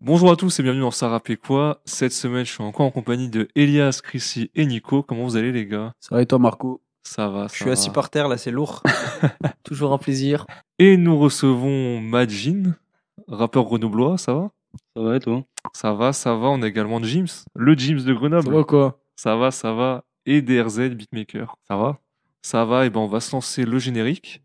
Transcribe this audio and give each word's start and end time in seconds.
Bonjour 0.00 0.30
à 0.30 0.36
tous 0.36 0.58
et 0.58 0.62
bienvenue 0.62 0.82
dans 0.82 0.90
Ça 0.90 1.08
rappelait 1.08 1.36
quoi 1.36 1.80
Cette 1.84 2.12
semaine, 2.12 2.44
je 2.44 2.52
suis 2.52 2.62
encore 2.62 2.86
en 2.86 2.90
compagnie 2.90 3.28
de 3.28 3.48
Elias, 3.56 4.00
Chrissy 4.02 4.50
et 4.54 4.64
Nico. 4.66 5.02
Comment 5.02 5.24
vous 5.24 5.36
allez 5.36 5.52
les 5.52 5.66
gars? 5.66 5.92
Ça 6.00 6.14
va 6.14 6.22
et 6.22 6.26
toi, 6.26 6.38
Marco? 6.38 6.80
Ça 7.02 7.28
va, 7.28 7.48
ça 7.48 7.52
Je 7.52 7.56
suis 7.56 7.64
va. 7.66 7.72
assis 7.72 7.90
par 7.90 8.10
terre, 8.10 8.28
là, 8.28 8.36
c'est 8.36 8.50
lourd. 8.50 8.82
Toujours 9.64 9.92
un 9.92 9.98
plaisir. 9.98 10.46
Et 10.78 10.96
nous 10.96 11.18
recevons 11.18 12.00
Majin, 12.00 12.74
rappeur 13.26 13.64
grenoblois, 13.64 14.18
ça 14.18 14.34
va? 14.34 14.50
Ça 14.94 15.02
va 15.02 15.16
et 15.16 15.20
toi? 15.20 15.42
Ça 15.72 15.92
va, 15.92 16.12
ça 16.12 16.34
va. 16.34 16.48
On 16.48 16.62
a 16.62 16.68
également 16.68 17.02
James, 17.02 17.26
le 17.54 17.76
James 17.76 18.02
de 18.02 18.12
Grenoble. 18.14 18.44
Ça 18.44 18.50
va 18.52 18.64
quoi? 18.64 19.00
Ça 19.16 19.36
va, 19.36 19.50
ça 19.50 19.72
va. 19.72 20.04
Et 20.26 20.42
DRZ, 20.42 20.90
beatmaker. 20.90 21.56
Ça 21.66 21.76
va? 21.76 21.98
Ça 22.42 22.64
va, 22.64 22.86
et 22.86 22.90
ben 22.90 23.00
on 23.00 23.06
va 23.06 23.20
se 23.20 23.34
lancer 23.34 23.64
le 23.64 23.78
générique. 23.78 24.42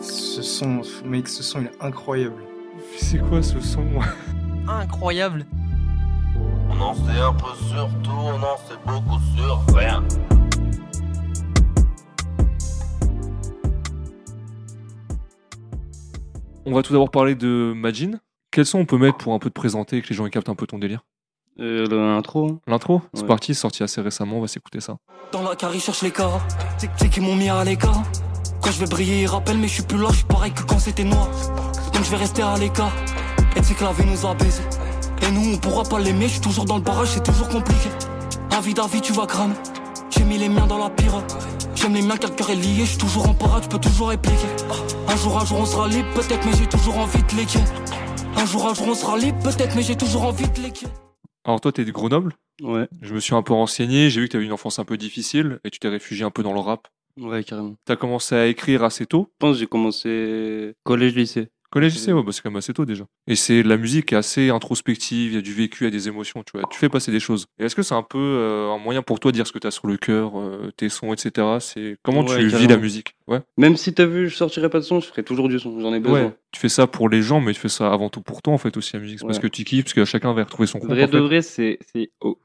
Ce 0.00 0.42
son, 0.42 0.82
mec, 1.04 1.28
ce 1.28 1.42
son, 1.42 1.60
il 1.60 1.66
est 1.66 1.82
incroyable. 1.82 2.42
C'est 2.96 3.18
quoi 3.18 3.42
ce 3.42 3.60
son 3.60 3.84
Incroyable. 4.68 5.46
On 6.70 6.80
en 6.80 6.94
sait 6.94 7.18
un 7.20 7.32
peu 7.32 7.54
sur 7.68 7.88
tout, 8.02 8.10
on 8.10 8.36
en 8.36 8.56
sait 8.58 8.78
beaucoup 8.86 9.18
sur 9.36 9.74
rien. 9.74 10.02
On 16.66 16.72
va 16.74 16.82
tout 16.82 16.92
d'abord 16.92 17.10
parler 17.10 17.34
de 17.34 17.72
Majin. 17.74 18.20
Quel 18.50 18.66
son 18.66 18.80
on 18.80 18.84
peut 18.86 18.98
mettre 18.98 19.18
pour 19.18 19.32
un 19.34 19.38
peu 19.38 19.48
te 19.50 19.54
présenter 19.54 19.96
et 19.98 20.02
que 20.02 20.08
les 20.08 20.14
gens 20.14 20.26
y 20.26 20.30
captent 20.30 20.48
un 20.48 20.54
peu 20.54 20.66
ton 20.66 20.78
délire 20.78 21.04
euh, 21.60 21.86
L'intro 21.88 22.48
hein. 22.50 22.60
L'intro 22.66 23.02
C'est 23.14 23.22
Ouais. 23.22 23.26
parti, 23.28 23.54
c'est 23.54 23.60
sorti 23.60 23.82
assez 23.82 24.00
récemment, 24.00 24.38
on 24.38 24.40
va 24.40 24.48
s'écouter 24.48 24.80
ça. 24.80 24.96
Dans 25.32 25.42
la 25.42 25.56
carrière, 25.56 25.80
cherche 25.82 26.02
les 26.02 26.10
cas. 26.10 26.30
C'est 26.78 26.90
c'est 26.96 27.08
qu'ils 27.08 27.22
m'ont 27.22 27.36
mis 27.36 27.48
à 27.48 27.64
l'écart. 27.64 28.02
Quand 28.62 28.70
je 28.70 28.80
vais 28.80 28.86
briller, 28.86 29.22
ils 29.22 29.26
rappellent, 29.26 29.58
mais 29.58 29.68
je 29.68 29.74
suis 29.74 29.82
plus 29.82 29.98
là, 29.98 30.08
je 30.10 30.16
suis 30.16 30.24
pareil 30.24 30.52
que 30.52 30.62
quand 30.62 30.78
c'était 30.78 31.04
noir. 31.04 31.28
Donc 31.92 32.04
je 32.04 32.10
vais 32.10 32.16
rester 32.16 32.42
à 32.42 32.56
l'écart. 32.56 32.92
Et 33.56 33.62
c'est 33.62 33.74
que 33.74 33.84
la 33.84 33.92
vie 33.92 34.04
nous 34.06 34.26
a 34.26 34.34
baisés. 34.34 34.62
Et 35.22 35.30
nous, 35.30 35.54
on 35.54 35.58
pourra 35.58 35.82
pas 35.84 35.98
l'aimer, 35.98 36.26
je 36.26 36.32
suis 36.32 36.40
toujours 36.40 36.64
dans 36.64 36.76
le 36.76 36.82
barrage, 36.82 37.08
c'est 37.08 37.22
toujours 37.24 37.48
compliqué. 37.48 37.88
Avis 38.56 38.74
d'avis, 38.74 39.00
tu 39.00 39.12
vas 39.12 39.26
cramer. 39.26 39.54
J'ai 40.10 40.24
mis 40.24 40.38
les 40.38 40.48
miens 40.48 40.66
dans 40.66 40.78
la 40.78 40.90
pire. 40.90 41.22
J'aime 41.74 41.94
les 41.94 42.02
miens, 42.02 42.16
car 42.16 42.30
le 42.30 42.36
cœur 42.36 42.50
est 42.50 42.56
lié, 42.56 42.80
je 42.80 42.90
suis 42.90 42.98
toujours 42.98 43.28
en 43.28 43.34
parade, 43.34 43.64
je 43.64 43.68
peux 43.68 43.78
toujours 43.78 44.08
répliquer. 44.08 44.48
Un 45.06 45.16
jour, 45.16 45.38
un 45.40 45.44
jour, 45.44 45.58
on 45.60 45.66
sera 45.66 45.88
libre, 45.88 46.08
peut-être, 46.14 46.44
mais 46.44 46.52
j'ai 46.56 46.66
toujours 46.66 46.98
envie 46.98 47.22
de 47.22 47.36
l'équier. 47.36 47.60
Un 48.36 48.46
jour, 48.46 48.66
un 48.68 48.74
jour, 48.74 48.88
on 48.88 48.94
sera 48.94 49.16
libre, 49.16 49.38
peut-être, 49.42 49.74
mais 49.76 49.82
j'ai 49.82 49.96
toujours 49.96 50.22
envie 50.24 50.48
de 50.48 50.60
l'équier. 50.60 50.88
Alors 51.44 51.60
toi, 51.60 51.72
t'es 51.72 51.84
de 51.84 51.90
Grenoble? 51.92 52.34
Ouais, 52.62 52.88
Je 53.00 53.14
me 53.14 53.20
suis 53.20 53.34
un 53.34 53.42
peu 53.42 53.52
renseigné, 53.52 54.10
j'ai 54.10 54.20
vu 54.20 54.26
que 54.26 54.32
t'avais 54.32 54.44
une 54.44 54.52
enfance 54.52 54.78
un 54.80 54.84
peu 54.84 54.96
difficile 54.96 55.60
et 55.64 55.70
tu 55.70 55.78
t'es 55.78 55.88
réfugié 55.88 56.24
un 56.24 56.30
peu 56.30 56.42
dans 56.42 56.52
le 56.52 56.60
rap. 56.60 56.88
Ouais, 57.20 57.44
carrément. 57.44 57.74
T'as 57.84 57.96
commencé 57.96 58.34
à 58.34 58.46
écrire 58.46 58.84
assez 58.84 59.06
tôt. 59.06 59.28
Je 59.32 59.36
pense 59.38 59.54
que 59.56 59.60
j'ai 59.60 59.66
commencé 59.66 60.74
collège-lycée. 60.84 61.48
Collège, 61.70 61.94
lycée, 61.94 62.14
ouais, 62.14 62.22
bah, 62.22 62.32
c'est 62.32 62.40
quand 62.40 62.50
même 62.50 62.56
assez 62.56 62.72
tôt 62.72 62.86
déjà. 62.86 63.04
Et 63.26 63.36
c'est 63.36 63.62
la 63.62 63.76
musique 63.76 64.14
est 64.14 64.16
assez 64.16 64.48
introspective, 64.48 65.32
il 65.32 65.34
y 65.34 65.38
a 65.38 65.42
du 65.42 65.52
vécu, 65.52 65.84
il 65.84 65.86
y 65.86 65.88
a 65.88 65.90
des 65.90 66.08
émotions, 66.08 66.42
tu 66.42 66.58
vois. 66.58 66.66
Tu 66.70 66.78
fais 66.78 66.88
passer 66.88 67.12
des 67.12 67.20
choses. 67.20 67.44
Et 67.58 67.66
est-ce 67.66 67.76
que 67.76 67.82
c'est 67.82 67.94
un 67.94 68.02
peu 68.02 68.18
euh, 68.18 68.70
un 68.70 68.78
moyen 68.78 69.02
pour 69.02 69.20
toi 69.20 69.32
de 69.32 69.36
dire 69.36 69.46
ce 69.46 69.52
que 69.52 69.58
t'as 69.58 69.70
sur 69.70 69.86
le 69.86 69.98
cœur, 69.98 70.40
euh, 70.40 70.70
tes 70.78 70.88
sons, 70.88 71.12
etc. 71.12 71.46
C'est 71.60 71.98
comment 72.02 72.24
Ouais, 72.24 72.38
tu 72.38 72.46
vis 72.46 72.68
la 72.68 72.78
musique? 72.78 73.16
Ouais. 73.26 73.42
Même 73.58 73.76
si 73.76 73.92
t'as 73.92 74.06
vu, 74.06 74.30
je 74.30 74.36
sortirais 74.36 74.70
pas 74.70 74.78
de 74.78 74.84
son, 74.84 75.00
je 75.00 75.08
ferais 75.08 75.22
toujours 75.22 75.50
du 75.50 75.58
son, 75.58 75.78
j'en 75.78 75.92
ai 75.92 76.00
besoin. 76.00 76.22
Ouais. 76.22 76.36
Tu 76.50 76.60
fais 76.60 76.70
ça 76.70 76.86
pour 76.86 77.10
les 77.10 77.20
gens, 77.20 77.40
mais 77.42 77.52
tu 77.52 77.60
fais 77.60 77.68
ça 77.68 77.92
avant 77.92 78.08
tout 78.08 78.22
pour 78.22 78.40
toi 78.40 78.54
en 78.54 78.58
fait 78.58 78.74
aussi 78.78 78.94
la 78.94 79.00
musique. 79.00 79.18
C'est 79.18 79.26
parce 79.26 79.36
Ouais. 79.36 79.42
que 79.42 79.48
tu 79.48 79.64
kiffes, 79.64 79.84
parce 79.84 79.92
que 79.92 80.04
chacun 80.06 80.32
va 80.32 80.44
retrouver 80.44 80.66
son 80.66 80.78
compte. 80.78 80.88
Vrai 80.88 81.04
en 81.04 81.06
fait. 81.06 81.12
de 81.12 81.18
vrai, 81.18 81.42
c'est 81.42 81.78
c'est 81.92 82.10
oh, 82.22 82.38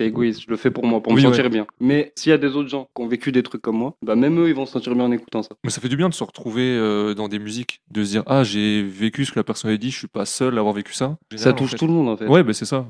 égoïste, 0.00 0.42
je 0.42 0.50
le 0.50 0.56
fais 0.56 0.70
pour 0.70 0.84
moi, 0.86 1.02
pour 1.02 1.12
Oui, 1.14 1.22
me 1.22 1.28
ouais. 1.28 1.34
sentir 1.34 1.48
bien. 1.48 1.66
Mais 1.80 2.12
s'il 2.16 2.30
y 2.30 2.32
a 2.34 2.38
des 2.38 2.54
autres 2.54 2.68
gens 2.68 2.84
qui 2.94 3.02
ont 3.02 3.08
vécu 3.08 3.32
des 3.32 3.42
trucs 3.42 3.62
comme 3.62 3.78
moi, 3.78 3.94
bah 4.02 4.14
même 4.14 4.38
eux, 4.38 4.48
ils 4.50 4.54
vont 4.54 4.66
se 4.66 4.72
sentir 4.72 4.94
bien 4.94 5.04
en 5.04 5.12
écoutant 5.12 5.42
ça. 5.42 5.54
Mais 5.64 5.70
ça 5.70 5.80
fait 5.80 5.88
du 5.88 5.96
bien 5.96 6.10
de 6.10 6.14
se 6.14 6.22
retrouver 6.22 6.76
euh, 6.76 7.14
dans 7.14 7.28
des 7.28 7.38
musiques, 7.38 7.80
de 7.90 8.04
se 8.04 8.10
dire 8.10 8.22
ah 8.26 8.44
j'ai 8.44 8.82
vécu 8.82 9.24
ce 9.24 9.32
que 9.32 9.38
la 9.38 9.44
personne 9.44 9.70
a 9.70 9.76
dit, 9.78 9.90
je 9.90 9.98
suis 9.98 10.06
pas 10.06 10.26
seul 10.26 10.56
à 10.56 10.60
avoir 10.60 10.74
vécu 10.74 10.92
ça. 10.92 11.16
Ça 11.36 11.50
en 11.50 11.52
touche 11.54 11.70
fait. 11.70 11.76
tout 11.78 11.86
le 11.86 11.94
monde 11.94 12.10
en 12.10 12.16
fait. 12.18 12.26
Ouais, 12.26 12.42
bah 12.42 12.52
c'est 12.52 12.66
ça. 12.66 12.86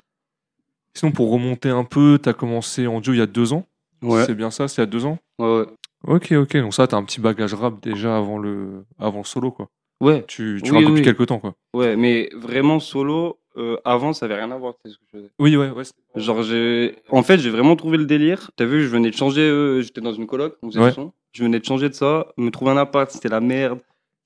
Sinon, 0.95 1.13
pour 1.13 1.31
remonter 1.31 1.69
un 1.69 1.85
peu, 1.85 2.19
t'as 2.21 2.33
commencé 2.33 2.87
en 2.89 3.01
duo 3.01 3.13
il 3.13 3.19
y 3.19 3.23
a 3.23 3.27
deux 3.27 3.53
ans. 3.53 3.67
ouais, 4.03 4.25
C'est 4.25 4.35
bien 4.35 4.51
ça, 4.51 4.67
c'est 4.67 4.81
il 4.81 4.81
y 4.81 4.89
a 4.89 4.91
deux 4.91 5.05
ans? 5.05 5.19
ouais. 5.39 5.47
ouais. 5.61 5.67
Ok, 6.09 6.33
ok. 6.33 6.57
Donc 6.59 6.73
ça, 6.75 6.87
t'as 6.87 6.97
un 6.97 7.05
petit 7.05 7.21
bagage 7.21 7.55
rap 7.55 7.83
déjà 7.83 8.17
avant 8.17 8.39
le, 8.39 8.85
avant 8.99 9.19
le 9.19 9.25
solo, 9.25 9.51
quoi. 9.51 9.69
Ouais, 10.01 10.25
Tu, 10.29 10.61
tu 10.63 10.73
Oui, 10.73 10.85
depuis 10.85 11.03
quelques 11.03 11.27
temps, 11.27 11.39
quoi. 11.39 11.55
ouais, 11.75 11.97
mais 11.97 12.29
vraiment 12.35 12.81
solo, 12.81 13.39
euh, 13.57 13.77
avant, 13.85 14.13
ça 14.13 14.27
avait 14.27 14.35
rien 14.37 14.51
à 14.51 14.57
voir, 14.59 14.75
ce 14.85 14.91
que 14.91 14.95
je 14.95 15.19
faisais. 15.19 15.31
Oui, 15.39 15.57
ouais, 15.57 15.71
ouais. 15.71 15.85
Genre, 16.17 16.43
j'ai. 16.43 16.97
En 17.11 17.23
fait, 17.23 17.39
j'ai 17.39 17.49
vraiment 17.51 17.77
trouvé 17.77 17.97
le 17.97 18.05
délire. 18.05 18.51
T'as 18.57 18.67
vu, 18.67 18.83
je 18.83 18.89
venais 18.89 19.11
de 19.11 19.17
changer. 19.17 19.41
euh, 19.43 19.81
J'étais 19.81 20.03
dans 20.03 20.13
une 20.13 20.27
coloc, 20.27 20.57
on 20.63 20.69
faisait 20.71 20.81
Ouais. 20.81 20.93
Je 21.33 21.43
venais 21.45 21.59
de 21.61 21.65
changer 21.65 21.89
de 21.89 21.95
ça, 21.95 22.27
me 22.37 22.51
trouver 22.51 22.71
un 22.73 22.77
appart, 22.77 23.11
c'était 23.11 23.29
la 23.29 23.41
merde. 23.41 23.79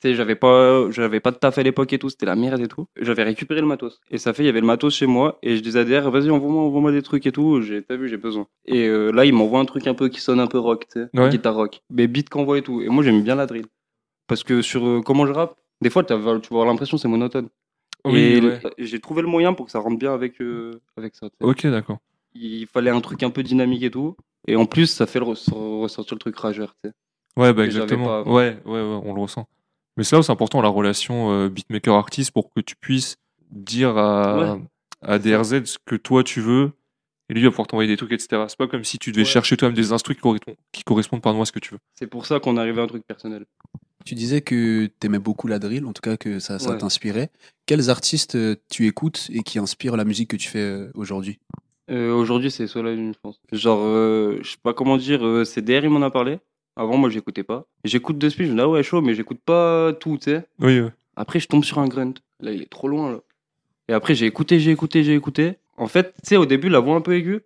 Tu 0.03 0.09
sais, 0.09 0.15
j'avais 0.15 0.35
pas, 0.35 0.91
j'avais 0.91 1.21
pas 1.21 1.31
de 1.31 1.37
taf 1.37 1.59
à 1.59 1.63
l'époque 1.63 1.93
et 1.93 1.99
tout, 1.99 2.09
c'était 2.09 2.25
la 2.27 2.35
merde 2.37 2.61
et 2.61 2.69
tout. 2.69 2.87
J'avais 3.01 3.23
récupéré 3.23 3.61
le 3.61 3.67
matos. 3.67 4.01
Et 4.11 4.17
ça 4.19 4.33
fait, 4.33 4.43
il 4.43 4.47
y 4.47 4.49
avait 4.49 4.61
le 4.63 4.67
matos 4.67 4.95
chez 4.95 5.07
moi. 5.07 5.39
Et 5.43 5.57
je 5.57 5.61
disais 5.63 5.81
à 5.81 5.85
DR, 5.85 6.11
vas-y, 6.11 6.31
envoie-moi, 6.31 6.63
envoie-moi 6.63 6.91
des 6.93 7.03
trucs 7.03 7.27
et 7.27 7.33
tout. 7.33 7.61
J'ai, 7.61 7.83
t'as 7.83 7.97
vu, 7.97 8.09
j'ai 8.09 8.17
besoin. 8.17 8.47
Et 8.65 8.87
euh, 8.89 9.11
là, 9.13 9.25
il 9.27 9.35
m'envoie 9.35 9.61
un 9.61 9.65
truc 9.67 9.87
un 9.87 9.95
peu 9.95 10.09
qui 10.09 10.21
sonne 10.21 10.41
un 10.41 10.47
peu 10.47 10.59
rock, 10.59 10.87
tu 10.91 11.01
sais. 11.01 11.09
Ouais. 11.21 11.29
Guitare 11.29 11.55
rock. 11.55 11.83
Mais 11.91 12.07
beat 12.07 12.29
qu'envoie 12.31 12.59
et 12.59 12.63
tout. 12.63 12.81
Et 12.81 12.89
moi, 12.89 13.05
j'aime 13.05 13.23
bien 13.23 13.35
la 13.35 13.45
drill. 13.47 13.67
Parce 14.31 14.45
que 14.45 14.63
sur 14.63 14.87
euh, 14.87 15.03
comment 15.05 15.27
je 15.27 15.33
rappe, 15.33 15.57
des 15.83 15.91
fois, 15.91 16.05
tu 16.05 16.13
vas 16.15 16.19
avoir 16.21 16.65
l'impression 16.67 16.97
que 16.97 17.01
c'est 17.03 17.09
monotone. 17.09 17.49
Oui, 18.05 18.19
et 18.21 18.41
ouais. 18.41 18.61
j'ai 18.79 19.01
trouvé 19.01 19.21
le 19.23 19.29
moyen 19.29 19.53
pour 19.53 19.67
que 19.67 19.73
ça 19.73 19.79
rentre 19.81 19.99
bien 19.99 20.15
avec, 20.15 20.41
euh, 20.41 20.81
avec 20.97 21.15
ça. 21.17 21.29
Ok, 21.43 21.67
d'accord. 21.67 21.99
il 22.35 22.67
fallait 22.67 22.91
un 22.91 23.01
truc 23.01 23.23
un 23.25 23.31
peu 23.31 23.43
dynamique 23.43 23.83
et 23.83 23.91
tout. 23.91 24.17
Et 24.47 24.55
en 24.57 24.65
plus, 24.67 24.87
ça 24.87 25.07
fait 25.07 25.19
le 25.19 25.27
ressortir 25.27 26.15
le 26.15 26.19
truc 26.21 26.37
rageur, 26.37 26.75
tu 26.83 26.89
sais. 26.89 26.95
Ouais, 27.37 27.53
bah 27.53 27.65
Que 27.67 27.71
j'avais 27.73 27.83
exactement. 27.85 28.07
pas 28.07 28.19
avant. 28.21 28.35
Ouais, 28.37 28.57
ouais, 28.65 28.73
ouais, 28.81 29.01
on 29.05 29.13
le 29.15 29.21
ressent. 29.21 29.47
Mais 29.97 30.05
c'est 30.05 30.15
là 30.17 30.21
où 30.21 30.23
c'est 30.23 30.33
important 30.33 30.63
la 30.63 30.69
relation 30.69 31.31
euh, 31.33 31.49
beatmaker-artiste 31.49 32.31
pour 32.31 32.51
que 32.55 32.61
tu 32.61 32.77
puisses 32.77 33.17
dire 33.51 33.99
à, 33.99 34.55
Ouais. 34.55 34.61
à 35.03 35.19
DRZ 35.19 35.65
ce 35.65 35.79
que 35.85 35.97
toi 35.97 36.23
tu 36.23 36.41
veux 36.41 36.71
et 37.29 37.35
lui 37.35 37.41
il 37.41 37.45
va 37.45 37.51
pouvoir 37.51 37.67
t'envoyer 37.67 37.89
des 37.91 37.97
trucs, 37.97 38.13
etc. 38.13 38.45
C'est 38.49 38.57
pas 38.57 38.69
comme 38.69 38.85
si 38.85 38.99
tu 38.99 39.11
devais 39.13 39.23
Ouais. 39.23 39.29
chercher 39.29 39.57
toi-même 39.57 39.75
des 39.77 39.93
instruments 39.93 40.15
qui 40.15 40.21
correspondent, 40.23 40.57
qui 40.73 40.85
correspondent 40.85 41.23
pardon, 41.23 41.43
à 41.43 41.45
ce 41.45 41.53
que 41.53 41.59
tu 41.59 41.75
veux. 41.75 41.81
C'est 41.97 42.07
pour 42.07 42.25
ça 42.27 42.39
qu'on 42.41 42.57
arrivait 42.57 42.81
à 42.81 42.85
un 42.85 42.89
truc 42.89 43.05
personnel. 43.07 43.45
Tu 44.11 44.17
disais 44.17 44.41
que 44.41 44.87
t'aimais 44.99 45.21
beaucoup 45.21 45.47
la 45.47 45.61
drill, 45.61 45.87
en 45.87 45.93
tout 45.93 46.03
cas 46.03 46.17
que 46.17 46.41
ça, 46.41 46.59
ça 46.59 46.73
Ouais. 46.73 46.79
t'inspirait. 46.79 47.31
Quels 47.65 47.91
artistes 47.91 48.35
euh, 48.35 48.57
tu 48.69 48.89
écoutes 48.89 49.29
et 49.33 49.45
qui 49.45 49.61
inspirent 49.61 49.97
la 49.97 50.05
musique 50.05 50.31
que 50.31 50.37
tu 50.37 50.49
fais 50.49 50.59
euh, 50.59 50.91
aujourd'hui? 50.95 51.39
Euh, 51.93 52.13
Aujourd'hui, 52.13 52.51
c'est 52.51 52.67
Solar 52.67 52.93
Une, 52.93 53.15
je 53.15 53.19
pense. 53.23 53.41
Genre, 53.53 53.79
euh, 53.85 54.41
je 54.43 54.51
sais 54.51 54.57
pas 54.61 54.75
comment 54.75 54.97
dire, 54.97 55.25
euh, 55.25 55.45
c'est 55.45 55.63
DR, 55.63 55.85
il 55.85 55.91
m'en 55.91 56.03
a 56.03 56.11
parlé. 56.11 56.41
Avant, 56.75 56.97
moi, 56.97 57.09
j'écoutais 57.09 57.45
pas. 57.45 57.67
J'écoute 57.85 58.19
de 58.19 58.29
suite, 58.29 58.47
je 58.49 58.51
me 58.51 58.57
dis, 58.57 58.61
ah 58.63 58.69
ouais, 58.69 58.83
chaud, 58.83 59.01
mais 59.01 59.15
j'écoute 59.15 59.39
pas 59.47 59.93
tout, 59.93 60.19
tu 60.19 60.33
sais. 60.33 60.45
Oui, 60.59 60.81
ouais. 60.81 60.91
Après, 61.15 61.39
je 61.39 61.47
tombe 61.47 61.63
sur 61.63 61.79
un 61.79 61.87
grunt. 61.87 62.15
Là, 62.41 62.51
il 62.51 62.63
est 62.63 62.69
trop 62.69 62.89
loin, 62.89 63.13
là. 63.13 63.21
Et 63.89 63.93
après, 63.93 64.17
j'ai 64.17 64.27
écouté, 64.27 64.59
j'ai 64.59 64.73
écouté, 64.73 65.05
j'ai 65.05 65.15
écouté. 65.15 65.55
En 65.77 65.87
fait, 65.87 66.15
tu 66.15 66.31
sais, 66.31 66.37
au 66.37 66.47
début, 66.47 66.69
la 66.69 66.81
voix 66.81 66.97
un 66.97 67.01
peu 67.01 67.15
aiguë, 67.15 67.43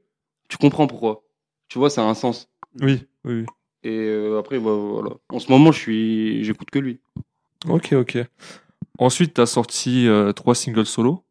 tu 0.49 0.57
comprends 0.57 0.87
pourquoi. 0.87 1.25
Tu 1.69 1.79
vois, 1.79 1.91
ça 1.91 2.01
a 2.03 2.07
un 2.07 2.15
sens. 2.15 2.49
Oui, 2.81 3.03
oui, 3.27 3.41
oui. 3.41 3.45
Et 3.85 3.91
euh, 3.91 4.39
après, 4.39 4.59
bah, 4.59 4.73
voilà. 4.75 5.11
En 5.31 5.39
ce 5.39 5.51
moment, 5.51 5.71
je 5.73 5.79
suis, 5.79 6.45
j'écoute 6.45 6.71
que 6.71 6.79
lui. 6.79 6.99
Ok, 7.69 7.93
ok. 7.93 8.19
Ensuite, 8.99 9.35
tu 9.35 9.41
as 9.41 9.47
sorti 9.47 10.07
euh, 10.09 10.33
trois 10.33 10.55
singles 10.55 10.87
solo 10.87 11.23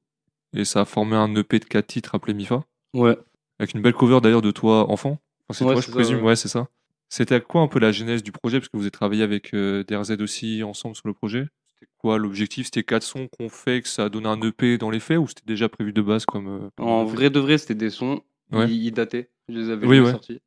et 0.55 0.65
ça 0.65 0.81
a 0.81 0.85
formé 0.85 1.15
un 1.15 1.33
EP 1.35 1.59
de 1.59 1.65
quatre 1.65 1.87
titres 1.87 2.13
appelé 2.15 2.33
Mifa. 2.33 2.63
Ouais. 2.93 3.17
Avec 3.59 3.73
une 3.73 3.81
belle 3.81 3.93
cover 3.93 4.19
d'ailleurs 4.21 4.41
de 4.41 4.51
toi 4.51 4.89
enfant. 4.91 5.19
Enfin, 5.49 5.57
c'est 5.59 5.65
Ouais, 5.65 5.73
toi, 5.73 5.81
je 5.81 5.87
ça, 5.87 5.91
présume. 5.93 6.17
ouais. 6.19 6.23
Ouais, 6.29 6.35
c'est 6.35 6.47
ça. 6.47 6.67
C'était 7.09 7.39
quoi 7.41 7.61
un 7.61 7.67
peu 7.67 7.79
la 7.79 7.91
genèse 7.91 8.23
du 8.23 8.31
projet? 8.31 8.59
Parce 8.59 8.69
que 8.69 8.77
vous 8.77 8.83
avez 8.83 8.91
travaillé 8.91 9.23
avec 9.23 9.53
euh, 9.53 9.83
DRZ 9.83 10.11
aussi 10.21 10.63
ensemble 10.63 10.95
sur 10.95 11.07
le 11.07 11.13
projet. 11.13 11.47
C'était 11.79 11.91
quoi 11.99 12.17
l'objectif? 12.17 12.65
C'était 12.65 12.83
quatre 12.83 13.03
sons 13.03 13.27
qu'on 13.27 13.49
fait, 13.49 13.81
que 13.81 13.87
ça 13.87 14.05
a 14.05 14.09
donné 14.09 14.27
un 14.27 14.39
EP 14.41 14.77
dans 14.77 14.89
les 14.89 14.99
faits 14.99 15.17
ou 15.19 15.27
c'était 15.27 15.43
déjà 15.45 15.69
prévu 15.69 15.93
de 15.93 16.01
base 16.01 16.25
comme. 16.25 16.47
euh, 16.47 16.83
En 16.83 17.05
vrai 17.05 17.29
de 17.29 17.39
vrai, 17.39 17.57
c'était 17.57 17.75
des 17.75 17.89
sons. 17.89 18.21
Ouais. 18.51 18.65
Ils, 18.69 18.85
ils 18.87 18.91
dataient. 18.91 19.29
Je 19.49 19.57
les 19.57 19.69
avais 19.69 19.87
Oui, 19.87 20.05
sortis. 20.11 20.41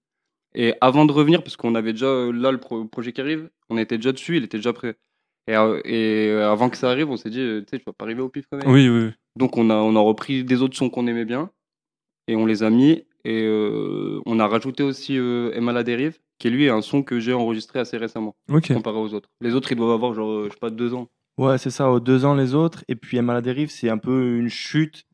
Et 0.59 0.75
avant 0.81 1.05
de 1.05 1.13
revenir, 1.13 1.43
parce 1.45 1.57
qu'on 1.57 1.75
avait 1.75 1.93
déjà 1.93 2.07
euh, 2.07 2.33
là 2.33 2.51
le 2.51 2.59
pro- 2.59 2.87
projet 2.87 3.13
qui 3.13 3.21
arrive, 3.21 3.51
on 3.69 3.77
était 3.79 3.99
déjà 3.99 4.11
dessus, 4.13 4.39
il 4.39 4.45
était 4.45 4.57
déjà 4.59 4.73
prêt. 4.73 4.97
Et, 5.49 5.55
euh, 5.55 5.81
et 5.85 6.29
euh, 6.31 6.51
avant 6.51 6.71
que 6.71 6.77
ça 6.77 6.91
arrive, 6.91 7.11
on 7.11 7.17
s'est 7.17 7.31
dit, 7.31 7.37
tu 7.39 7.65
sais, 7.71 7.79
tu 7.79 7.85
vas 7.87 7.93
pas 7.93 8.05
arriver 8.07 8.23
au 8.23 8.29
pif 8.29 8.47
quand 8.51 8.57
même. 8.57 8.69
Oui, 8.71 8.89
oui. 8.89 9.11
Donc 9.37 9.57
on 9.59 9.69
a, 9.71 9.75
on 9.77 9.95
a 9.95 10.01
repris 10.01 10.43
des 10.45 10.63
autres 10.63 10.77
sons 10.77 10.89
qu'on 10.91 11.07
aimait 11.07 11.27
bien 11.27 11.51
et 12.27 12.35
on 12.37 12.47
les 12.47 12.63
a 12.63 12.71
mis. 12.71 13.05
Et 13.25 13.43
euh, 13.43 14.21
on 14.25 14.39
a 14.41 14.47
rajouté 14.47 14.83
aussi 14.83 15.19
euh, 15.19 15.51
Emma 15.53 15.73
la 15.73 15.83
dérive, 15.83 16.19
qui 16.39 16.49
lui 16.49 16.65
est 16.67 16.71
un 16.71 16.81
son 16.81 17.03
que 17.03 17.19
j'ai 17.21 17.33
enregistré 17.33 17.79
assez 17.81 17.97
récemment, 17.97 18.35
Ok. 18.51 18.73
comparé 18.73 18.99
aux 18.99 19.13
autres. 19.15 19.29
Les 19.41 19.55
autres, 19.55 19.73
ils 19.73 19.77
doivent 19.77 19.91
avoir 19.91 20.15
genre, 20.15 20.45
je 20.45 20.51
sais 20.51 20.59
pas, 20.61 20.71
deux 20.71 20.95
ans. 20.95 21.09
Ouais, 21.37 21.59
c'est 21.59 21.71
ça, 21.71 21.91
aux 21.91 22.01
deux 22.01 22.25
ans 22.25 22.35
les 22.35 22.55
autres. 22.55 22.83
Et 22.89 22.95
puis 22.95 23.19
Emma 23.19 23.35
la 23.35 23.43
dérive, 23.43 23.69
c'est 23.69 23.91
un 23.91 23.99
peu 23.99 24.37
une 24.39 24.49
chute. 24.49 25.05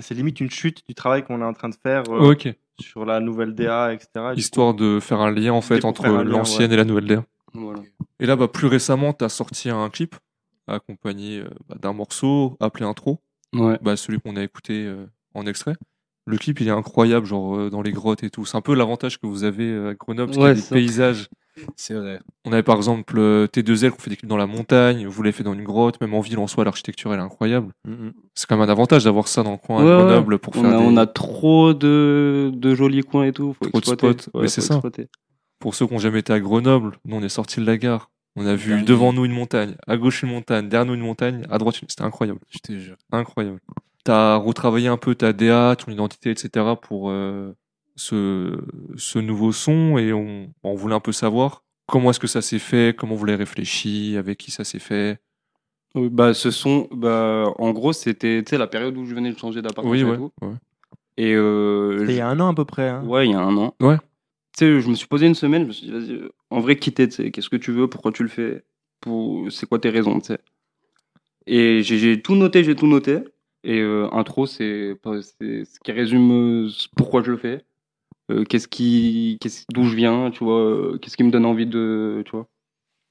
C'est 0.00 0.14
limite 0.14 0.40
une 0.40 0.50
chute 0.50 0.82
du 0.86 0.94
travail 0.94 1.24
qu'on 1.24 1.40
est 1.40 1.44
en 1.44 1.52
train 1.52 1.68
de 1.68 1.74
faire 1.74 2.04
euh, 2.10 2.30
Ok. 2.32 2.48
Sur 2.82 3.04
la 3.06 3.20
nouvelle 3.20 3.54
DA, 3.54 3.92
etc. 3.94 4.08
Histoire 4.36 4.74
de 4.74 5.00
faire 5.00 5.20
un 5.20 5.30
lien 5.30 5.52
en 5.52 5.60
fait 5.62 5.84
entre 5.84 6.06
l'ancienne 6.08 6.72
et 6.72 6.76
la 6.76 6.84
nouvelle 6.84 7.06
DA. 7.06 7.24
Voilà. 7.54 7.80
Et 8.20 8.26
là, 8.26 8.36
bah, 8.36 8.48
plus 8.48 8.66
récemment, 8.66 9.12
tu 9.12 9.24
as 9.24 9.28
sorti 9.28 9.70
un 9.70 9.88
clip 9.90 10.14
accompagné 10.66 11.40
euh, 11.40 11.48
bah, 11.68 11.76
d'un 11.80 11.92
morceau 11.92 12.56
appelé 12.60 12.84
Intro, 12.84 13.20
Ouais. 13.54 13.78
bah, 13.82 13.96
celui 13.96 14.20
qu'on 14.20 14.36
a 14.36 14.42
écouté 14.42 14.86
euh, 14.86 15.06
en 15.34 15.46
extrait. 15.46 15.74
Le 16.26 16.38
clip, 16.38 16.60
il 16.60 16.68
est 16.68 16.72
incroyable, 16.72 17.26
genre 17.26 17.56
euh, 17.56 17.70
dans 17.70 17.82
les 17.82 17.90
grottes 17.92 18.22
et 18.22 18.30
tout. 18.30 18.44
C'est 18.44 18.56
un 18.56 18.60
peu 18.60 18.74
l'avantage 18.74 19.18
que 19.18 19.26
vous 19.26 19.42
avez 19.44 19.68
euh, 19.68 19.90
à 19.90 19.94
Grenoble, 19.94 20.32
parce 20.32 20.44
Ouais, 20.44 20.54
qu'il 20.54 20.62
y 20.62 20.66
a 20.66 20.68
des 20.80 20.86
paysages 20.86 21.28
C'est 21.76 21.94
vrai. 21.94 22.20
On 22.44 22.52
avait 22.52 22.62
par 22.62 22.76
exemple 22.76 23.18
euh, 23.18 23.46
T2L 23.48 23.90
qui 23.96 24.00
fait 24.02 24.10
des 24.10 24.16
clips 24.16 24.28
dans 24.28 24.36
la 24.36 24.46
montagne, 24.46 25.06
vous 25.06 25.22
l'avez 25.22 25.32
fait 25.32 25.42
dans 25.42 25.52
une 25.52 25.64
grotte, 25.64 26.00
même 26.00 26.14
en 26.14 26.20
ville 26.20 26.38
en 26.38 26.46
soi, 26.46 26.64
l'architecture 26.64 27.12
elle 27.12 27.18
est 27.20 27.22
incroyable. 27.24 27.72
C'est 28.34 28.46
quand 28.48 28.56
même 28.56 28.68
un 28.68 28.72
avantage 28.72 29.02
d'avoir 29.04 29.26
ça 29.28 29.42
dans 29.42 29.50
le 29.52 29.56
coin 29.58 29.84
Ouais, 29.84 29.90
à. 29.92 29.96
Grenoble 30.04 30.38
pour 30.38 30.56
On 30.56 30.60
faire 30.62 30.70
a, 30.74 30.78
des- 30.78 30.84
on 30.84 30.96
a 30.96 31.06
trop 31.06 31.74
de, 31.74 32.50
de 32.54 32.74
jolis 32.74 33.02
coins 33.02 33.24
et 33.24 33.32
tout. 33.32 33.52
Faut 33.54 33.66
Trop 33.68 33.80
de 33.80 33.84
exploiter. 33.86 34.22
spots. 34.22 34.30
Ouais, 34.38 34.42
Mais 34.44 34.48
c'est 34.48 34.60
ça. 34.60 34.74
exploiter. 34.74 35.08
Pour 35.58 35.74
ceux 35.74 35.86
qui 35.86 35.92
n'ont 35.94 35.98
jamais 36.00 36.20
été 36.20 36.32
à 36.32 36.38
Grenoble, 36.40 36.98
nous 37.04 37.16
on 37.16 37.22
est 37.22 37.28
sortis 37.28 37.60
de 37.60 37.66
la 37.66 37.76
gare. 37.78 38.10
On 38.36 38.46
a 38.46 38.54
vu 38.54 38.82
devant 38.84 39.12
nous 39.12 39.24
une 39.26 39.32
montagne, 39.32 39.74
à 39.86 39.96
gauche 39.98 40.22
une 40.22 40.30
montagne, 40.30 40.68
derrière 40.68 40.86
nous 40.86 40.94
une 40.94 41.00
montagne, 41.02 41.44
à 41.50 41.58
droite 41.58 41.82
une. 41.82 41.88
C'était 41.90 42.02
incroyable. 42.04 42.38
Je 42.48 42.58
te 42.60 42.78
jure. 42.78 42.96
Incroyable. 43.12 43.60
T'as 44.04 44.36
retravaillé 44.36 44.88
un 44.88 44.96
peu 44.96 45.14
ta 45.14 45.32
DA, 45.32 45.76
ton 45.76 45.92
identité, 45.92 46.30
etc. 46.30 46.76
pour 46.80 47.10
euh, 47.10 47.54
ce, 47.94 48.58
ce 48.96 49.18
nouveau 49.20 49.52
son 49.52 49.96
et 49.98 50.12
on, 50.12 50.52
on 50.64 50.74
voulait 50.74 50.94
un 50.96 51.00
peu 51.00 51.12
savoir 51.12 51.62
comment 51.86 52.10
est-ce 52.10 52.18
que 52.20 52.26
ça 52.26 52.42
s'est 52.42 52.58
fait, 52.58 52.96
comment 52.96 53.14
vous 53.14 53.24
l'avez 53.26 53.38
réfléchi, 53.38 54.16
avec 54.16 54.38
qui 54.38 54.50
ça 54.50 54.64
s'est 54.64 54.78
fait. 54.80 55.20
Oui, 55.94 56.08
Bah, 56.10 56.34
ce 56.34 56.50
son, 56.50 56.88
bah, 56.90 57.44
en 57.58 57.70
gros, 57.72 57.92
c'était 57.92 58.42
tu 58.44 58.56
la 58.56 58.66
période 58.66 58.96
où 58.96 59.04
je 59.04 59.14
venais 59.14 59.30
de 59.32 59.38
changer 59.38 59.62
d'appartement 59.62 59.90
Oui, 59.92 60.00
et 60.00 60.04
ouais. 60.04 60.16
tout. 60.16 60.32
ouais. 60.42 60.54
Et 61.18 61.34
euh, 61.34 61.98
C'était 62.00 62.12
il 62.14 62.16
y 62.16 62.20
a 62.20 62.28
un 62.28 62.40
an 62.40 62.48
à 62.48 62.54
peu 62.54 62.64
près. 62.64 62.88
hein. 62.88 63.04
Ouais, 63.04 63.26
il 63.28 63.32
y 63.32 63.34
a 63.34 63.40
un 63.40 63.56
an. 63.56 63.74
Ouais. 63.80 63.98
Tu 64.56 64.64
sais, 64.64 64.80
je 64.80 64.88
me 64.88 64.94
suis 64.94 65.06
posé 65.06 65.26
une 65.26 65.34
semaine, 65.34 65.62
je 65.62 65.68
me 65.68 65.72
suis 65.72 65.86
dit, 65.86 65.92
vas-y, 65.92 66.20
en 66.50 66.60
vrai, 66.60 66.76
quitter, 66.76 67.08
tu 67.08 67.14
sais, 67.16 67.30
qu'est-ce 67.30 67.50
que 67.50 67.56
tu 67.56 67.70
veux, 67.72 67.88
pourquoi 67.88 68.10
tu 68.10 68.22
le 68.22 68.28
fais, 68.30 68.64
pour... 69.00 69.50
c'est 69.52 69.66
quoi 69.68 69.78
tes 69.78 69.90
raisons, 69.90 70.18
tu 70.20 70.26
sais. 70.28 70.38
Et 71.46 71.82
j'ai- 71.82 71.98
j'ai 71.98 72.22
tout 72.22 72.34
noté, 72.36 72.64
j'ai 72.64 72.74
tout 72.76 72.86
noté. 72.86 73.18
Et 73.64 73.80
euh, 73.80 74.08
intro, 74.12 74.46
c'est 74.46 74.94
ce 75.04 75.80
qui 75.80 75.92
résume 75.92 76.66
euh, 76.66 76.70
pourquoi 76.96 77.22
je 77.22 77.30
le 77.30 77.36
fais, 77.36 77.64
euh, 78.30 78.44
qu'est-ce 78.44 78.68
qui, 78.68 79.38
qu'est-ce- 79.40 79.64
d'où 79.72 79.84
je 79.84 79.96
viens, 79.96 80.30
tu 80.30 80.44
vois, 80.44 80.98
qu'est-ce 81.00 81.16
qui 81.16 81.24
me 81.24 81.30
donne 81.32 81.46
envie 81.46 81.66
de, 81.66 82.22
tu 82.26 82.32
vois. 82.32 82.48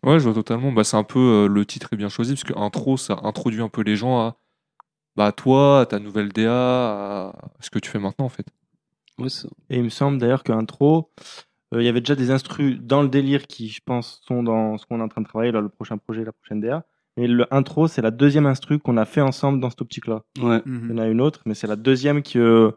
Ouais, 0.04 0.20
je 0.20 0.24
vois 0.26 0.34
totalement. 0.34 0.72
Bah, 0.72 0.84
c'est 0.84 0.98
un 0.98 1.04
peu 1.04 1.20
euh, 1.20 1.48
le 1.48 1.66
titre 1.66 1.90
est 1.94 1.98
bien 1.98 2.10
choisi 2.10 2.34
parce 2.34 2.44
que 2.44 2.58
intro, 2.58 2.98
ça 2.98 3.20
introduit 3.24 3.62
un 3.62 3.70
peu 3.70 3.82
les 3.82 3.96
gens 3.96 4.20
à 4.20 4.38
bah, 5.16 5.28
à 5.28 5.32
toi, 5.34 5.82
à 5.82 5.86
ta 5.88 6.00
nouvelle 6.00 6.30
DA, 6.34 7.30
à 7.30 7.34
ce 7.62 7.70
que 7.70 7.80
tu 7.80 7.90
fais 7.90 8.00
maintenant 8.00 8.26
en 8.26 8.30
fait. 8.30 8.48
Ouais. 9.20 9.28
Et 9.70 9.78
il 9.78 9.84
me 9.84 9.90
semble 9.90 10.18
d'ailleurs 10.18 10.44
qu'intro, 10.44 11.12
il 11.74 11.84
y 11.84 11.88
avait 11.88 12.02
déjà 12.02 12.16
des 12.16 12.32
instrus 12.32 12.80
dans 12.82 13.02
le 13.04 13.10
délire 13.10 13.48
qui, 13.48 13.70
je 13.70 13.82
pense, 13.86 14.22
sont 14.28 14.44
dans 14.44 14.78
ce 14.78 14.86
qu'on 14.86 15.00
est 15.00 15.04
en 15.04 15.10
train 15.10 15.22
de 15.22 15.28
travailler, 15.28 15.52
là, 15.52 15.62
le 15.62 15.70
prochain 15.70 15.98
projet, 15.98 16.24
la 16.26 16.32
prochaine 16.34 16.62
DA. 16.62 16.86
Mais 17.18 17.28
le 17.28 17.46
intro, 17.54 17.88
c'est 17.88 18.02
la 18.02 18.12
deuxième 18.12 18.46
instru 18.46 18.80
qu'on 18.80 18.98
a 18.98 19.06
fait 19.06 19.22
ensemble 19.22 19.60
dans 19.60 19.70
cette 19.70 19.82
optique-là. 19.82 20.22
Ouais. 20.42 20.62
Il 20.66 20.72
y 20.72 20.76
Mhm. 20.76 20.92
en 20.92 20.98
a 21.02 21.08
une 21.08 21.22
autre, 21.22 21.42
mais 21.46 21.54
c'est 21.54 21.68
la 21.68 21.76
deuxième 21.76 22.22
qui, 22.22 22.40
euh, 22.40 22.72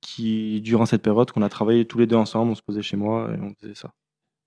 qui, 0.00 0.60
durant 0.62 0.86
cette 0.86 1.02
période, 1.02 1.30
qu'on 1.30 1.42
a 1.42 1.48
travaillé 1.48 1.84
tous 1.84 1.98
les 1.98 2.06
deux 2.06 2.16
ensemble, 2.16 2.50
on 2.52 2.54
se 2.54 2.62
posait 2.62 2.82
chez 2.82 2.96
moi 2.96 3.30
et 3.34 3.40
on 3.40 3.54
faisait 3.60 3.74
ça. 3.74 3.90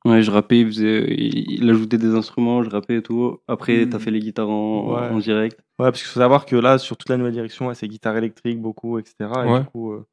Ouais, 0.06 0.22
je 0.22 0.32
rappais, 0.32 0.60
il, 0.62 0.68
faisait, 0.68 1.06
il, 1.14 1.52
il 1.64 1.70
ajoutait 1.70 1.98
des 1.98 2.16
instruments, 2.16 2.64
je 2.64 2.70
rappais 2.70 2.98
et 2.98 3.02
tout. 3.02 3.40
Après, 3.48 3.86
Mm. 3.86 3.90
t'as 3.90 4.00
fait 4.00 4.12
les 4.12 4.20
guitares 4.20 4.50
en, 4.50 4.94
Ouais. 4.96 5.10
en 5.10 5.18
direct. 5.20 5.60
Ouais, 5.80 5.88
parce 5.92 6.00
qu'il 6.02 6.08
faut 6.08 6.20
savoir 6.20 6.46
que 6.46 6.56
là, 6.56 6.78
sur 6.78 6.96
toute 6.98 7.10
la 7.10 7.18
nouvelle 7.18 7.34
direction, 7.34 7.68
ouais, 7.68 7.76
c'est 7.76 7.88
guitare 7.88 8.16
électrique 8.18 8.62
beaucoup, 8.62 8.98
etc. 9.00 9.16
Et 9.22 9.50
Ouais. 9.50 9.60
du 9.62 9.66
coup, 9.68 9.92
euh, 9.94 10.06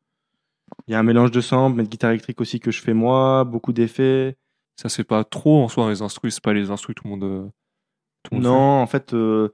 il 0.88 0.92
y 0.92 0.94
a 0.94 0.98
un 0.98 1.02
mélange 1.04 1.30
de 1.30 1.40
samples, 1.40 1.76
mais 1.76 1.84
de 1.84 1.88
guitare 1.88 2.10
électrique 2.10 2.40
aussi 2.40 2.58
que 2.60 2.70
je 2.70 2.80
fais 2.80 2.94
moi, 2.94 3.44
beaucoup 3.44 3.72
d'effets. 3.72 4.36
Ça 4.76 4.88
c'est 4.88 5.04
pas 5.04 5.22
trop 5.22 5.62
en 5.62 5.68
soi 5.68 5.88
les 5.90 6.02
instrus, 6.02 6.34
c'est 6.34 6.42
pas 6.42 6.52
les 6.54 6.70
instrus 6.70 6.94
que 6.96 7.02
tout 7.02 7.06
le 7.08 7.16
monde. 7.16 7.50
Tout 8.24 8.34
le 8.34 8.40
Non, 8.40 8.80
en 8.82 8.86
fait, 8.86 9.14
euh, 9.14 9.50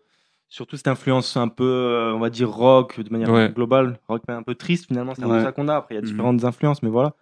surtout 0.48 0.76
cette 0.76 0.88
influence 0.88 1.36
un 1.36 1.48
peu, 1.48 1.64
euh, 1.64 2.14
on 2.14 2.18
va 2.18 2.30
dire 2.30 2.50
rock 2.50 2.98
de 3.00 3.10
manière 3.10 3.30
Ouais. 3.30 3.52
globale, 3.54 3.98
rock 4.08 4.22
mais 4.28 4.34
un 4.34 4.42
peu 4.42 4.54
triste 4.54 4.86
finalement, 4.86 5.14
c'est 5.14 5.22
un 5.22 5.28
peu 5.28 5.42
ça 5.42 5.52
qu'on 5.52 5.68
a. 5.68 5.76
Après, 5.76 5.94
il 5.94 5.96
y 5.96 5.98
a 5.98 6.02
Mhm. 6.02 6.08
différentes 6.08 6.44
influences, 6.44 6.82
mais 6.82 6.88
voilà. 6.90 7.14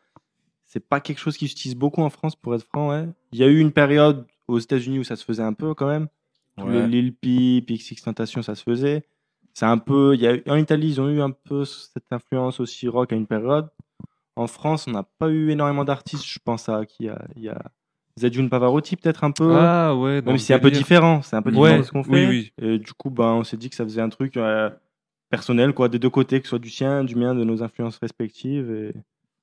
C'est 0.65 0.87
pas 0.87 1.01
quelque 1.01 1.19
chose 1.19 1.37
qui 1.37 1.49
s'utilise 1.49 1.77
beaucoup 1.77 2.03
en 2.03 2.11
France, 2.11 2.37
pour 2.37 2.55
être 2.55 2.63
franc, 2.65 2.91
ouais. 2.91 3.07
Il 3.33 3.39
y 3.39 3.45
a 3.45 3.47
eu 3.49 3.59
une 3.59 3.73
période 3.73 4.27
aux 4.49 4.59
États-Unis 4.59 4.99
où 5.01 5.05
ça 5.05 5.17
se 5.17 5.25
faisait 5.25 5.43
un 5.43 5.53
peu 5.55 5.75
quand 5.75 5.89
même. 5.89 6.09
Les 6.67 6.87
Lil 6.89 7.15
Peep, 7.15 7.71
XX 7.71 8.03
Tentation, 8.03 8.43
ça 8.43 8.55
se 8.57 8.65
faisait. 8.65 9.05
C'est 9.55 9.65
un 9.67 9.79
peu, 9.79 10.15
il 10.15 10.21
y 10.21 10.27
a 10.27 10.35
eu- 10.35 10.43
en 10.49 10.57
Italie, 10.57 10.89
ils 10.89 11.01
ont 11.01 11.09
eu 11.09 11.21
un 11.21 11.31
peu 11.31 11.65
cette 11.65 12.13
influence 12.13 12.59
aussi 12.61 12.89
rock 12.89 13.13
à 13.13 13.17
une 13.17 13.27
période. 13.29 13.69
En 14.37 14.47
France, 14.49 14.87
on 14.89 14.91
n'a 14.93 15.05
pas 15.05 15.29
eu 15.31 15.51
énormément 15.51 15.85
d'artistes. 15.85 16.25
Je 16.27 16.39
pense 16.45 16.69
à 16.69 16.85
qui 16.85 17.05
il 17.05 17.07
y 17.07 17.09
a, 17.11 17.25
il 17.37 17.43
y 17.43 17.49
a 17.49 17.61
Zedjun 18.19 18.49
Pavarotti 18.49 18.97
peut-être 18.97 19.25
un 19.25 19.31
peu. 19.31 19.51
Ah 19.57 19.95
ouais, 19.97 20.21
Même 20.23 20.39
si 20.39 20.47
c'est 20.47 20.55
un 20.55 20.59
peu 20.59 20.71
différent, 20.71 21.23
c'est 21.23 21.37
un 21.37 21.43
peu 21.43 21.51
Ouais, 21.51 21.55
différent 21.57 21.79
de 21.79 21.83
ce 21.85 21.93
qu'on 21.93 22.05
fait. 22.05 22.27
oui, 22.27 22.53
oui. 22.59 22.65
Et 22.67 22.79
du 22.79 22.93
coup, 22.93 23.11
bah, 23.11 23.27
on 23.35 23.45
s'est 23.45 23.57
dit 23.57 23.71
que 23.71 23.77
ça 23.77 23.85
faisait 23.85 24.01
un 24.03 24.09
truc 24.09 24.37
euh, 24.37 24.71
personnel, 25.31 25.73
quoi, 25.73 25.89
des 25.89 25.99
deux 25.99 26.11
côtés, 26.11 26.41
que 26.41 26.47
ce 26.47 26.51
soit 26.51 26.59
du 26.59 26.71
sien, 26.71 27.05
du 27.05 27.15
mien, 27.17 27.35
de 27.35 27.45
nos 27.45 27.63
influences 27.63 27.99
respectives, 27.99 28.71
et 28.71 28.93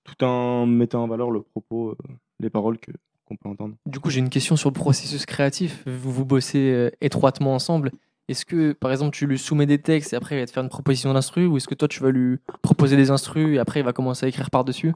tout 0.03 0.23
en 0.23 0.65
mettant 0.65 1.03
en 1.03 1.07
valeur 1.07 1.31
le 1.31 1.41
propos, 1.41 1.89
euh, 1.91 1.95
les 2.39 2.49
paroles 2.49 2.77
que 2.77 2.91
qu'on 3.27 3.35
peut 3.37 3.49
entendre. 3.49 3.73
Du 3.87 3.99
coup, 3.99 4.11
j'ai 4.11 4.19
une 4.19 4.29
question 4.29 4.55
sur 4.55 4.69
le 4.69 4.75
processus 4.75 5.25
créatif. 5.25 5.81
Vous, 5.87 6.11
vous 6.11 6.25
bossez 6.25 6.71
euh, 6.71 6.91
étroitement 7.01 7.55
ensemble. 7.55 7.91
Est-ce 8.27 8.45
que, 8.45 8.73
par 8.73 8.91
exemple, 8.91 9.15
tu 9.17 9.25
lui 9.25 9.39
soumets 9.39 9.65
des 9.65 9.79
textes 9.79 10.13
et 10.13 10.15
après 10.15 10.35
il 10.35 10.39
va 10.41 10.45
te 10.45 10.51
faire 10.51 10.61
une 10.61 10.69
proposition 10.69 11.11
d'instru 11.11 11.47
ou 11.47 11.57
est-ce 11.57 11.67
que 11.67 11.73
toi 11.73 11.87
tu 11.87 12.01
vas 12.01 12.11
lui 12.11 12.37
proposer 12.61 12.95
des 12.95 13.09
instrus 13.09 13.55
et 13.55 13.57
après 13.59 13.79
il 13.79 13.83
va 13.83 13.93
commencer 13.93 14.27
à 14.27 14.29
écrire 14.29 14.51
par-dessus? 14.51 14.93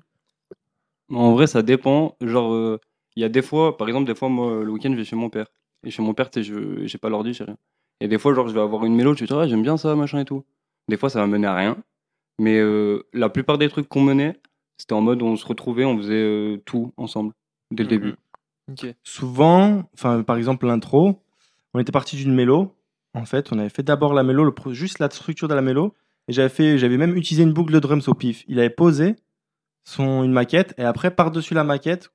En 1.11 1.33
vrai, 1.33 1.47
ça 1.47 1.61
dépend. 1.63 2.15
Genre, 2.21 2.53
euh, 2.53 2.79
il 3.19 3.21
y 3.21 3.25
a 3.25 3.30
des 3.30 3.42
fois, 3.42 3.75
par 3.77 3.88
exemple, 3.89 4.07
des 4.07 4.16
fois, 4.16 4.30
moi, 4.30 4.63
le 4.63 4.71
week-end, 4.71 4.92
je 4.92 4.95
vais 4.98 5.04
chez 5.04 5.16
mon 5.18 5.30
père. 5.30 5.48
Et 5.86 5.92
chez 5.92 6.01
mon 6.01 6.13
père, 6.13 6.30
tu 6.30 6.39
sais, 6.39 6.44
je 6.44 6.86
j'ai 6.86 6.98
pas 6.98 7.10
l'ordi, 7.10 7.33
j'ai 7.33 7.44
rien. 7.44 7.57
Et 8.00 8.07
des 8.07 8.18
fois, 8.18 8.33
genre, 8.33 8.48
je 8.48 8.54
vais 8.54 8.62
avoir 8.62 8.86
une 8.86 8.95
mélodie, 8.95 9.19
je 9.19 9.24
vais 9.25 9.27
dire, 9.27 9.39
ah, 9.39 9.48
j'aime 9.48 9.62
bien 9.62 9.75
ça, 9.77 9.95
machin 9.95 10.19
et 10.19 10.25
tout. 10.25 10.45
Des 10.88 10.95
fois, 10.98 11.10
ça 11.10 11.19
va 11.19 11.27
mener 11.27 11.48
à 11.48 11.54
rien. 11.56 11.77
Mais 12.39 12.57
euh, 12.60 13.04
la 13.13 13.27
plupart 13.30 13.57
des 13.57 13.68
trucs 13.68 13.89
qu'on 13.89 14.01
menait, 14.01 14.39
c'était 14.77 14.94
en 14.94 15.01
mode 15.01 15.21
on 15.21 15.36
se 15.36 15.45
retrouvait, 15.45 15.83
on 15.83 15.98
faisait 15.98 16.13
euh, 16.13 16.57
tout 16.66 16.94
ensemble, 16.95 17.33
dès 17.71 17.83
le 17.83 17.89
Mhm. 17.89 18.00
début. 18.00 18.16
Souvent, 19.04 19.83
enfin, 19.94 20.24
par 20.24 20.38
exemple, 20.38 20.65
l'intro, 20.68 21.22
on 21.74 21.80
était 21.80 21.92
parti 21.92 22.15
d'une 22.15 22.33
mélo. 22.33 22.74
En 23.13 23.25
fait, 23.25 23.51
on 23.51 23.60
avait 23.60 23.69
fait 23.69 23.83
d'abord 23.83 24.13
la 24.13 24.24
mélo, 24.24 24.44
le 24.44 24.54
pro- 24.54 24.74
juste 24.74 25.00
la 25.00 25.10
structure 25.10 25.48
de 25.48 25.54
la 25.56 25.62
mélo. 25.62 25.94
Et 26.27 26.33
j'avais 26.33 26.50
fait, 26.50 26.77
j'avais 26.77 26.98
même 26.98 27.15
utilisé 27.18 27.44
une 27.44 27.54
boucle 27.54 27.74
de 27.74 27.80
drums 27.80 28.07
au 28.07 28.13
pif. 28.13 28.44
Il 28.48 28.60
avait 28.60 28.69
posé 28.69 29.15
son, 29.83 30.24
une 30.24 30.31
maquette 30.31 30.74
et 30.77 30.83
après, 30.83 31.10
par-dessus 31.12 31.56
la 31.56 31.63
maquette, 31.63 32.12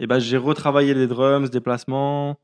et 0.00 0.06
ben, 0.06 0.18
j'ai 0.18 0.36
retravaillé 0.36 0.94
les 0.94 1.06
drums, 1.06 1.50
des 1.50 1.60
placements, 1.60 2.38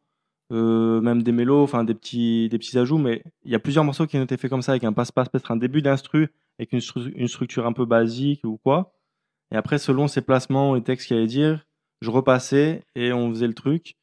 euh, 0.52 1.00
même 1.00 1.22
des 1.22 1.32
mélos, 1.32 1.62
enfin 1.62 1.84
des 1.84 1.94
petits, 1.94 2.48
des 2.48 2.58
petits 2.58 2.78
ajouts. 2.78 2.98
Mais 2.98 3.22
il 3.44 3.50
y 3.50 3.54
a 3.54 3.58
plusieurs 3.58 3.84
morceaux 3.84 4.06
qui 4.06 4.16
ont 4.18 4.22
été 4.22 4.36
faits 4.36 4.50
comme 4.50 4.62
ça, 4.62 4.72
avec 4.72 4.84
un 4.84 4.92
passe-passe, 4.92 5.28
peut-être 5.28 5.50
un 5.50 5.56
début 5.56 5.82
d'instru, 5.82 6.28
avec 6.58 6.72
une, 6.72 6.78
stru- 6.80 7.12
une 7.14 7.28
structure 7.28 7.66
un 7.66 7.72
peu 7.72 7.84
basique 7.84 8.44
ou 8.44 8.58
quoi. 8.58 8.92
Et 9.52 9.56
après, 9.56 9.78
selon 9.78 10.06
ces 10.08 10.20
placements, 10.22 10.74
les 10.74 10.82
textes 10.82 11.08
qu'il 11.08 11.16
allait 11.16 11.26
dire, 11.26 11.66
je 12.02 12.10
repassais 12.10 12.82
et 12.94 13.12
on 13.12 13.30
faisait 13.30 13.48
le 13.48 13.54
truc. 13.54 13.96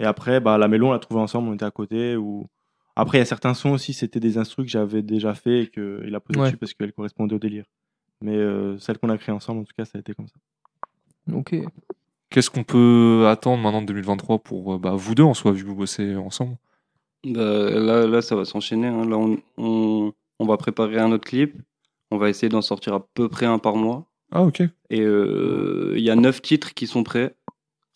Et 0.00 0.04
après, 0.04 0.40
bah, 0.40 0.58
la 0.58 0.66
mélo, 0.66 0.88
on 0.88 0.92
l'a 0.92 0.98
trouvée 0.98 1.20
ensemble, 1.20 1.48
on 1.48 1.54
était 1.54 1.64
à 1.64 1.70
côté. 1.70 2.16
Ou... 2.16 2.46
Après, 2.96 3.18
il 3.18 3.20
y 3.20 3.22
a 3.22 3.26
certains 3.26 3.54
sons 3.54 3.70
aussi, 3.72 3.92
c'était 3.92 4.18
des 4.20 4.38
instrus 4.38 4.64
que 4.66 4.70
j'avais 4.72 5.02
déjà 5.02 5.34
fait 5.34 5.62
et 5.62 5.66
qu'il 5.68 6.14
a 6.14 6.20
posé 6.20 6.38
Ouais. 6.40 6.46
dessus 6.46 6.56
parce 6.56 6.72
qu'elles 6.74 6.92
correspondaient 6.92 7.34
au 7.34 7.38
délire. 7.38 7.64
Mais 8.22 8.34
euh, 8.36 8.78
celle 8.78 8.98
qu'on 8.98 9.10
a 9.10 9.18
créée 9.18 9.34
ensemble, 9.34 9.60
en 9.60 9.64
tout 9.64 9.74
cas, 9.76 9.84
ça 9.84 9.98
a 9.98 10.00
été 10.00 10.14
comme 10.14 10.26
ça. 10.28 10.36
Ok. 11.32 11.54
Qu'est-ce 12.34 12.50
qu'on 12.50 12.64
peut 12.64 13.26
attendre 13.28 13.62
maintenant 13.62 13.80
de 13.80 13.86
2023 13.86 14.40
pour 14.40 14.74
euh, 14.74 14.78
bah, 14.78 14.94
vous 14.96 15.14
deux 15.14 15.22
en 15.22 15.34
soi, 15.34 15.52
vu 15.52 15.62
que 15.62 15.68
vous 15.68 15.76
bossez 15.76 16.16
ensemble? 16.16 16.56
Bah, 17.24 17.70
là, 17.70 18.08
là, 18.08 18.22
ça 18.22 18.34
va 18.34 18.44
s'enchaîner. 18.44 18.88
hein. 18.88 19.06
Là, 19.08 19.16
on, 19.16 19.38
on, 19.56 20.12
on 20.40 20.44
va 20.46 20.56
préparer 20.56 20.98
un 20.98 21.12
autre 21.12 21.24
clip. 21.28 21.54
On 22.10 22.16
va 22.18 22.28
essayer 22.28 22.48
d'en 22.48 22.60
sortir 22.60 22.92
à 22.94 23.06
peu 23.14 23.28
près 23.28 23.46
un 23.46 23.60
par 23.60 23.76
mois. 23.76 24.04
Ah 24.32 24.42
ok. 24.42 24.62
Et 24.90 25.00
euh, 25.02 25.94
il 25.96 26.02
y 26.02 26.10
a 26.10 26.16
neuf 26.16 26.42
titres 26.42 26.74
qui 26.74 26.88
sont 26.88 27.04
prêts. 27.04 27.36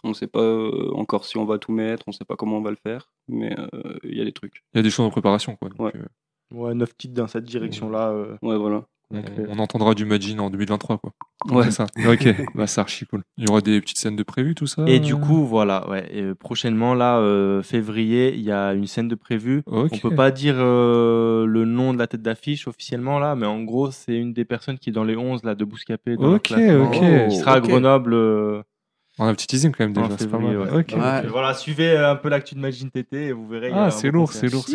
On 0.04 0.10
ne 0.10 0.14
sait 0.14 0.28
pas 0.28 0.38
euh, 0.40 0.92
encore 0.94 1.24
si 1.24 1.36
on 1.36 1.44
va 1.44 1.58
tout 1.58 1.72
mettre, 1.72 2.04
on 2.06 2.12
ne 2.12 2.14
sait 2.14 2.24
pas 2.24 2.36
comment 2.36 2.58
on 2.58 2.62
va 2.62 2.70
le 2.70 2.76
faire, 2.76 3.10
mais 3.26 3.52
euh, 3.58 3.98
il 4.04 4.16
y 4.16 4.20
a 4.20 4.24
des 4.24 4.32
trucs. 4.32 4.62
Il 4.72 4.78
y 4.78 4.80
a 4.80 4.82
des 4.84 4.90
choses 4.90 5.04
en 5.04 5.10
préparation 5.10 5.56
quoi. 5.56 5.68
donc, 5.68 5.80
Ouais. 5.80 5.92
euh, 5.96 6.56
Ouais, 6.56 6.72
neuf 6.74 6.96
titres 6.96 7.14
dans 7.14 7.26
cette 7.26 7.42
direction-là. 7.44 8.10
euh, 8.10 8.36
Ouais, 8.42 8.56
voilà. 8.56 8.84
On, 9.10 9.20
Ok. 9.20 9.26
on 9.48 9.58
entendra 9.58 9.94
du 9.94 10.04
Magin 10.04 10.38
en 10.38 10.50
2023 10.50 10.98
quoi. 10.98 11.12
Ouais. 11.50 11.64
C'est 11.64 11.70
ça. 11.70 11.86
Ok. 12.08 12.28
bah 12.54 12.66
c'est 12.66 12.80
archi 12.80 13.06
cool. 13.06 13.22
Il 13.36 13.48
y 13.48 13.50
aura 13.50 13.60
des 13.60 13.80
petites 13.80 13.98
scènes 13.98 14.16
de 14.16 14.22
prévues 14.22 14.54
tout 14.54 14.66
ça. 14.66 14.84
Et 14.86 15.00
du 15.00 15.16
coup, 15.16 15.46
voilà, 15.46 15.88
ouais. 15.88 16.06
et, 16.10 16.22
euh, 16.22 16.34
prochainement, 16.34 16.94
là, 16.94 17.18
euh, 17.18 17.62
février, 17.62 18.34
il 18.34 18.42
y 18.42 18.50
a 18.52 18.74
une 18.74 18.86
scène 18.86 19.08
de 19.08 19.14
prévue. 19.14 19.62
Ok. 19.66 19.92
On 19.92 19.98
peut 19.98 20.14
pas 20.14 20.30
dire 20.30 20.56
euh, 20.58 21.46
le 21.46 21.64
nom 21.64 21.94
de 21.94 21.98
la 21.98 22.06
tête 22.06 22.22
d'affiche 22.22 22.66
officiellement 22.68 23.18
là, 23.18 23.34
mais 23.34 23.46
en 23.46 23.62
gros, 23.62 23.90
c'est 23.90 24.16
une 24.16 24.32
des 24.32 24.44
personnes 24.44 24.78
qui 24.78 24.90
est 24.90 24.92
dans 24.92 25.04
les 25.04 25.16
11 25.16 25.44
là 25.44 25.54
de 25.54 25.64
Bouscapé. 25.64 26.16
Ok, 26.16 26.52
ok. 26.52 27.28
Qui 27.30 27.36
sera 27.36 27.54
à. 27.54 27.60
Grenoble 27.60 28.14
euh, 28.14 28.62
On 29.18 29.24
a 29.24 29.28
un 29.28 29.34
petit 29.34 29.46
teasing 29.46 29.72
quand 29.72 29.84
même 29.84 29.92
déjà. 29.92 30.08
C'est 30.18 30.30
pas 30.30 30.38
mal. 30.38 30.58
ouais. 30.58 30.70
Ouais. 30.70 31.26
Voilà, 31.28 31.54
suivez 31.54 31.90
euh, 31.92 32.10
un 32.10 32.16
peu 32.16 32.28
l'actu 32.28 32.54
de 32.54 32.60
Magine 32.60 32.90
TT 32.90 33.26
et 33.28 33.32
vous 33.32 33.46
verrez. 33.48 33.70
Ah 33.72 33.90
c'est 33.90 34.10
lourd. 34.10 34.32
c'est 34.34 34.48
lourd. 34.52 34.66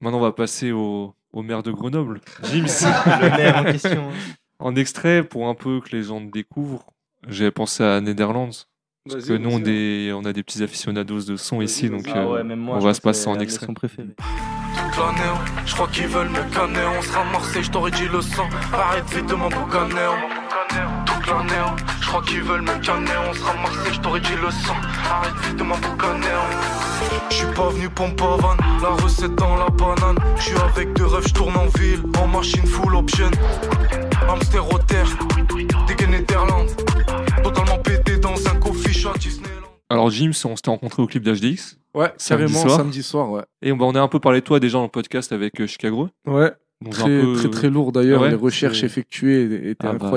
Maintenant 0.00 0.18
on 0.18 0.22
va 0.22 0.32
passer 0.32 0.72
au, 0.72 1.14
au 1.32 1.42
maire 1.42 1.62
de 1.62 1.70
Grenoble. 1.70 2.20
Gims. 2.42 2.64
Le 3.06 3.36
maire 3.36 3.56
en 3.58 3.64
question. 3.64 4.10
hein. 4.10 4.34
En 4.58 4.74
extrait, 4.74 5.22
pour 5.22 5.48
un 5.48 5.54
peu 5.54 5.80
que 5.80 5.94
les 5.94 6.02
gens 6.04 6.20
découvrent, 6.20 6.86
j'ai 7.28 7.50
pensé 7.50 7.84
à 7.84 8.00
Netherlands. 8.00 8.50
Parce 9.08 9.24
que 9.26 9.34
nous, 9.34 9.50
on, 9.50 9.58
des- 9.60 10.12
on 10.14 10.24
a 10.24 10.32
des 10.32 10.42
petits 10.42 10.62
aficionados 10.64 11.22
de 11.24 11.36
son 11.36 11.60
ici, 11.62 11.88
donc 11.90 12.06
Ah 12.12 12.18
euh, 12.18 12.32
ouais, 12.32 12.42
même 12.42 12.58
moi, 12.58 12.76
on 12.76 12.80
va 12.80 12.92
se 12.94 13.00
passer 13.00 13.28
en 13.28 13.38
extrait. 13.38 13.66
toute 13.66 13.92
l'année. 13.92 14.14
Je 15.66 15.74
crois 15.74 15.88
qu'ils 15.88 16.06
veulent 16.08 16.30
me 16.30 16.52
canner. 16.54 16.80
On 16.98 17.02
sera 17.02 17.20
à 17.20 17.24
Marseille, 17.30 17.62
je 17.62 17.70
t'aurais 17.70 17.90
dit 17.92 18.08
le 18.10 18.20
sang. 18.20 18.48
Arrête 18.72 19.04
vite 19.14 19.26
de 19.26 19.34
m'emboucaner. 19.34 19.94
Avec 21.28 21.48
la 21.50 21.56
néo. 21.56 21.66
Je 22.00 22.06
crois 22.06 22.22
qu'ils 22.22 22.42
veulent 22.42 22.62
me 22.62 22.84
canner, 22.84 23.10
on 23.28 23.34
sera 23.34 23.54
Marseille, 23.54 23.92
je 23.94 24.00
t'aurais 24.00 24.20
dit 24.20 24.36
le 24.42 24.50
sang. 24.50 24.74
Arrête 25.10 25.34
vite 25.46 25.56
de 25.56 25.62
m'emboucaner. 25.62 26.26
Je 27.30 27.34
suis 27.34 27.46
pas 27.54 27.68
venu 27.70 27.88
pompe 27.88 28.20
à 28.22 28.36
vanne, 28.36 28.58
la 28.82 28.88
recette 29.02 29.34
dans 29.34 29.56
la 29.56 29.68
banane. 29.68 30.16
Je 30.38 30.42
suis 30.42 30.56
avec 30.58 30.92
deux 30.94 31.06
rêves, 31.06 31.26
je 31.26 31.34
tourne 31.34 31.56
en 31.56 31.66
ville, 31.78 32.02
en 32.18 32.26
machine 32.28 32.66
full 32.66 32.94
option. 32.96 33.30
Hamster 34.28 34.72
au 34.72 34.78
terre, 34.78 35.06
dégaine 35.88 36.10
Netherlands. 36.10 36.66
Totalement 37.42 37.78
pété 37.78 38.18
dans 38.18 38.34
un 38.48 38.56
coffee 38.56 38.92
shop 38.94 39.12
Disneyland. 39.18 39.52
Alors, 39.88 40.10
Jim, 40.10 40.30
on 40.44 40.56
s'était 40.56 40.70
rencontré 40.70 41.02
au 41.02 41.06
clip 41.06 41.22
d'HDX. 41.22 41.78
Ouais, 41.94 42.12
Samedi 42.18 42.52
carrément 42.52 42.62
soir. 42.68 42.76
samedi 42.78 43.02
soir, 43.02 43.30
ouais. 43.30 43.42
Et 43.62 43.72
on, 43.72 43.76
bah, 43.76 43.84
on 43.86 43.94
a 43.94 44.00
un 44.00 44.08
peu 44.08 44.18
parlé 44.20 44.40
de 44.40 44.44
toi 44.44 44.58
déjà 44.60 44.78
dans 44.78 44.84
le 44.84 44.90
podcast 44.90 45.32
avec 45.32 45.60
euh, 45.60 45.66
Chicago. 45.66 46.08
Ouais, 46.26 46.50
Donc, 46.82 46.92
très, 46.92 47.04
un 47.04 47.06
peu- 47.24 47.32
très 47.36 47.48
très 47.50 47.70
lourd 47.70 47.92
d'ailleurs. 47.92 48.20
Ouais, 48.22 48.30
les 48.30 48.34
recherches 48.34 48.82
effectuées 48.82 49.70
étaient 49.70 49.86
Ah 49.86 49.92
bah. 49.92 50.10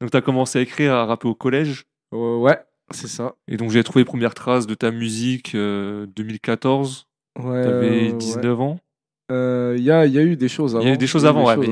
Donc, 0.00 0.10
tu 0.10 0.16
as 0.16 0.20
commencé 0.22 0.58
à 0.58 0.62
écrire, 0.62 0.94
à 0.94 1.04
rapper 1.06 1.28
au 1.28 1.34
collège? 1.34 1.84
Euh, 2.14 2.36
ouais, 2.38 2.58
c'est 2.90 3.08
ça. 3.08 3.34
Et 3.48 3.56
donc, 3.56 3.70
j'ai 3.70 3.84
trouvé 3.84 4.00
les 4.00 4.04
premières 4.06 4.34
traces 4.34 4.66
de 4.66 4.74
ta 4.74 4.90
musique 4.90 5.54
euh, 5.54 6.06
2014. 6.16 7.06
Ouais, 7.38 7.62
T'avais 7.62 8.10
euh, 8.10 8.12
19 8.16 8.60
ans? 8.60 8.78
Euh, 9.30 9.76
Il 9.78 9.84
y, 9.84 9.90
a, 9.92 10.06
il 10.06 10.12
y 10.12 10.18
a 10.18 10.22
eu 10.22 10.34
des 10.36 10.48
choses 10.48 10.74
avant. 10.74 10.84
Il 10.84 10.88
y 10.88 10.90
a 10.90 10.94
eu 10.94 10.98
des 10.98 11.06
choses 11.06 11.24
avant, 11.24 11.44
ouais, 11.46 11.56
mais 11.56 11.68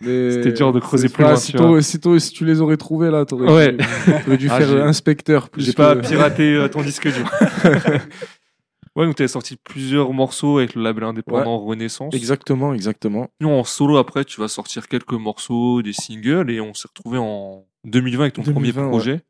mais 0.00 0.30
c'était 0.30 0.52
dur 0.52 0.72
de 0.72 0.80
creuser 0.80 1.08
plus 1.10 1.22
loin, 1.24 1.36
Si, 1.36 1.52
si 1.82 2.20
si 2.20 2.32
tu 2.32 2.44
les 2.46 2.60
aurais 2.62 2.78
trouvés 2.78 3.10
là, 3.10 3.26
t'aurais 3.26 3.52
Ouais. 3.52 3.76
dû, 4.26 4.36
dû 4.38 4.48
Ah, 4.50 4.56
faire 4.58 4.70
euh, 4.70 4.84
inspecteur. 4.84 5.50
J'ai 5.56 5.72
que- 5.72 5.76
pas 5.76 5.96
piraté 5.96 6.54
euh, 6.54 6.68
ton 6.68 6.80
disque 6.82 7.12
dur. 7.12 7.30
ouais, 8.96 9.04
donc 9.06 9.16
tu 9.16 9.22
as 9.22 9.28
sorti 9.28 9.56
plusieurs 9.56 10.12
morceaux 10.14 10.58
avec 10.58 10.74
le 10.74 10.82
label 10.82 11.04
indépendant 11.04 11.58
Renaissance. 11.58 12.14
Exactement, 12.14 12.72
exactement. 12.72 13.28
Sinon, 13.40 13.60
en 13.60 13.64
solo, 13.64 13.98
après, 13.98 14.24
tu 14.24 14.40
vas 14.40 14.48
sortir 14.48 14.88
quelques 14.88 15.12
morceaux, 15.12 15.82
des 15.82 15.92
singles, 15.92 16.50
et 16.50 16.60
on 16.62 16.72
s'est 16.72 16.88
retrouvé 16.88 17.18
en 17.18 17.66
2020 17.84 18.20
avec 18.22 18.34
ton 18.34 18.42
2020, 18.42 18.72
premier 18.72 18.88
projet, 18.90 19.20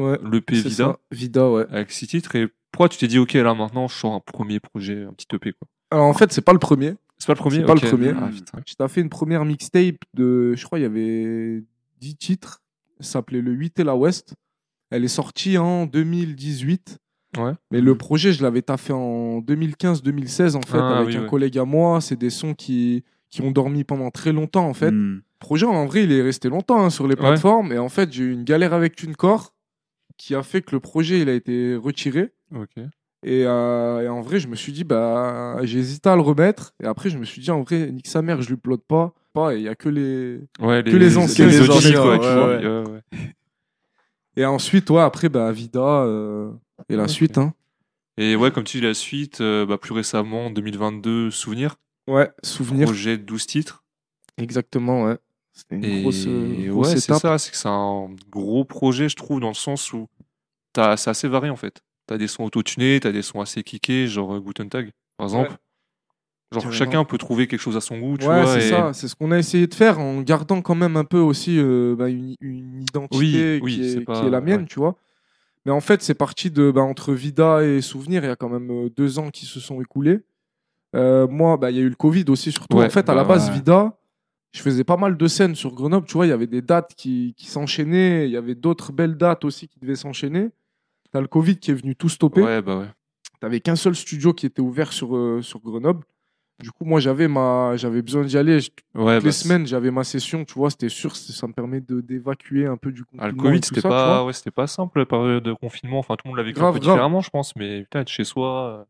Ouais, 0.00 0.18
le 0.22 0.40
P 0.40 0.54
Vida, 0.56 0.70
ça. 0.70 0.98
Vida, 1.10 1.50
ouais. 1.50 1.66
avec 1.70 1.90
six 1.90 2.06
titres. 2.06 2.34
Et 2.36 2.48
pourquoi 2.70 2.88
tu 2.88 2.96
t'es 2.98 3.06
dit, 3.08 3.18
ok, 3.18 3.34
là 3.34 3.54
maintenant, 3.54 3.88
je 3.88 3.94
sors 3.94 4.14
un 4.14 4.20
premier 4.20 4.58
projet, 4.60 5.04
un 5.04 5.12
petit 5.12 5.26
EP, 5.34 5.52
quoi? 5.52 5.68
Alors 5.90 6.06
en 6.06 6.14
fait, 6.14 6.32
c'est 6.32 6.40
pas 6.40 6.54
le 6.54 6.58
premier. 6.58 6.94
C'est 7.18 7.26
pas 7.26 7.34
le 7.34 7.38
premier 7.38 7.56
C'est 7.56 7.64
pas 7.64 7.74
le 7.74 7.80
premier. 7.80 8.12
Ah. 8.16 8.30
Je 8.66 8.74
t'ai 8.74 8.88
fait 8.88 9.00
une 9.02 9.10
première 9.10 9.44
mixtape 9.44 9.96
de, 10.14 10.54
je 10.56 10.64
crois, 10.64 10.78
il 10.78 10.82
y 10.82 10.86
avait 10.86 11.62
10 12.00 12.16
titres. 12.16 12.62
Ça 13.00 13.12
s'appelait 13.12 13.42
Le 13.42 13.52
8 13.52 13.80
et 13.80 13.84
la 13.84 13.94
West. 13.94 14.34
Elle 14.90 15.04
est 15.04 15.08
sortie 15.08 15.58
en 15.58 15.86
2018. 15.86 16.98
Ouais. 17.38 17.52
Mais 17.70 17.80
le 17.80 17.96
projet, 17.96 18.32
je 18.32 18.42
l'avais 18.42 18.62
taffé 18.62 18.92
en 18.92 19.40
2015-2016, 19.40 20.56
en 20.56 20.60
fait, 20.62 20.78
Ah, 20.78 20.98
avec 20.98 21.08
oui, 21.08 21.16
un 21.16 21.22
ouais. 21.22 21.28
collègue 21.28 21.58
à 21.58 21.64
moi. 21.64 22.00
C'est 22.00 22.16
des 22.18 22.30
sons 22.30 22.54
qui, 22.54 23.04
qui 23.32 23.42
ont 23.42 23.50
dormi 23.50 23.82
pendant 23.82 24.10
très 24.12 24.30
longtemps, 24.30 24.68
en 24.68 24.74
fait. 24.74 24.92
Le 24.92 25.22
projet, 25.40 25.66
en 25.66 25.86
vrai, 25.86 26.04
il 26.04 26.12
est 26.12 26.22
resté 26.22 26.48
longtemps 26.48 26.84
hein, 26.84 26.90
sur 26.90 27.08
les 27.08 27.14
Ouais. 27.14 27.20
plateformes. 27.20 27.72
Et 27.72 27.78
en 27.78 27.88
fait, 27.88 28.12
j'ai 28.12 28.22
eu 28.22 28.32
une 28.32 28.44
galère 28.44 28.74
avec 28.74 28.94
TuneCore 28.94 29.54
qui 30.18 30.34
a 30.36 30.42
fait 30.44 30.62
que 30.62 30.70
le 30.76 30.80
projet, 30.80 31.18
il 31.20 31.28
a 31.28 31.32
été 31.32 31.74
retiré. 31.74 32.32
Ok. 32.54 32.76
Et, 33.24 33.44
euh, 33.46 34.02
et 34.02 34.08
en 34.08 34.20
vrai, 34.20 34.38
je 34.38 34.48
me 34.48 34.54
suis 34.54 34.72
dit, 34.72 34.84
bah, 34.84 35.56
hésité 35.62 36.08
à 36.10 36.14
le 36.14 36.20
remettre. 36.22 36.74
Et 36.82 36.86
après, 36.86 37.08
je 37.08 37.16
me 37.18 37.24
suis 37.24 37.40
dit, 37.40 37.50
en 37.50 37.62
vrai, 37.62 37.90
nique 37.90 38.06
sa 38.06 38.20
mère, 38.22 38.42
je 38.42 38.48
lui 38.50 38.56
plotte 38.56 38.84
pas. 38.86 39.14
Pas, 39.32 39.54
il 39.54 39.62
y 39.62 39.68
a 39.68 39.74
que 39.74 39.88
les. 39.88 40.40
Ouais, 40.60 40.82
Que 40.84 40.94
les 40.96 41.16
anciens, 41.16 41.46
les 41.46 41.58
les 41.60 41.70
anciens, 41.70 42.02
quoi, 42.02 42.18
ouais, 42.18 42.18
ouais. 42.18 42.66
Ouais, 42.66 42.90
ouais. 42.90 43.18
Et 44.36 44.44
ensuite, 44.44 44.90
ouais, 44.90 45.00
après, 45.00 45.28
bah, 45.30 45.50
Vida 45.52 45.80
euh, 45.80 46.50
et 46.90 46.96
la 46.96 47.08
suite. 47.08 47.38
Hein. 47.38 47.54
Et 48.18 48.36
ouais, 48.36 48.50
comme 48.50 48.64
tu 48.64 48.78
dis, 48.78 48.84
la 48.86 48.92
suite, 48.94 49.40
euh, 49.40 49.64
bah, 49.64 49.78
plus 49.78 49.94
récemment, 49.94 50.50
2022, 50.50 51.30
Souvenir, 51.30 51.76
Ouais, 52.08 52.30
souvenir. 52.42 52.86
projet 52.86 53.16
de 53.18 53.22
12 53.24 53.46
titres. 53.46 53.84
Exactement, 54.38 55.04
ouais. 55.04 55.18
C'était 55.52 55.76
une 55.76 55.84
Et 55.84 56.00
grosse, 56.02 56.24
euh, 56.26 56.68
grosse 56.70 56.88
ouais, 56.88 56.94
c'est 56.94 57.12
ça, 57.12 57.38
c'est 57.38 57.50
que 57.50 57.56
c'est 57.56 57.68
un 57.68 58.08
gros 58.30 58.64
projet, 58.64 59.08
je 59.08 59.16
trouve, 59.16 59.38
dans 59.40 59.48
le 59.48 59.54
sens 59.54 59.92
où 59.92 60.08
t'as- 60.72 60.96
c'est 60.96 61.10
assez 61.10 61.28
varié 61.28 61.50
en 61.50 61.56
fait. 61.56 61.82
T'as 62.06 62.16
des 62.18 62.26
sons 62.26 62.44
autotunés, 62.44 62.98
t'as 63.00 63.12
des 63.12 63.22
sons 63.22 63.40
assez 63.40 63.62
kickés, 63.62 64.06
genre 64.08 64.34
euh, 64.34 64.40
Guten 64.40 64.68
Tag, 64.68 64.90
par 65.18 65.26
exemple. 65.26 65.50
Ouais. 65.50 65.56
Genre 66.52 66.62
Carrément. 66.64 66.72
chacun 66.72 67.04
peut 67.04 67.18
trouver 67.18 67.46
quelque 67.46 67.60
chose 67.60 67.76
à 67.76 67.80
son 67.80 67.98
goût, 67.98 68.18
tu 68.18 68.26
Ouais, 68.26 68.42
vois. 68.42 68.58
c'est 68.60 68.66
et- 68.66 68.70
ça. 68.70 68.92
C'est 68.94 69.08
ce 69.08 69.14
qu'on 69.14 69.30
a 69.30 69.38
essayé 69.38 69.66
de 69.66 69.74
faire 69.74 69.98
en 70.00 70.20
gardant 70.22 70.60
quand 70.62 70.74
même 70.74 70.96
un 70.96 71.04
peu 71.04 71.18
aussi 71.18 71.58
euh, 71.58 71.94
bah, 71.96 72.08
une, 72.08 72.34
une 72.40 72.82
identité 72.82 73.18
Oui, 73.18 73.60
oui, 73.62 73.74
qui, 73.74 73.82
est, 73.98 74.04
qui 74.04 74.30
la 74.30 74.40
mienne, 74.40 74.62
ouais. 74.62 74.66
tu 74.66 74.78
vois. 74.80 74.96
Mais 75.64 75.72
en 75.72 75.80
fait, 75.80 76.02
c'est 76.02 76.14
parti 76.14 76.50
de 76.50 76.70
bah, 76.70 76.82
entre 76.82 77.12
Vida 77.14 77.62
et 77.64 77.80
Souvenir. 77.80 78.24
Il 78.24 78.26
y 78.26 78.30
a 78.30 78.36
quand 78.36 78.48
même 78.48 78.88
deux 78.90 79.18
ans 79.18 79.30
qui 79.30 79.46
se 79.46 79.60
sont 79.60 79.80
écoulés. 79.80 80.20
Euh, 80.94 81.26
moi, 81.26 81.56
bah, 81.56 81.70
il 81.70 81.76
y 81.76 81.80
a 81.80 81.82
eu 81.82 81.88
le 81.88 81.94
Covid 81.94 82.24
aussi, 82.28 82.52
surtout. 82.52 82.78
Ouais, 82.78 82.86
en 82.86 82.90
fait, 82.90 83.08
à 83.08 83.12
bah 83.12 83.14
la 83.14 83.24
base, 83.24 83.48
ouais. 83.48 83.54
Vida, 83.54 83.96
je 84.52 84.60
faisais 84.60 84.84
pas 84.84 84.96
mal 84.96 85.16
de 85.16 85.26
scènes 85.26 85.54
sur 85.54 85.74
Grenoble. 85.74 86.06
Tu 86.06 86.14
vois, 86.14 86.26
il 86.26 86.30
y 86.30 86.32
avait 86.32 86.46
des 86.46 86.62
dates 86.62 86.94
qui, 86.96 87.34
qui 87.36 87.46
s'enchaînaient. 87.46 88.26
Il 88.26 88.32
y 88.32 88.36
avait 88.36 88.54
d'autres 88.54 88.92
belles 88.92 89.16
dates 89.16 89.44
aussi 89.44 89.68
qui 89.68 89.78
devaient 89.80 89.96
s'enchaîner. 89.96 90.50
T'as 91.10 91.20
le 91.20 91.28
Covid 91.28 91.56
qui 91.56 91.70
est 91.70 91.74
venu 91.74 91.96
tout 91.96 92.08
stopper. 92.08 92.42
Ouais, 92.42 92.62
bah 92.62 92.78
ouais. 92.78 92.88
T'avais 93.40 93.60
qu'un 93.60 93.76
seul 93.76 93.94
studio 93.94 94.32
qui 94.32 94.46
était 94.46 94.62
ouvert 94.62 94.92
sur, 94.92 95.16
euh, 95.16 95.42
sur 95.42 95.60
Grenoble. 95.60 96.04
Du 96.60 96.70
coup, 96.70 96.84
moi, 96.84 97.00
j'avais 97.00 97.26
ma, 97.26 97.76
j'avais 97.76 98.02
besoin 98.02 98.22
d'y 98.24 98.38
aller. 98.38 98.54
Ouais, 98.54 98.60
toutes 98.60 99.04
bah, 99.04 99.18
les 99.18 99.32
semaines, 99.32 99.66
j'avais 99.66 99.90
ma 99.90 100.04
session, 100.04 100.44
tu 100.44 100.54
vois, 100.54 100.70
c'était 100.70 100.88
sûr, 100.88 101.16
ça 101.16 101.48
me 101.48 101.52
permet 101.52 101.80
de 101.80 102.00
d'évacuer 102.00 102.66
un 102.66 102.76
peu 102.76 102.92
du 102.92 103.04
confinement. 103.04 103.26
Ah, 103.26 103.30
le 103.30 103.34
Covid, 103.34 103.60
c'était 103.64 103.80
pas, 103.80 104.24
ouais, 104.24 104.32
c'était 104.32 104.52
pas 104.52 104.68
simple 104.68 105.00
la 105.00 105.06
période 105.06 105.42
de 105.42 105.54
confinement. 105.54 105.98
Enfin, 105.98 106.14
tout 106.14 106.22
le 106.26 106.30
monde 106.30 106.38
l'a 106.38 106.44
vécu 106.44 106.60
Grave, 106.60 106.76
un 106.76 106.78
peu 106.78 106.84
grave. 106.84 106.94
différemment, 106.94 107.20
je 107.20 107.30
pense. 107.30 107.56
Mais 107.56 107.80
putain, 107.82 108.00
être 108.00 108.08
chez 108.08 108.22
soi, 108.22 108.68
euh, 108.68 108.84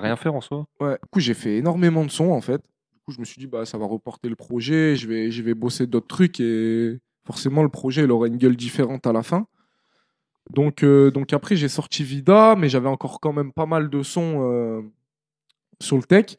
rien 0.00 0.16
faire 0.16 0.34
en 0.34 0.40
soi. 0.40 0.66
Ouais. 0.80 0.92
Du 1.02 1.08
coup, 1.10 1.20
j'ai 1.20 1.34
fait 1.34 1.56
énormément 1.58 2.04
de 2.04 2.10
sons, 2.10 2.30
en 2.32 2.40
fait. 2.40 2.60
Du 2.92 3.00
coup, 3.06 3.12
je 3.12 3.20
me 3.20 3.24
suis 3.24 3.38
dit, 3.38 3.46
bah, 3.46 3.64
ça 3.64 3.78
va 3.78 3.86
reporter 3.86 4.28
le 4.28 4.36
projet, 4.36 4.96
je 4.96 5.06
vais, 5.08 5.30
je 5.30 5.42
vais 5.42 5.54
bosser 5.54 5.86
d'autres 5.86 6.06
trucs 6.06 6.40
et 6.40 6.98
forcément, 7.26 7.62
le 7.62 7.68
projet, 7.68 8.02
il 8.04 8.10
aura 8.10 8.26
une 8.26 8.36
gueule 8.38 8.56
différente 8.56 9.06
à 9.06 9.12
la 9.12 9.22
fin. 9.22 9.46
Donc, 10.50 10.82
euh, 10.82 11.10
donc 11.10 11.32
après, 11.32 11.56
j'ai 11.56 11.68
sorti 11.68 12.04
Vida, 12.04 12.54
mais 12.56 12.68
j'avais 12.68 12.88
encore 12.88 13.18
quand 13.20 13.32
même 13.32 13.52
pas 13.52 13.64
mal 13.66 13.88
de 13.88 14.02
sons 14.02 14.40
euh, 14.42 14.82
sur 15.80 15.96
le 15.96 16.02
tech. 16.02 16.36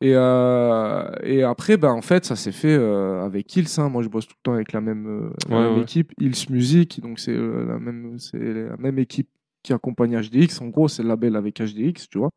Et, 0.00 0.12
euh, 0.14 1.10
et 1.24 1.42
après, 1.42 1.76
ben, 1.76 1.90
en 1.90 2.00
fait, 2.02 2.24
ça 2.24 2.36
s'est 2.36 2.52
fait 2.52 2.72
euh, 2.74 3.24
avec 3.24 3.54
Hills. 3.56 3.66
hein. 3.78 3.88
Moi, 3.88 4.02
je 4.02 4.08
bosse 4.08 4.26
tout 4.28 4.34
le 4.38 4.42
temps 4.44 4.54
avec 4.54 4.72
la 4.72 4.80
même, 4.80 5.06
euh, 5.06 5.30
la 5.48 5.56
Ouais, 5.56 5.62
même 5.64 5.74
ouais. 5.76 5.82
équipe, 5.82 6.12
Hills 6.20 6.46
Music. 6.50 7.00
Donc, 7.00 7.18
c'est 7.18 7.34
la, 7.36 7.78
même, 7.78 8.18
c'est 8.18 8.38
la 8.38 8.76
même 8.76 8.98
équipe 8.98 9.28
qui 9.62 9.72
accompagne 9.72 10.16
HDX. 10.20 10.60
En 10.62 10.68
gros, 10.68 10.86
c'est 10.88 11.02
le 11.02 11.08
label 11.08 11.34
avec 11.36 11.60
HDX, 11.60 12.08
tu 12.08 12.18
vois. 12.18 12.30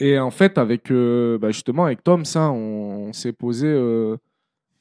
Et 0.00 0.18
en 0.18 0.30
fait, 0.30 0.58
avec 0.58 0.90
euh, 0.90 1.38
bah, 1.38 1.50
justement 1.50 1.84
avec 1.84 2.02
Tom, 2.02 2.24
ça, 2.24 2.50
on, 2.50 3.08
on 3.08 3.12
s'est 3.12 3.32
posé. 3.32 3.66
euh, 3.68 4.16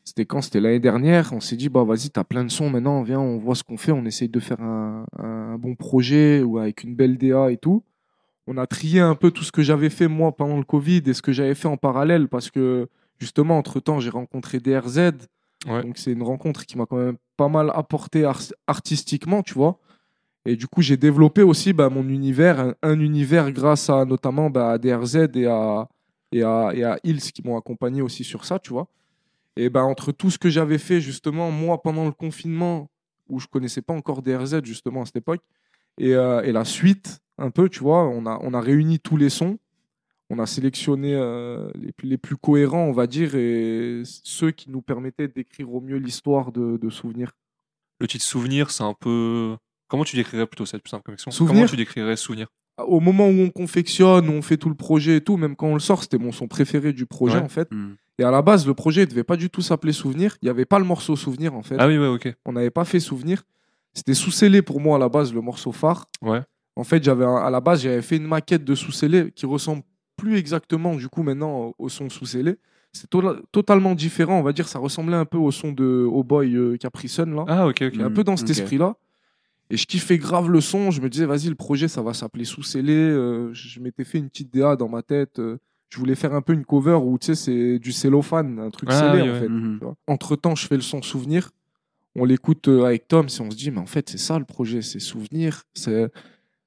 c'était 0.06 0.26
quand? 0.26 0.42
C'était 0.42 0.60
l'année 0.62 0.80
dernière. 0.80 1.34
On 1.34 1.40
s'est 1.40 1.56
dit, 1.58 1.70
bah 1.70 1.84
vas-y, 1.84 2.10
t'as 2.10 2.24
plein 2.24 2.44
de 2.44 2.50
sons 2.50 2.70
maintenant, 2.70 3.04
viens, 3.04 3.20
on 3.20 3.38
voit 3.38 3.54
ce 3.56 3.64
qu'on 3.64 3.78
fait. 3.78 3.92
On 3.92 4.06
essaye 4.06 4.30
de 4.30 4.40
faire 4.40 4.62
un, 4.62 5.06
un 5.18 5.58
bon 5.58 5.76
projet 5.76 6.42
ou 6.42 6.58
avec 6.58 6.84
une 6.84 6.96
belle 6.96 7.18
DA 7.18 7.52
et 7.52 7.58
tout. 7.58 7.84
On 8.48 8.58
a 8.58 8.66
trié 8.66 9.02
un 9.02 9.14
peu 9.14 9.30
tout 9.30 9.44
ce 9.44 9.52
que 9.52 9.62
j'avais 9.62 9.90
fait 9.92 10.08
moi 10.08 10.32
pendant 10.36 10.58
le 10.58 10.64
Covid 10.64 11.04
et 11.06 11.14
ce 11.14 11.22
que 11.22 11.32
j'avais 11.32 11.54
fait 11.54 11.68
en 11.68 11.78
parallèle 11.78 12.28
parce 12.28 12.50
que 12.50 12.88
justement, 13.20 13.58
entre 13.58 13.80
temps, 13.80 14.00
j'ai 14.00 14.10
rencontré 14.10 14.60
DRZ. 14.60 14.98
Ouais. 15.68 15.84
Donc 15.84 15.98
c'est 15.98 16.14
une 16.14 16.24
rencontre 16.24 16.66
qui 16.66 16.78
m'a 16.78 16.86
quand 16.88 16.98
même 16.98 17.18
pas 17.38 17.50
mal 17.50 17.70
apporté 17.76 18.24
ar- 18.26 18.40
artistiquement, 18.66 19.44
tu 19.44 19.54
vois. 19.54 19.78
Et 20.50 20.56
du 20.56 20.66
coup, 20.68 20.82
j'ai 20.82 20.98
développé 20.98 21.44
aussi 21.44 21.74
bah, 21.74 21.90
mon 21.90 22.10
univers, 22.10 22.60
un, 22.60 22.76
un 22.82 23.00
univers 23.00 23.52
grâce 23.52 23.88
à 23.88 24.04
notamment 24.04 24.50
bah, 24.50 24.72
à 24.72 24.78
DRZ 24.80 25.30
et 25.36 25.46
à, 25.46 25.88
et 26.32 26.42
à, 26.42 26.98
Hills 27.04 27.22
qui 27.22 27.44
m'ont 27.46 27.56
accompagné 27.56 28.02
aussi 28.02 28.24
sur 28.24 28.46
ça, 28.46 28.58
tu 28.58 28.72
vois. 28.72 28.88
Et 29.56 29.70
bah, 29.70 29.84
entre 29.84 30.12
tout 30.12 30.32
ce 30.32 30.40
que 30.40 30.50
j'avais 30.50 30.80
fait 30.80 31.02
justement, 31.02 31.52
moi, 31.52 31.80
pendant 31.84 32.06
le 32.06 32.12
confinement, 32.14 32.90
où 33.28 33.40
je 33.40 33.46
connaissais 33.46 33.84
pas 33.84 33.94
encore 33.94 34.24
DRZ 34.24 34.64
justement 34.64 35.04
à 35.04 35.06
cette 35.06 35.18
époque, 35.18 35.42
et, 36.00 36.16
euh, 36.16 36.42
et 36.42 36.52
la 36.52 36.66
suite, 36.66 37.20
un 37.38 37.52
peu, 37.52 37.70
tu 37.70 37.82
vois, 37.82 38.08
on 38.08 38.26
a, 38.26 38.40
on 38.42 38.56
a 38.56 38.60
réuni 38.60 38.98
tous 38.98 39.18
les 39.18 39.30
sons, 39.30 39.60
on 40.32 40.40
a 40.40 40.48
sélectionné 40.48 41.14
euh, 41.14 41.70
les, 42.02 42.18
plus- 42.18 42.38
cohérents, 42.38 42.86
on 42.86 42.92
va 42.92 43.06
dire, 43.06 43.36
et 43.36 44.02
ceux 44.04 44.50
qui 44.50 44.72
nous 44.72 44.82
permettaient 44.82 45.28
d'écrire 45.28 45.72
au 45.72 45.80
mieux 45.80 45.98
l'histoire 45.98 46.52
de, 46.52 46.78
de 46.78 46.90
souvenirs. 46.90 47.34
Le 48.00 48.08
titre 48.08 48.26
Souvenir, 48.26 48.72
c'est 48.72 48.84
un 48.84 48.96
peu. 49.00 49.56
Comment 49.90 50.04
tu 50.06 50.16
décrirais 50.16 50.46
plutôt 50.48 50.66
cette 50.66 50.82
plus 50.82 50.90
simple 50.92 51.04
connexion 51.04 51.32
Souvenir 51.32 51.62
Comment 51.64 51.70
tu 51.70 51.76
décrirais 51.76 52.16
Souvenir? 52.16 52.48
Au 52.78 53.02
moment 53.02 53.28
où 53.28 53.42
on 53.42 53.50
confectionne, 53.50 54.30
où 54.30 54.32
on 54.32 54.42
fait 54.42 54.56
tout 54.56 54.70
le 54.70 54.76
projet 54.76 55.18
et 55.18 55.22
tout, 55.22 55.36
même 55.36 55.56
quand 55.58 55.68
on 55.68 55.74
le 55.74 55.80
sort, 55.82 56.02
c'était 56.04 56.18
mon 56.18 56.32
son 56.32 56.48
préféré 56.48 56.94
du 56.94 57.06
projet 57.06 57.36
Ouais. 57.38 57.42
en 57.44 57.50
fait. 57.50 57.70
Hmm. 57.72 57.96
Et 58.20 58.24
à 58.24 58.32
la 58.32 58.42
base, 58.42 58.66
le 58.68 58.74
projet 58.74 59.02
ne 59.02 59.06
devait 59.08 59.24
pas 59.26 59.36
du 59.36 59.50
tout 59.50 59.62
s'appeler 59.62 59.92
Souvenir. 59.94 60.38
Il 60.42 60.46
n'y 60.46 60.50
avait 60.50 60.66
pas 60.66 60.80
le 60.80 60.86
morceau 60.86 61.16
Souvenir 61.18 61.54
en 61.56 61.62
fait. 61.62 61.76
Ah 61.78 61.88
oui, 61.88 61.98
ouais, 61.98 62.08
ok. 62.08 62.34
On 62.46 62.54
n'avait 62.54 62.70
pas 62.70 62.86
fait 62.86 63.00
Souvenir. 63.02 63.44
C'était 63.94 64.14
sous-scellé 64.14 64.62
pour 64.62 64.80
moi 64.80 64.96
à 64.96 65.00
la 65.00 65.10
base, 65.10 65.34
le 65.34 65.42
morceau 65.42 65.72
phare. 65.72 66.06
Ouais. 66.22 66.42
En 66.76 66.84
fait, 66.86 67.04
j'avais 67.04 67.26
à 67.26 67.50
la 67.50 67.60
base, 67.60 67.82
j'avais 67.82 68.02
fait 68.02 68.16
une 68.18 68.28
maquette 68.28 68.64
de 68.64 68.76
sous-scellé 68.76 69.32
qui 69.36 69.46
ressemble 69.46 69.82
plus 70.16 70.38
exactement 70.38 70.96
du 70.96 71.08
coup 71.10 71.24
maintenant 71.24 71.74
au, 71.78 71.90
son 71.90 72.10
sous-scellé. 72.10 72.56
C'est 72.94 73.10
to- 73.10 73.36
totalement 73.52 73.94
différent, 73.96 74.40
on 74.40 74.44
va 74.44 74.54
dire. 74.54 74.68
Ça 74.68 74.80
ressemblait 74.80 75.16
un 75.18 75.26
peu 75.26 75.38
au 75.38 75.52
son 75.52 75.72
de 75.72 76.08
Oh 76.10 76.24
Boy 76.24 76.56
euh, 76.56 76.78
Capri 76.78 77.08
Sun 77.10 77.36
là. 77.36 77.46
Ah, 77.48 77.68
ok, 77.68 77.84
ok. 77.94 78.00
Un 78.02 78.12
peu 78.12 78.24
dans 78.24 78.38
cet 78.38 78.48
Ok. 78.50 78.58
esprit-là. 78.58 78.96
Et 79.70 79.78
je 79.78 79.86
kiffais 79.86 80.18
grave 80.18 80.50
le 80.50 80.62
son. 80.62 80.90
Je 80.92 81.02
me 81.02 81.10
disais, 81.10 81.26
vas-y, 81.26 81.48
le 81.48 81.56
projet, 81.56 81.88
ça 81.88 82.02
va 82.02 82.14
s'appeler 82.14 82.46
Sous-Scellé. 82.46 82.94
Euh, 82.94 83.54
je 83.54 83.80
m'étais 83.80 84.04
fait 84.04 84.18
une 84.18 84.30
petite 84.30 84.52
DA 84.54 84.76
dans 84.76 84.90
ma 84.90 85.02
tête. 85.04 85.40
Euh, 85.40 85.58
je 85.90 85.98
voulais 86.00 86.16
faire 86.16 86.34
un 86.34 86.42
peu 86.42 86.54
une 86.54 86.66
cover 86.66 87.00
où, 87.04 87.18
tu 87.20 87.28
sais, 87.28 87.36
c'est 87.36 87.80
du 87.80 87.92
cellophane, 87.92 88.60
un 88.60 88.70
truc 88.70 88.90
Ah, 88.92 89.00
scellé, 89.00 89.22
oui, 89.24 89.30
en 89.30 89.34
ouais. 89.34 89.40
fait. 89.40 89.50
Mhm. 89.50 89.80
Entre 90.08 90.36
temps, 90.36 90.56
je 90.56 90.68
fais 90.68 90.76
le 90.76 90.82
son 90.82 91.02
Souvenir. 91.02 91.50
on 92.16 92.26
l'écoute 92.26 92.68
euh, 92.68 92.84
avec 92.86 93.08
Tom, 93.08 93.30
si 93.30 93.40
on 93.42 93.50
se 93.52 93.56
dit, 93.56 93.70
mais 93.72 93.80
en 93.80 93.86
fait, 93.86 94.10
c'est 94.10 94.18
ça 94.18 94.40
le 94.40 94.46
projet, 94.46 94.82
c'est 94.82 95.00
souvenir, 95.00 95.64
c'est. 95.74 96.12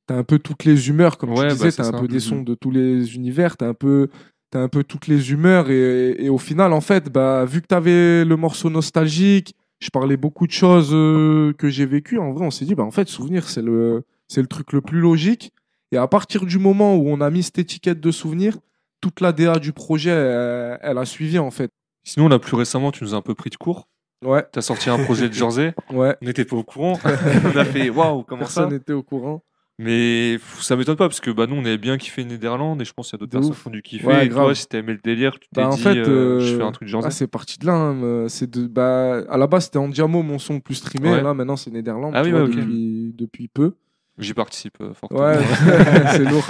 T'as 0.06 0.16
un 0.16 0.24
peu 0.24 0.38
toutes 0.38 0.64
les 0.64 0.88
humeurs, 0.88 1.18
comme 1.18 1.30
Ouais, 1.30 1.36
tu 1.36 1.42
bah, 1.48 1.52
disais, 1.54 1.70
c'est 1.72 1.82
t'as 1.82 1.88
un 1.88 1.92
ça. 1.92 1.98
peu 2.00 2.08
des 2.08 2.14
Mhm. 2.14 2.20
sons 2.20 2.42
de 2.42 2.54
tous 2.54 2.70
les 2.70 3.14
univers, 3.16 3.56
t'as 3.56 3.68
un 3.68 3.74
peu, 3.74 4.08
t'as 4.50 4.60
un 4.62 4.68
peu 4.68 4.82
toutes 4.84 5.06
les 5.08 5.30
humeurs, 5.32 5.70
et, 5.70 6.16
et 6.24 6.28
au 6.28 6.38
final, 6.38 6.72
en 6.72 6.80
fait, 6.80 7.08
bah, 7.12 7.44
vu 7.44 7.60
que 7.60 7.66
t'avais 7.66 8.24
le 8.24 8.36
morceau 8.36 8.70
nostalgique, 8.70 9.54
je 9.82 9.90
parlais 9.90 10.16
beaucoup 10.16 10.46
de 10.46 10.52
choses 10.52 10.90
euh, 10.92 11.52
que 11.58 11.68
j'ai 11.68 11.86
vécues, 11.86 12.18
en 12.18 12.32
vrai, 12.32 12.46
on 12.46 12.50
s'est 12.52 12.64
dit, 12.64 12.76
bah, 12.76 12.84
en 12.84 12.92
fait, 12.92 13.08
souvenir, 13.08 13.48
c'est 13.48 13.62
le, 13.62 14.04
c'est 14.28 14.40
le 14.40 14.46
truc 14.46 14.72
le 14.72 14.80
plus 14.80 15.00
logique. 15.00 15.52
Et 15.90 15.96
à 15.96 16.06
partir 16.06 16.46
du 16.46 16.58
moment 16.58 16.94
où 16.94 17.08
on 17.08 17.20
a 17.20 17.30
mis 17.30 17.42
cette 17.42 17.58
étiquette 17.58 18.00
de 18.00 18.10
souvenir, 18.12 18.56
toute 19.00 19.20
la 19.20 19.32
DA 19.32 19.58
du 19.58 19.72
projet, 19.72 20.10
elle, 20.10 20.78
elle 20.82 20.98
a 20.98 21.04
suivi, 21.04 21.38
en 21.40 21.50
fait. 21.50 21.70
Sinon, 22.04 22.28
là, 22.28 22.38
plus 22.38 22.54
récemment, 22.56 22.92
tu 22.92 23.02
nous 23.02 23.14
as 23.14 23.16
un 23.16 23.22
peu 23.22 23.34
pris 23.34 23.50
de 23.50 23.56
court. 23.56 23.88
Ouais, 24.24 24.46
T'as 24.52 24.62
sorti 24.62 24.88
un 24.88 25.02
projet 25.02 25.28
de 25.28 25.34
Jersey. 25.34 25.74
ouais. 25.90 26.16
On 26.22 26.26
n'était 26.26 26.44
pas 26.44 26.54
au 26.56 26.62
courant. 26.62 26.96
on 27.04 27.56
a 27.56 27.64
fait 27.64 27.90
waouh, 27.90 28.22
comment 28.22 28.46
ça? 28.46 28.62
Personne 28.62 28.78
n'était 28.78 28.92
au 28.92 29.02
courant. 29.02 29.42
Mais 29.78 30.38
ça 30.60 30.76
m'étonne 30.76 30.96
pas 30.96 31.08
parce 31.08 31.20
que 31.20 31.30
bah, 31.30 31.46
nous, 31.46 31.56
on 31.56 31.64
avait 31.64 31.78
bien 31.78 31.96
kiffé 31.98 32.24
Néderlande 32.24 32.80
et 32.82 32.84
je 32.84 32.92
pense 32.92 33.10
qu'il 33.10 33.18
y 33.18 33.18
a 33.18 33.20
d'autres 33.20 33.32
personnes 33.32 33.54
qui 33.54 33.68
ont 33.68 33.70
dû 33.70 33.82
kiffer. 33.82 34.06
Ouais, 34.06 34.26
et 34.26 34.28
toi, 34.28 34.54
si 34.54 34.66
t'as 34.68 34.78
aimé 34.78 34.92
le 34.92 35.00
délire, 35.02 35.32
tu 35.40 35.48
t'es 35.48 35.62
Bah, 35.62 35.68
en 35.68 35.74
dit, 35.74 35.82
fait, 35.82 35.96
euh, 35.96 36.40
je 36.40 36.54
euh, 36.54 36.58
fais 36.58 36.62
un 36.62 36.72
truc 36.72 36.86
de 36.86 36.92
Jersey. 36.92 37.08
Ah, 37.08 37.10
c'est 37.10 37.26
parti 37.26 37.58
de 37.58 37.66
là. 37.66 37.72
hein, 37.72 38.02
euh, 38.02 38.28
C'est 38.28 38.50
de, 38.50 38.66
bah, 38.66 39.22
à 39.28 39.36
la 39.38 39.46
base, 39.46 39.64
c'était 39.64 39.78
Andiamo, 39.78 40.22
mon 40.22 40.38
son 40.38 40.54
le 40.54 40.60
plus 40.60 40.74
streamé. 40.76 41.10
Ouais. 41.10 41.22
Là, 41.22 41.34
maintenant, 41.34 41.56
c'est 41.56 41.70
Néderlande. 41.70 42.12
Ah 42.14 42.22
oui, 42.22 42.30
vois, 42.30 42.42
depuis, 42.42 43.14
depuis 43.16 43.48
peu. 43.48 43.74
J'y 44.18 44.34
participe 44.34 44.76
euh, 44.82 44.92
fortement. 44.92 45.20
Ouais, 45.20 45.38
c'est 46.12 46.24
lourd. 46.30 46.46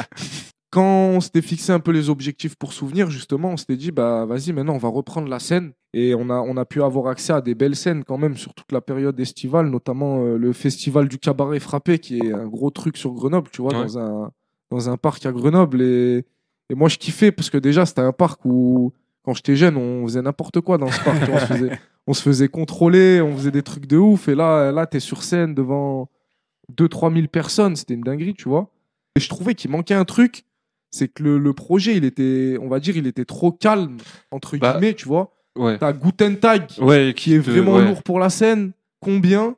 Quand 0.73 1.11
on 1.11 1.21
s'était 1.21 1.43
fixé 1.43 1.71
un 1.71 1.81
peu 1.81 1.91
les 1.91 2.09
objectifs 2.09 2.57
pour 2.57 2.73
souvenir, 2.73 3.11
justement, 3.11 3.51
on 3.51 3.57
s'était 3.59 3.77
dit, 3.77 3.91
bah, 3.91 4.25
vas-y, 4.25 4.55
maintenant, 4.55 4.73
on 4.73 4.79
va 4.79 4.89
reprendre 4.89 5.29
la 5.29 5.39
scène. 5.39 5.73
Et 5.93 6.15
on 6.15 6.31
a, 6.31 6.37
on 6.41 6.57
a 6.57 6.65
pu 6.65 6.83
avoir 6.83 7.09
accès 7.09 7.35
à 7.35 7.43
des 7.43 7.55
belles 7.55 7.77
scènes 7.77 8.05
quand 8.05 8.17
même 8.17 8.39
sur 8.39 8.55
toute 8.55 8.73
la 8.73 8.81
période 8.81 9.21
estivale, 9.21 9.69
notamment 9.69 10.25
euh, 10.25 10.39
le 10.39 10.55
festival 10.55 11.09
du 11.09 11.19
cabaret 11.19 11.61
frappé, 11.61 11.99
qui 11.99 12.21
est 12.21 12.33
un 12.33 12.47
gros 12.47 12.71
truc 12.71 12.97
sur 12.97 13.13
Grenoble, 13.13 13.51
tu 13.53 13.61
vois, 13.61 13.75
Ouais. 13.75 13.83
dans, 13.85 13.99
un, 13.99 14.31
dans 14.71 14.89
un 14.89 14.97
parc 14.97 15.27
à 15.27 15.33
Grenoble. 15.33 15.83
Et, 15.83 16.25
et 16.71 16.75
moi, 16.75 16.89
je 16.89 16.97
kiffais 16.97 17.33
parce 17.33 17.51
que 17.51 17.59
déjà, 17.59 17.85
c'était 17.85 18.01
un 18.01 18.13
parc 18.13 18.43
où, 18.47 18.95
quand 19.25 19.35
j'étais 19.35 19.57
jeune, 19.57 19.77
on 19.77 20.07
faisait 20.07 20.23
n'importe 20.23 20.63
quoi 20.63 20.79
dans 20.79 20.91
ce 20.91 21.05
parc. 21.05 21.23
tu 21.23 21.31
vois, 21.31 21.35
on, 21.37 21.41
se 21.41 21.47
faisait, 21.53 21.79
on 22.07 22.15
se 22.15 22.23
faisait 22.23 22.49
contrôler, 22.49 23.21
on 23.21 23.37
faisait 23.37 23.51
des 23.51 23.63
trucs 23.63 23.85
de 23.87 23.99
ouf. 23.99 24.27
Et 24.29 24.35
là, 24.35 24.73
là 24.73 24.87
tu 24.87 24.97
es 24.97 25.01
sur 25.01 25.23
scène 25.23 25.55
devant 25.55 26.09
2-3 26.75 27.13
000 27.15 27.27
personnes. 27.27 27.77
C'était 27.77 27.93
une 27.93 28.01
dinguerie, 28.01 28.33
tu 28.33 28.49
vois. 28.49 28.71
Et 29.17 29.21
je 29.21 29.29
trouvais 29.29 29.55
qu'il 29.55 29.71
manquait 29.71 29.93
un 29.93 30.07
truc. 30.07 30.45
C'est 30.95 31.09
que 31.09 31.23
le, 31.23 31.39
le 31.39 31.53
projet, 31.55 31.97
il 31.97 32.05
était, 32.05 32.57
on 32.61 32.69
va 32.69 32.79
dire, 32.79 32.97
il 32.97 33.07
était 33.07 33.25
trop 33.25 33.51
calme, 33.51 33.97
entre 34.31 34.57
Bah, 34.59 34.73
guillemets, 34.73 34.95
tu 34.95 35.09
vois. 35.09 35.33
Ouais. 35.57 35.79
T'as 35.79 35.93
Guten 35.93 36.37
Tag, 36.39 36.65
Ouais, 36.81 37.15
qui 37.17 37.35
est 37.35 37.41
te- 37.41 37.51
vraiment 37.51 37.75
ouais. 37.77 37.85
lourd 37.87 38.03
pour 38.03 38.19
la 38.21 38.29
scène. 38.31 38.73
Combien? 39.01 39.57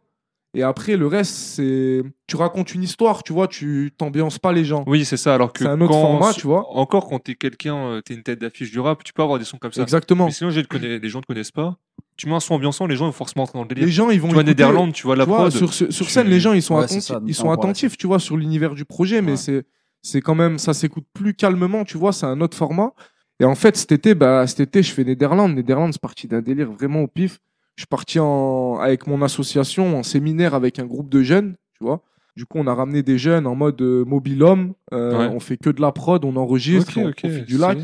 Et 0.56 0.62
après, 0.62 0.96
le 0.96 1.08
reste, 1.08 1.34
c'est. 1.34 2.02
Tu 2.28 2.36
racontes 2.36 2.72
une 2.74 2.84
histoire, 2.84 3.24
tu 3.24 3.32
vois, 3.32 3.48
tu 3.48 3.92
t'ambiances 3.98 4.38
pas 4.38 4.52
les 4.52 4.64
gens. 4.64 4.84
Oui, 4.86 5.04
c'est 5.04 5.16
ça. 5.16 5.34
Alors 5.34 5.52
que 5.52 5.64
C'est 5.64 5.68
un 5.68 5.80
autre 5.80 5.90
quand- 5.92 6.00
format, 6.18 6.32
tu 6.32 6.46
vois. 6.46 6.68
Encore 6.76 7.08
quand 7.08 7.18
t'es 7.18 7.34
quelqu'un, 7.34 7.76
euh, 7.76 8.00
t'es 8.00 8.14
une 8.14 8.22
tête 8.22 8.40
d'affiche 8.40 8.70
du 8.70 8.78
rap, 8.78 9.02
tu 9.02 9.12
peux 9.12 9.22
avoir 9.22 9.40
des 9.40 9.44
sons 9.44 9.58
comme 9.58 9.72
ça. 9.72 9.82
Exactement. 9.82 10.26
Mais 10.26 10.30
sinon, 10.30 10.50
connais- 10.70 11.00
les 11.00 11.08
gens 11.08 11.18
ne 11.18 11.24
connaissent 11.24 11.50
pas. 11.50 11.76
Tu 12.16 12.28
mets 12.28 12.34
un 12.34 12.40
son 12.40 12.54
ambiançant, 12.54 12.86
les 12.86 12.94
gens 12.94 13.06
vont 13.06 13.12
forcément 13.12 13.42
entrer 13.42 13.58
dans 13.58 13.64
le 13.64 13.68
délire. 13.68 13.86
Les 13.86 13.90
gens, 13.90 14.10
ils 14.10 14.20
vont. 14.20 14.28
tu 14.28 14.34
vois, 14.34 14.42
écouter- 14.42 14.62
Néderlande, 14.62 14.92
tu 14.92 15.02
vois 15.02 15.16
la 15.16 15.24
tu 15.24 15.30
vois, 15.30 15.38
prod. 15.38 15.50
sur, 15.52 15.74
sur 15.74 15.92
sur 15.92 16.06
tu- 16.06 16.12
scène, 16.12 16.28
les 16.28 16.38
gens, 16.38 16.52
ils 16.52 16.62
sont, 16.62 16.76
Ouais, 16.76 16.84
attentifs, 16.84 17.02
ça, 17.02 17.20
ils 17.26 17.34
sont 17.34 17.42
notamment 17.42 17.54
pour 17.56 17.64
la 17.64 17.70
attentifs, 17.70 17.96
tu 17.98 18.06
vois, 18.06 18.20
sur 18.20 18.36
l'univers 18.36 18.74
du 18.76 18.84
projet, 18.84 19.20
mais 19.22 19.32
Ouais. 19.32 19.36
c'est, 19.36 19.64
c'est 20.04 20.20
quand 20.20 20.34
même, 20.34 20.58
ça 20.58 20.74
s'écoute 20.74 21.06
plus 21.14 21.32
calmement, 21.34 21.84
tu 21.84 21.96
vois, 21.96 22.12
c'est 22.12 22.26
un 22.26 22.40
autre 22.42 22.56
format. 22.56 22.92
Et 23.40 23.44
en 23.44 23.54
fait, 23.54 23.74
cet 23.76 23.90
été, 23.90 24.14
bah, 24.14 24.46
cet 24.46 24.60
été, 24.60 24.82
je 24.82 24.92
fais 24.92 25.02
Néderlande. 25.02 25.54
Néderlande, 25.54 25.92
c'est 25.94 26.00
parti 26.00 26.28
d'un 26.28 26.42
délire 26.42 26.70
vraiment 26.70 27.00
au 27.00 27.08
pif. 27.08 27.40
Je 27.76 27.80
suis 27.82 27.88
parti 27.88 28.20
en, 28.20 28.76
avec 28.78 29.06
mon 29.06 29.22
association 29.22 29.98
en 29.98 30.02
séminaire 30.02 30.54
avec 30.54 30.78
un 30.78 30.84
groupe 30.84 31.08
de 31.08 31.22
jeunes, 31.22 31.56
tu 31.72 31.82
vois. 31.84 32.02
Du 32.36 32.44
coup, 32.44 32.58
on 32.58 32.66
a 32.66 32.74
ramené 32.74 33.02
des 33.02 33.16
jeunes 33.16 33.46
en 33.46 33.54
mode 33.54 33.80
euh, 33.80 34.04
mobile 34.04 34.42
homme. 34.42 34.74
Euh, 34.92 35.18
Ouais. 35.18 35.34
On 35.34 35.40
fait 35.40 35.56
que 35.56 35.70
de 35.70 35.80
la 35.80 35.90
prod, 35.90 36.22
on 36.24 36.36
enregistre, 36.36 36.98
Ok, 36.98 37.04
on 37.04 37.08
ok, 37.08 37.16
profite 37.16 37.46
du 37.46 37.56
lac. 37.58 37.78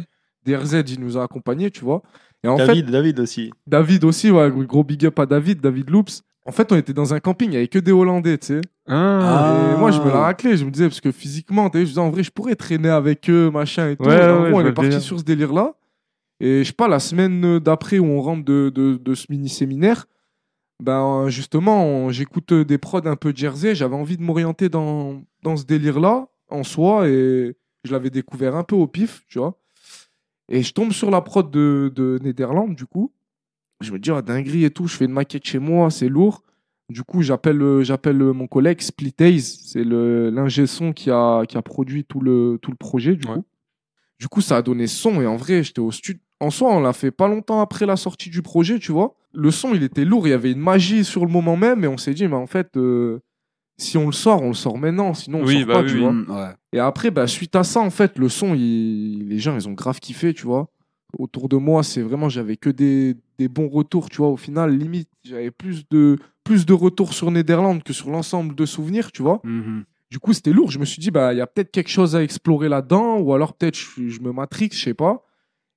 DRZ, 0.45 0.85
il 0.89 1.01
nous 1.01 1.17
a 1.17 1.25
accompagnés, 1.25 1.71
tu 1.71 1.85
vois. 1.85 2.03
Et 2.45 2.49
en 2.49 2.59
fait, 2.59 2.67
David, 2.67 2.91
David 2.91 3.21
aussi. 3.21 3.51
David 3.67 4.05
aussi, 4.05 4.31
ouais, 4.31 4.51
gros 4.51 4.85
big 4.85 5.07
up 5.07 5.19
à 5.19 5.27
David, 5.27 5.61
David 5.61 5.89
Loops. 5.91 6.23
En 6.51 6.53
fait, 6.53 6.73
on 6.73 6.77
était 6.77 6.93
dans 6.93 7.15
un 7.15 7.21
camping, 7.21 7.47
il 7.47 7.51
n'y 7.53 7.57
avait 7.59 7.69
que 7.69 7.79
des 7.79 7.93
Hollandais, 7.93 8.37
tu 8.37 8.47
sais. 8.49 8.61
Ah, 8.89 9.69
Et 9.73 9.79
moi, 9.79 9.93
je 9.93 10.01
me 10.01 10.09
la 10.09 10.19
raclais, 10.19 10.57
je 10.57 10.65
me 10.65 10.73
disais, 10.73 10.89
parce 10.89 11.01
que 11.01 11.13
physiquement, 11.13 11.71
je 11.73 11.79
disais, 11.79 12.01
en 12.01 12.11
vrai, 12.11 12.25
je 12.25 12.33
pourrais 12.33 12.57
traîner 12.57 12.89
avec 12.89 13.31
eux, 13.31 13.53
machin 13.53 13.91
et 13.91 13.97
tout. 13.97 14.03
Ouais, 14.03 14.19
Et 14.19 14.25
en 14.29 14.43
ouais, 14.43 14.51
gros, 14.51 14.61
je 14.63 14.67
on 14.67 14.69
est 14.69 14.73
parti 14.73 15.01
sur 15.01 15.17
ce 15.17 15.23
délire-là. 15.23 15.77
Et 16.41 16.65
je 16.65 16.67
sais 16.67 16.73
pas, 16.73 16.89
la 16.89 16.99
semaine 16.99 17.61
d'après 17.61 18.01
où 18.01 18.05
on 18.05 18.21
rentre 18.21 18.45
de, 18.45 18.69
de, 18.75 18.97
de 18.97 19.15
ce 19.15 19.27
mini-séminaire, 19.31 20.07
ben 20.83 21.29
justement, 21.29 22.11
j'écoute 22.11 22.53
des 22.53 22.79
prods 22.79 23.07
un 23.07 23.15
peu 23.15 23.33
jersey. 23.33 23.77
J'avais 23.77 23.95
envie 23.95 24.17
de 24.17 24.23
m'orienter 24.25 24.69
dans, 24.69 25.23
dans 25.45 25.57
ce 25.57 25.65
délire-là, 25.65 26.27
en 26.49 26.65
soi, 26.65 27.07
et 27.09 27.55
je 27.85 27.93
l'avais 27.93 28.11
découvert 28.11 28.57
un 28.57 28.65
peu 28.65 28.75
au 28.75 28.89
pif, 28.89 29.23
tu 29.29 29.39
vois. 29.39 29.57
Et 30.49 30.65
je 30.65 30.73
tombe 30.73 30.91
sur 30.91 31.13
la 31.13 31.21
prod 31.21 31.49
de, 31.49 31.93
de 31.95 32.19
Néderlande, 32.25 32.75
du 32.75 32.87
coup. 32.87 33.13
Je 33.81 33.93
me 33.93 33.99
dis, 33.99 34.11
ah, 34.11 34.23
dinguerie 34.23 34.65
et 34.65 34.71
tout, 34.71 34.87
je 34.87 34.97
fais 34.97 35.07
une 35.07 35.13
maquette 35.13 35.45
chez 35.47 35.59
moi, 35.59 35.91
c'est 35.91 36.09
lourd. 36.09 36.43
Du 36.91 37.03
coup, 37.03 37.23
j'appelle 37.23 37.63
euh, 37.63 37.83
j'appelle 37.85 38.21
euh, 38.21 38.33
mon 38.33 38.47
collègue 38.49 38.81
Split 38.81 39.15
c'est 39.41 39.85
le- 39.85 40.29
l'ingé 40.31 40.67
son 40.67 40.93
qui 40.93 41.11
a, 41.11 41.45
qui 41.47 41.57
a 41.57 41.63
produit 41.63 42.05
tout 42.05 42.21
le, 42.21 42.59
tout 42.61 42.71
le 42.73 42.77
projet, 42.77 43.15
du 43.15 43.27
Ouais. 43.27 43.35
coup. 43.35 43.45
Du 44.19 44.29
coup, 44.29 44.41
ça 44.43 44.59
a 44.59 44.63
donné 44.63 44.87
son, 44.87 45.23
et 45.23 45.27
en 45.27 45.37
vrai, 45.37 45.63
j'étais 45.63 45.79
au 45.81 45.91
studio. 45.93 46.21
En 46.41 46.51
soi, 46.51 46.75
on 46.75 46.81
l'a 46.81 46.93
fait 46.93 47.11
pas 47.11 47.29
longtemps 47.29 47.61
après 47.61 47.87
la 47.87 47.97
sortie 47.97 48.29
du 48.29 48.43
projet, 48.43 48.79
tu 48.79 48.93
vois. 48.93 49.15
Le 49.33 49.51
son, 49.51 49.73
il 49.75 49.83
était 49.83 50.05
lourd, 50.05 50.27
il 50.27 50.31
y 50.31 50.35
avait 50.35 50.53
une 50.53 50.59
magie 50.61 51.05
sur 51.05 51.25
le 51.25 51.31
moment 51.33 51.57
même, 51.57 51.85
et 51.85 51.87
on 51.87 51.97
s'est 51.97 52.13
dit, 52.15 52.27
mais 52.27 52.35
en 52.37 52.47
fait, 52.47 52.77
euh, 52.77 53.21
si 53.79 53.97
on 53.97 54.07
le 54.07 54.13
sort, 54.13 54.43
on 54.43 54.49
le 54.49 54.55
sort 54.55 54.77
maintenant, 54.77 55.15
sinon 55.15 55.39
on 55.39 55.43
le 55.43 55.47
Oui, 55.47 55.59
sort 55.61 55.67
bah 55.69 55.73
pas, 55.75 55.83
oui, 55.83 55.89
tu 55.89 55.95
oui. 55.95 56.01
vois. 56.01 56.13
Mm, 56.13 56.27
ouais. 56.31 56.55
Et 56.75 56.79
après, 56.81 57.11
bah, 57.11 57.27
suite 57.27 57.57
à 57.57 57.63
ça, 57.65 57.81
en 57.81 57.91
fait, 57.91 58.19
le 58.19 58.29
son, 58.29 58.55
il- 58.55 59.27
les 59.29 59.39
gens, 59.39 59.55
ils 59.55 59.69
ont 59.69 59.73
grave 59.73 60.01
kiffé, 60.01 60.35
tu 60.35 60.45
vois. 60.45 60.69
Autour 61.19 61.49
de 61.49 61.57
moi, 61.57 61.83
c'est 61.83 62.03
vraiment, 62.03 62.29
j'avais 62.29 62.57
que 62.57 62.69
des, 62.71 63.17
des 63.41 63.49
bons 63.49 63.69
retours, 63.69 64.11
tu 64.11 64.19
vois. 64.19 64.29
Au 64.29 64.37
final, 64.37 64.77
limite, 64.77 65.09
j'avais 65.25 65.51
plus 65.51 65.89
de, 65.89 66.19
plus 66.45 66.67
de 66.67 66.75
retours 66.75 67.15
sur 67.15 67.31
Néderlande 67.31 67.83
que 67.83 67.93
sur 67.95 68.11
l'ensemble 68.11 68.55
de 68.55 68.67
souvenirs, 68.67 69.11
tu 69.13 69.23
vois. 69.23 69.41
Mhm. 69.45 69.85
Du 70.11 70.19
coup, 70.19 70.33
c'était 70.35 70.53
lourd. 70.53 70.71
Je 70.71 70.79
me 70.79 70.85
suis 70.85 71.01
dit, 71.01 71.11
bah, 71.11 71.33
il 71.33 71.39
y 71.39 71.41
a 71.41 71.47
peut-être 71.47 71.71
quelque 71.71 71.89
chose 71.89 72.15
à 72.17 72.23
explorer 72.23 72.69
là-dedans, 72.69 73.19
ou 73.19 73.33
alors 73.33 73.55
peut-être 73.55 73.77
je, 73.79 74.09
je 74.09 74.21
me 74.21 74.31
matrix, 74.33 74.69
je 74.73 74.83
sais 74.83 74.95
pas. 74.95 75.25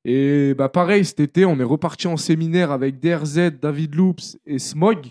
Et 0.06 0.54
bah, 0.58 0.68
pareil, 0.68 1.06
cet 1.06 1.20
été, 1.22 1.46
on 1.46 1.58
est 1.60 1.64
reparti 1.64 2.08
en 2.08 2.18
séminaire 2.18 2.72
avec 2.72 3.00
DRZ, 3.00 3.52
David 3.62 3.96
Loops 3.96 4.38
et 4.46 4.60
Smog. 4.60 5.08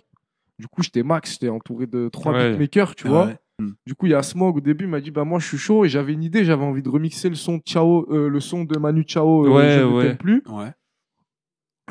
Du 0.59 0.67
coup, 0.69 0.83
j'étais 0.83 1.03
max, 1.03 1.33
j'étais 1.33 1.49
entouré 1.49 1.87
de 1.87 2.09
trois 2.11 2.33
Ouais. 2.35 2.51
beatmakers, 2.51 2.95
tu 2.95 3.07
Ah 3.07 3.11
vois. 3.11 3.27
ouais. 3.27 3.37
Mm. 3.61 3.71
Du 3.87 3.95
coup, 3.95 4.07
il 4.07 4.11
y 4.13 4.15
a 4.15 4.23
Smog 4.23 4.57
au 4.57 4.61
début, 4.61 4.85
il 4.85 4.91
m'a 4.91 5.01
dit 5.01 5.11
bah 5.11 5.25
moi 5.25 5.39
je 5.39 5.47
suis 5.47 5.59
chaud 5.59 5.85
et 5.85 5.89
j'avais 5.89 6.13
une 6.13 6.23
idée, 6.23 6.45
j'avais 6.45 6.65
envie 6.65 6.83
de 6.83 6.89
remixer 6.91 7.29
le 7.31 7.35
son 7.35 7.57
de 7.59 7.63
Ciao, 7.63 8.07
euh, 8.13 8.29
le 8.29 8.41
son 8.41 8.65
de 8.65 8.79
Manu 8.79 9.05
Chao, 9.07 9.47
euh, 9.47 9.51
Ouais, 9.51 9.79
je 9.79 9.85
ne 9.85 9.93
ouais. 9.93 10.15
plus. 10.15 10.43
Ouais. 10.49 10.73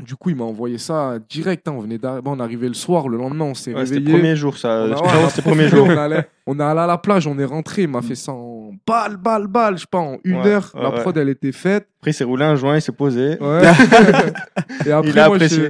Du 0.04 0.16
coup, 0.16 0.30
il 0.32 0.36
m'a 0.36 0.44
envoyé 0.44 0.78
ça 0.78 1.18
direct. 1.30 1.68
hein. 1.68 1.74
On 1.78 1.82
venait 1.82 1.98
d'arriver, 1.98 2.24
on 2.26 2.40
arrivé 2.40 2.68
le 2.68 2.74
soir, 2.74 3.08
le 3.08 3.18
lendemain, 3.18 3.46
on 3.46 3.54
s'est 3.54 3.74
Ouais, 3.74 3.86
c'était 3.86 4.00
réveillé. 4.00 4.14
le 4.14 4.20
premier 4.20 4.36
jour, 4.36 4.58
ça. 4.58 4.86
On 4.88 4.92
a- 4.94 5.02
ouais, 5.24 5.30
c'était 5.30 5.42
premier 5.44 5.68
jour. 5.70 5.86
On, 5.88 5.98
allait- 5.98 6.28
on 6.48 6.60
allé 6.60 6.80
à 6.80 6.88
la 6.88 6.98
plage, 6.98 7.28
on 7.28 7.38
est 7.38 7.46
rentré, 7.46 7.84
il 7.84 7.88
m'a 7.88 8.02
fait 8.02 8.16
ça 8.16 8.32
en 8.34 8.72
balle, 8.88 9.18
balle, 9.18 9.48
balle, 9.48 9.76
je 9.76 9.82
sais 9.82 9.88
pas, 9.90 10.00
en 10.00 10.18
une 10.24 10.38
Ouais, 10.42 10.48
heure. 10.48 10.72
la 10.74 10.92
prod, 10.92 11.16
elle 11.18 11.30
était 11.30 11.52
faite. 11.52 11.88
Après, 12.00 12.12
il 12.12 12.14
s'est 12.14 12.24
roulé 12.24 12.46
un 12.46 12.56
joint, 12.56 12.76
il 12.76 12.82
s'est 12.82 12.92
posé. 12.92 13.38
Ouais. 13.40 13.62
et 14.86 14.92
après, 14.92 15.10
Il 15.12 15.20
a 15.20 15.28
moi, 15.28 15.36
apprécié. 15.36 15.70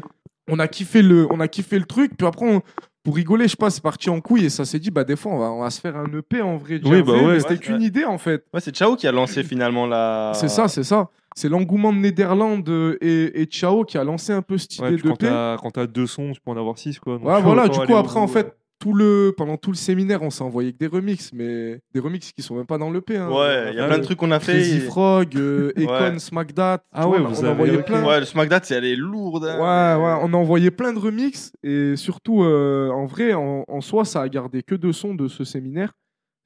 on 0.49 0.59
a 0.59 0.67
kiffé 0.67 1.01
le, 1.01 1.27
on 1.31 1.39
a 1.39 1.47
kiffé 1.47 1.77
le 1.79 1.85
truc. 1.85 2.13
Puis 2.17 2.27
après, 2.27 2.45
on- 2.47 2.61
pour 3.03 3.15
rigoler, 3.15 3.45
je 3.45 3.51
sais 3.51 3.57
pas, 3.57 3.71
c'est 3.71 3.81
parti 3.81 4.09
en 4.11 4.21
couille 4.21 4.45
et 4.45 4.49
ça 4.49 4.63
s'est 4.63 4.77
dit, 4.77 4.91
bah 4.91 5.03
des 5.03 5.15
fois, 5.15 5.31
on 5.31 5.39
va, 5.39 5.51
on 5.51 5.61
va 5.61 5.69
se 5.71 5.81
faire 5.81 5.97
un 5.97 6.05
EP 6.15 6.39
en 6.41 6.57
vrai. 6.57 6.79
Oui, 6.85 7.01
bah 7.01 7.13
ouais. 7.13 7.39
C'était 7.39 7.53
Ouais, 7.53 7.57
qu'une 7.59 7.75
ouais. 7.77 7.81
idée 7.85 8.05
en 8.05 8.19
fait. 8.19 8.45
Ouais, 8.53 8.59
c'est 8.59 8.75
Chao 8.75 8.95
qui 8.95 9.07
a 9.07 9.11
lancé 9.11 9.43
finalement 9.43 9.87
la. 9.87 10.33
C'est 10.35 10.49
ça, 10.49 10.67
c'est 10.67 10.83
ça. 10.83 11.09
C'est 11.35 11.49
l'engouement 11.49 11.93
de 11.93 11.97
Néderlande 11.99 12.67
euh, 12.69 12.97
et, 13.01 13.41
et 13.41 13.45
Ciao 13.45 13.83
qui 13.85 13.97
a 13.97 14.03
lancé 14.03 14.33
un 14.33 14.41
peu 14.41 14.57
cette 14.57 14.77
Ouais, 14.79 14.87
idée 14.89 14.95
puis 14.97 15.03
de 15.03 15.09
quand 15.09 15.15
paix. 15.17 15.27
t'as 15.27 15.57
quand 15.57 15.71
t'as 15.71 15.87
deux 15.87 16.07
sons, 16.07 16.31
tu 16.33 16.41
peux 16.41 16.51
en 16.51 16.57
avoir 16.57 16.77
six 16.77 16.99
quoi. 16.99 17.17
Donc, 17.17 17.25
Ouais, 17.27 17.41
voilà. 17.41 17.67
Du 17.69 17.79
coup, 17.79 17.95
après, 17.95 18.19
en 18.19 18.27
fait, 18.27 18.55
tout 18.79 18.93
le, 18.93 19.31
pendant 19.37 19.57
tout 19.57 19.69
le 19.69 19.77
séminaire, 19.77 20.23
on 20.23 20.31
s'est 20.31 20.43
envoyé 20.43 20.73
que 20.73 20.77
des 20.79 20.87
remixes, 20.87 21.31
mais 21.33 21.79
des 21.93 21.99
remixes 21.99 22.31
qui 22.31 22.41
sont 22.41 22.55
même 22.55 22.65
pas 22.65 22.79
dans 22.79 22.89
l'EP. 22.91 23.15
Hein. 23.15 23.29
Ouais, 23.29 23.71
il 23.71 23.77
y 23.77 23.79
a 23.79 23.85
plein 23.85 23.99
de 23.99 24.03
trucs 24.03 24.17
qu'on 24.17 24.31
a 24.31 24.39
fait. 24.39 24.53
Crazy 24.53 24.79
Frog, 24.81 25.35
euh, 25.37 25.71
Ouais. 25.77 25.83
Econ, 25.85 26.17
Smackdat. 26.19 26.83
Ah 26.91 27.07
ouais, 27.07 27.19
vois, 27.19 27.29
vous 27.29 27.41
on 27.41 27.43
a 27.43 27.49
avez- 27.51 27.53
envoyé 27.61 27.77
plein. 27.83 28.03
Ouais, 28.05 28.19
le 28.19 28.25
SmackDat, 28.25 28.61
c'est 28.63 28.73
elle 28.75 28.85
est 28.85 28.95
lourde. 28.95 29.45
hein. 29.45 29.57
Ouais, 29.57 30.03
ouais, 30.03 30.19
on 30.23 30.33
a 30.33 30.37
envoyé 30.37 30.71
plein 30.71 30.93
de 30.93 30.99
remixes 30.99 31.53
et 31.63 31.95
surtout, 31.95 32.43
euh, 32.43 32.89
en 32.89 33.05
vrai, 33.05 33.33
en, 33.33 33.63
en 33.67 33.81
soi, 33.81 34.03
ça 34.03 34.21
a 34.21 34.27
gardé 34.29 34.63
que 34.63 34.73
deux 34.75 34.93
sons 34.93 35.13
de 35.13 35.27
ce 35.27 35.43
séminaire. 35.43 35.93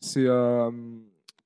C'est 0.01 0.25
euh, 0.27 0.69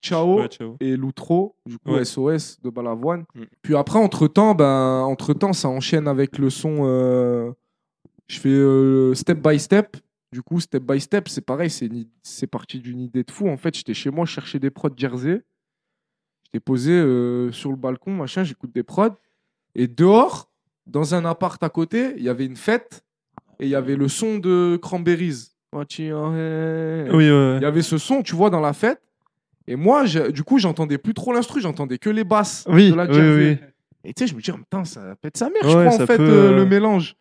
Ciao 0.01 0.39
Ouais, 0.39 0.47
ciao. 0.47 0.77
et 0.79 0.95
Loutro, 0.95 1.55
du 1.65 1.77
coup 1.77 1.91
Ouais. 1.93 2.05
SOS 2.05 2.59
de 2.61 2.69
Balavoine. 2.69 3.25
Mm. 3.35 3.43
Puis 3.61 3.75
après, 3.75 3.99
entre-temps, 3.99 4.55
ben, 4.55 5.01
entre-temps, 5.01 5.53
ça 5.53 5.67
enchaîne 5.69 6.07
avec 6.07 6.37
le 6.37 6.49
son... 6.49 6.79
euh, 6.81 7.51
je 8.27 8.39
fais 8.39 8.49
euh, 8.49 9.13
Step 9.13 9.39
by 9.45 9.59
Step. 9.59 9.97
Du 10.31 10.41
coup, 10.43 10.59
Step 10.59 10.83
by 10.83 11.01
Step, 11.01 11.27
c'est 11.27 11.41
pareil, 11.45 11.69
c'est 11.71 11.89
c'est 12.21 12.45
parti 12.47 12.79
d'une 12.79 12.99
idée 13.01 13.23
de 13.23 13.31
fou. 13.31 13.49
En 13.49 13.57
fait, 13.57 13.75
j'étais 13.75 13.95
chez 13.95 14.11
moi, 14.11 14.25
je 14.25 14.31
cherchais 14.31 14.59
des 14.59 14.69
prods 14.69 14.89
Jersey. 14.95 15.41
J'étais 16.45 16.59
posé 16.59 16.91
euh, 16.93 17.51
sur 17.51 17.71
le 17.71 17.75
balcon, 17.75 18.11
machin, 18.11 18.43
j'écoute 18.43 18.71
des 18.73 18.83
prods. 18.83 19.15
Et 19.75 19.87
dehors, 19.87 20.51
dans 20.85 21.13
un 21.15 21.25
appart 21.25 21.61
à 21.63 21.69
côté, 21.69 22.13
il 22.17 22.23
y 22.23 22.29
avait 22.29 22.45
une 22.45 22.55
fête. 22.55 23.03
et 23.59 23.65
il 23.65 23.69
y 23.69 23.75
avait 23.75 23.95
le 23.95 24.07
son 24.07 24.37
de 24.37 24.77
Cranberries. 24.81 25.49
Oui, 27.13 27.29
ouais, 27.29 27.57
Il 27.57 27.61
y 27.61 27.65
avait 27.65 27.81
ce 27.81 27.97
son, 27.97 28.21
tu 28.23 28.35
vois, 28.35 28.49
dans 28.49 28.61
la 28.61 28.73
fête. 28.73 29.01
Et 29.69 29.75
moi, 29.75 30.05
je- 30.05 30.31
du 30.31 30.43
coup, 30.43 30.57
j'entendais 30.57 30.97
plus 30.97 31.13
trop 31.13 31.31
l'instru, 31.31 31.61
j'entendais 31.61 31.97
que 31.99 32.09
les 32.09 32.23
basses 32.23 32.65
Oui, 32.67 32.89
de 32.89 32.95
la 32.95 33.05
oui, 33.05 33.13
Jersey. 33.13 33.59
oui. 33.61 33.67
Et 34.03 34.13
tu 34.13 34.23
sais, 34.23 34.27
je 34.27 34.35
me 34.35 34.41
dis, 34.41 34.49
oh, 34.51 34.57
putain, 34.57 34.83
ça 34.83 35.15
pète 35.21 35.37
sa 35.37 35.45
mère, 35.49 35.61
je 35.63 35.67
crois, 35.69 35.85
en 35.87 36.05
fait, 36.07 36.17
peut, 36.17 36.23
euh, 36.23 36.51
euh, 36.51 36.55
le 36.55 36.65
mélange. 36.65 37.15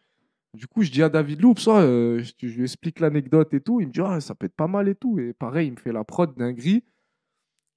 Du 0.54 0.66
coup, 0.66 0.82
je 0.82 0.90
dis 0.90 1.02
à 1.02 1.08
David 1.10 1.42
Loup, 1.42 1.54
ça, 1.58 1.78
euh, 1.80 2.22
je, 2.22 2.48
je 2.48 2.54
lui 2.56 2.62
explique 2.62 3.00
l'anecdote 3.00 3.52
et 3.52 3.60
tout. 3.60 3.80
Il 3.80 3.88
me 3.88 3.92
dit, 3.92 4.00
ah, 4.02 4.20
ça 4.20 4.34
pète 4.34 4.54
pas 4.56 4.66
mal 4.66 4.88
et 4.88 4.94
tout. 4.94 5.18
Et 5.18 5.32
pareil, 5.34 5.66
il 5.68 5.72
me 5.72 5.76
fait 5.76 5.92
la 5.92 6.04
prod 6.04 6.34
d'un 6.36 6.52
gris. 6.52 6.82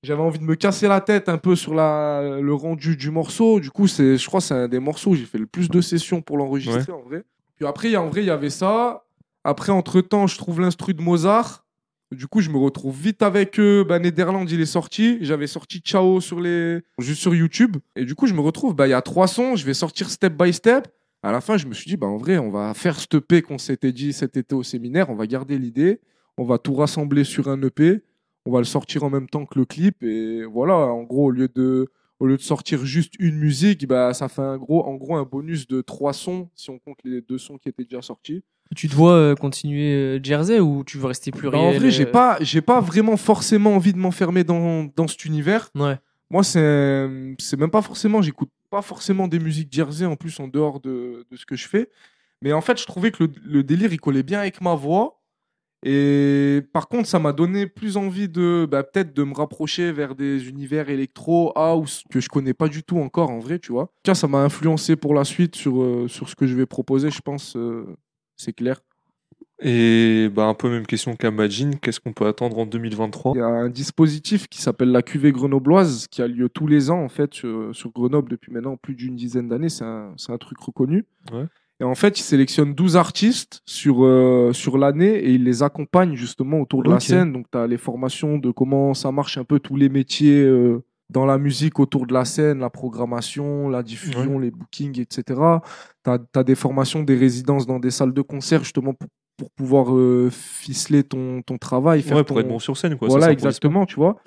J'avais 0.03 0.21
envie 0.21 0.39
de 0.39 0.45
me 0.45 0.55
casser 0.55 0.87
la 0.87 1.01
tête 1.01 1.27
un 1.29 1.37
peu 1.37 1.55
sur 1.55 1.75
la, 1.75 2.39
le 2.41 2.53
rendu 2.53 2.95
du 2.95 3.11
morceau. 3.11 3.59
Du 3.59 3.69
coup, 3.69 3.87
c'est, 3.87 4.17
je 4.17 4.25
crois 4.25 4.39
que 4.39 4.45
c'est 4.45 4.53
un 4.55 4.67
des 4.67 4.79
morceaux 4.79 5.11
où 5.11 5.15
j'ai 5.15 5.25
fait 5.25 5.37
le 5.37 5.45
plus 5.47 5.69
de 5.69 5.81
sessions 5.81 6.21
pour 6.21 6.37
l'enregistrer, 6.37 6.91
en 6.93 7.01
vrai. 7.01 7.23
Puis 7.57 7.65
après, 7.67 7.95
en 7.97 8.07
vrai, 8.07 8.21
il 8.21 8.27
y 8.27 8.31
avait 8.31 8.49
ça. 8.49 9.03
Après, 9.43 9.71
entre-temps, 9.71 10.25
je 10.27 10.37
trouve 10.37 10.61
l'instru 10.61 10.93
de 10.93 11.01
Mozart. 11.01 11.65
Du 12.11 12.27
coup, 12.27 12.41
je 12.41 12.49
me 12.49 12.57
retrouve 12.57 12.99
vite 12.99 13.21
avec 13.21 13.57
eux. 13.57 13.85
Bah, 13.87 13.97
il 14.01 14.61
est 14.61 14.65
sorti. 14.65 15.17
J'avais 15.21 15.47
sorti 15.47 15.79
Ciao 15.79 16.19
sur 16.19 16.41
les... 16.41 16.81
juste 16.99 17.21
sur 17.21 17.33
YouTube. 17.33 17.77
Et 17.95 18.03
du 18.03 18.15
coup, 18.15 18.27
je 18.27 18.33
me 18.33 18.41
retrouve, 18.41 18.75
bah, 18.75 18.87
il 18.87 18.91
y 18.91 18.93
a 18.93 19.01
trois 19.01 19.27
sons. 19.27 19.55
Je 19.55 19.65
vais 19.65 19.73
sortir 19.73 20.09
step 20.09 20.33
by 20.33 20.51
step. 20.51 20.87
À 21.23 21.31
la 21.31 21.39
fin, 21.39 21.55
je 21.55 21.67
me 21.67 21.73
suis 21.73 21.89
dit, 21.89 21.97
bah, 21.97 22.07
en 22.07 22.17
vrai, 22.17 22.37
on 22.37 22.49
va 22.49 22.73
faire 22.73 22.99
ce 22.99 23.05
EP 23.15 23.41
qu'on 23.41 23.57
s'était 23.57 23.93
dit 23.93 24.11
cet 24.11 24.35
été 24.35 24.53
au 24.53 24.63
séminaire. 24.63 25.09
On 25.09 25.15
va 25.15 25.25
garder 25.25 25.57
l'idée. 25.57 26.01
On 26.37 26.43
va 26.43 26.57
tout 26.57 26.73
rassembler 26.73 27.23
sur 27.23 27.47
un 27.47 27.61
EP. 27.61 28.01
On 28.45 28.51
va 28.51 28.59
le 28.59 28.65
sortir 28.65 29.03
en 29.03 29.09
même 29.09 29.29
temps 29.29 29.45
que 29.45 29.57
le 29.57 29.65
clip. 29.65 30.03
Et 30.03 30.43
voilà, 30.43 30.75
en 30.75 31.03
gros, 31.03 31.27
au 31.27 31.31
lieu 31.31 31.47
de, 31.47 31.87
au 32.19 32.25
lieu 32.25 32.35
de 32.35 32.41
sortir 32.41 32.85
juste 32.85 33.13
une 33.19 33.37
musique, 33.37 33.87
bah, 33.87 34.13
ça 34.13 34.27
fait 34.27 34.41
un 34.41 34.57
gros, 34.57 34.83
en 34.83 34.95
gros 34.95 35.15
un 35.15 35.23
bonus 35.23 35.65
de 35.67 35.79
trois 35.81 36.13
sons, 36.13 36.49
si 36.55 36.69
on 36.69 36.77
compte 36.77 36.99
les 37.05 37.21
deux 37.21 37.37
sons 37.37 37.57
qui 37.57 37.69
étaient 37.69 37.83
déjà 37.83 38.01
sortis. 38.01 38.43
Tu 38.75 38.87
te 38.87 38.95
vois 38.95 39.13
euh, 39.13 39.35
continuer 39.35 39.93
euh, 39.93 40.19
Jersey 40.23 40.59
ou 40.59 40.83
tu 40.83 40.97
veux 40.97 41.07
rester 41.07 41.31
plus 41.31 41.49
Bah, 41.49 41.57
réel 41.57 41.75
en 41.75 41.79
vrai, 41.79 41.91
j'ai 41.91 42.07
euh, 42.07 42.11
pas, 42.11 42.37
j'ai 42.41 42.61
pas 42.61 42.79
vraiment 42.79 43.17
forcément 43.17 43.75
envie 43.75 43.93
de 43.93 43.97
m'enfermer 43.97 44.43
dans, 44.43 44.85
dans 44.95 45.07
cet 45.07 45.25
univers. 45.25 45.69
Ouais. 45.75 45.97
Moi, 46.29 46.43
c'est, 46.43 47.35
c'est 47.39 47.59
même 47.59 47.71
pas 47.71 47.81
forcément, 47.81 48.21
j'écoute 48.21 48.49
pas 48.69 48.81
forcément 48.81 49.27
des 49.27 49.39
musiques 49.39 49.73
jersey 49.73 50.05
en 50.05 50.15
plus 50.15 50.39
en 50.39 50.47
dehors 50.47 50.79
de, 50.79 51.25
de 51.29 51.35
ce 51.35 51.45
que 51.45 51.57
je 51.57 51.67
fais. 51.67 51.89
Mais 52.41 52.53
en 52.53 52.61
fait, 52.61 52.79
je 52.79 52.85
trouvais 52.85 53.11
que 53.11 53.25
le, 53.25 53.31
le 53.43 53.63
délire, 53.63 53.91
il 53.91 53.99
collait 53.99 54.23
bien 54.23 54.39
avec 54.39 54.61
ma 54.61 54.73
voix. 54.75 55.21
Et 55.83 56.61
par 56.73 56.87
contre, 56.87 57.07
ça 57.07 57.17
m'a 57.17 57.33
donné 57.33 57.65
plus 57.65 57.97
envie 57.97 58.29
de, 58.29 58.67
bah, 58.69 58.83
peut-être 58.83 59.15
de 59.15 59.23
me 59.23 59.33
rapprocher 59.33 59.91
vers 59.91 60.15
des 60.15 60.47
univers 60.47 60.89
électro, 60.89 61.51
house, 61.55 62.03
que 62.11 62.19
je 62.19 62.29
connais 62.29 62.53
pas 62.53 62.67
du 62.67 62.83
tout 62.83 62.99
encore 62.99 63.31
en 63.31 63.39
vrai, 63.39 63.57
tu 63.57 63.71
vois. 63.71 63.91
Tiens, 64.03 64.13
ça 64.13 64.27
m'a 64.27 64.39
influencé 64.39 64.95
pour 64.95 65.15
la 65.15 65.23
suite 65.23 65.55
sur, 65.55 65.81
euh, 65.81 66.07
sur 66.07 66.29
ce 66.29 66.35
que 66.35 66.45
je 66.45 66.55
vais 66.55 66.67
proposer, 66.67 67.09
je 67.09 67.21
pense, 67.21 67.55
euh, 67.55 67.97
c'est 68.41 68.53
clair. 68.53 68.81
Et 69.63 70.27
bah, 70.33 70.45
un 70.45 70.55
peu 70.55 70.69
même 70.69 70.87
question 70.87 71.15
qu'à 71.15 71.29
Majin, 71.29 71.71
qu'est-ce 71.79 71.99
qu'on 71.99 72.13
peut 72.13 72.25
attendre 72.25 72.57
en 72.57 72.65
2023 72.65 73.33
Il 73.35 73.37
y 73.37 73.41
a 73.41 73.45
un 73.45 73.69
dispositif 73.69 74.47
qui 74.47 74.59
s'appelle 74.59 74.91
la 74.91 75.03
cuvée 75.03 75.31
grenobloise 75.31 76.07
qui 76.07 76.23
a 76.23 76.27
lieu 76.27 76.49
tous 76.49 76.65
les 76.65 76.89
ans 76.89 77.03
en 77.03 77.09
fait 77.09 77.35
sur, 77.35 77.69
sur 77.75 77.91
Grenoble 77.91 78.31
depuis 78.31 78.51
maintenant 78.51 78.75
plus 78.75 78.95
d'une 78.95 79.15
dizaine 79.15 79.47
d'années. 79.49 79.69
C'est 79.69 79.85
un, 79.85 80.13
c'est 80.17 80.31
un 80.31 80.39
truc 80.39 80.59
reconnu. 80.59 81.05
Ouais. 81.31 81.45
Et 81.79 81.83
en 81.83 81.95
fait, 81.95 82.19
il 82.19 82.23
sélectionne 82.23 82.75
12 82.75 82.95
artistes 82.95 83.61
sur, 83.65 84.05
euh, 84.05 84.51
sur 84.53 84.77
l'année 84.77 85.15
et 85.15 85.31
il 85.31 85.43
les 85.43 85.63
accompagne 85.63 86.13
justement 86.13 86.59
autour 86.59 86.83
de 86.83 86.91
la 86.91 86.99
scène. 86.99 87.33
Donc, 87.33 87.47
tu 87.51 87.57
as 87.57 87.65
les 87.65 87.79
formations 87.79 88.37
de 88.37 88.51
comment 88.51 88.93
ça 88.93 89.11
marche 89.11 89.39
un 89.39 89.43
peu 89.43 89.59
tous 89.59 89.75
les 89.77 89.89
métiers 89.89 90.43
euh, 90.43 90.83
dans 91.11 91.25
la 91.25 91.37
musique 91.37 91.79
autour 91.79 92.07
de 92.07 92.13
la 92.13 92.25
scène, 92.25 92.59
la 92.59 92.69
programmation, 92.69 93.69
la 93.69 93.83
diffusion, 93.83 94.39
les 94.39 94.49
bookings, 94.51 94.99
etc. 94.99 95.39
Tu 96.03 96.09
as, 96.09 96.43
des 96.43 96.55
formations, 96.55 97.03
des 97.03 97.15
résidences 97.15 97.65
dans 97.67 97.79
des 97.79 97.91
salles 97.91 98.13
de 98.13 98.21
concert 98.21 98.63
justement 98.63 98.93
pour, 98.93 99.09
pour 99.37 99.51
pouvoir 99.51 99.93
euh, 99.95 100.29
ficeler 100.31 101.03
ton, 101.03 101.41
ton 101.41 101.57
travail. 101.57 102.01
Faire 102.01 102.17
Ouais, 102.17 102.23
pour 102.23 102.37
ton- 102.37 102.41
être 102.41 102.47
bon 102.47 102.59
sur 102.59 102.77
scène, 102.77 102.97
quoi. 102.97 103.07
Voilà, 103.09 103.31
exactement, 103.31 103.85
tu 103.85 103.95
vois. 103.95 104.17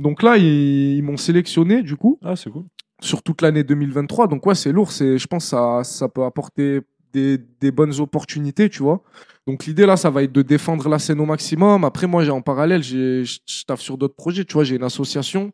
Donc 0.00 0.22
là, 0.22 0.36
ils, 0.36 0.96
ils 0.96 1.02
m'ont 1.02 1.16
sélectionné, 1.16 1.82
du 1.82 1.96
coup. 1.96 2.18
Ah, 2.24 2.34
c'est 2.36 2.50
cool. 2.50 2.64
sur 3.00 3.22
toute 3.22 3.40
l'année 3.42 3.62
2023. 3.62 4.26
Donc 4.26 4.44
ouais, 4.46 4.54
c'est 4.56 4.72
lourd. 4.72 4.90
C'est, 4.90 5.18
je 5.18 5.26
pense 5.28 5.44
que 5.44 5.50
ça, 5.50 5.84
ça 5.84 6.08
peut 6.08 6.24
apporter 6.24 6.80
des, 7.12 7.38
des 7.60 7.70
bonnes 7.70 8.00
opportunités, 8.00 8.68
tu 8.68 8.82
vois. 8.82 9.02
Donc 9.46 9.66
l'idée 9.66 9.86
là, 9.86 9.96
ça 9.96 10.10
va 10.10 10.24
être 10.24 10.32
de 10.32 10.42
défendre 10.42 10.88
la 10.88 10.98
scène 10.98 11.20
au 11.20 11.26
maximum. 11.26 11.84
Après, 11.84 12.08
moi, 12.08 12.24
j'ai 12.24 12.30
en 12.32 12.40
parallèle, 12.42 12.82
je 12.82 13.38
taffe 13.66 13.80
sur 13.82 13.96
d'autres 13.98 14.16
projets. 14.16 14.44
Tu 14.44 14.54
vois, 14.54 14.64
j'ai 14.64 14.74
une 14.74 14.82
association 14.82 15.52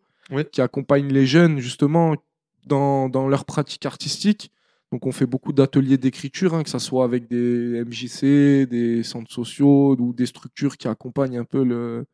Qui 0.52 0.60
accompagne 0.60 1.08
les 1.08 1.26
jeunes 1.26 1.58
justement 1.58 2.14
dans, 2.66 3.08
dans 3.08 3.28
leur 3.28 3.44
pratique 3.44 3.86
artistique. 3.86 4.52
Donc 4.92 5.06
on 5.06 5.12
fait 5.12 5.26
beaucoup 5.26 5.52
d'ateliers 5.52 5.98
d'écriture, 5.98 6.54
hein, 6.54 6.62
que 6.62 6.70
ce 6.70 6.78
soit 6.78 7.04
avec 7.04 7.28
des 7.28 7.84
MJC, 7.84 8.66
des 8.68 9.02
centres 9.04 9.30
sociaux 9.32 9.96
ou 9.98 10.12
des 10.12 10.26
structures 10.26 10.76
qui 10.76 10.88
accompagnent 10.88 11.38
un 11.38 11.44
peu 11.44 11.62
le, 11.62 12.06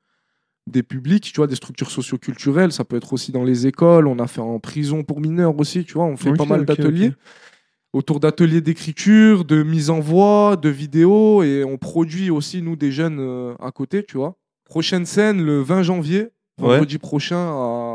des 0.67 0.83
publics, 0.83 1.25
tu 1.25 1.37
vois, 1.37 1.47
des 1.47 1.55
structures 1.57 1.91
socioculturelles. 1.91 2.73
Ça 2.73 2.85
peut 2.85 2.97
être 2.97 3.13
aussi 3.15 3.33
dans 3.33 3.45
les 3.45 3.67
écoles. 3.67 4.07
On 4.07 4.19
a 4.19 4.27
fait 4.27 4.43
en 4.43 4.59
prison 4.61 5.05
pour 5.05 5.21
mineurs 5.21 5.59
aussi, 5.59 5.85
tu 5.85 5.95
vois. 5.95 6.05
On 6.05 6.17
fait 6.17 6.33
pas 6.35 6.45
mal 6.45 6.65
d'ateliers 6.67 7.13
autour 7.93 8.21
d'ateliers 8.21 8.61
d'écriture, 8.61 9.47
de 9.47 9.63
mise 9.63 9.89
en 9.89 10.01
voix, 10.01 10.57
de 10.57 10.69
vidéos, 10.69 11.43
et 11.43 11.65
on 11.65 11.79
produit 11.79 12.29
aussi, 12.29 12.61
nous, 12.61 12.77
des 12.77 12.93
jeunes 12.93 13.19
euh, 13.21 13.55
à 13.59 13.71
côté, 13.71 14.05
tu 14.05 14.19
vois. 14.19 14.37
Prochaine 14.65 15.07
scène, 15.07 15.43
le 15.43 15.61
20 15.63 15.83
janvier, 15.83 16.29
Ouais. 16.59 16.69
vendredi 16.69 16.97
prochain, 16.99 17.37
à, 17.37 17.86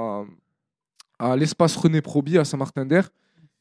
à 1.21 1.35
l'espace 1.35 1.75
René 1.75 2.01
Proby 2.01 2.37
à 2.37 2.45
Saint-Martin-d'Air. 2.45 3.09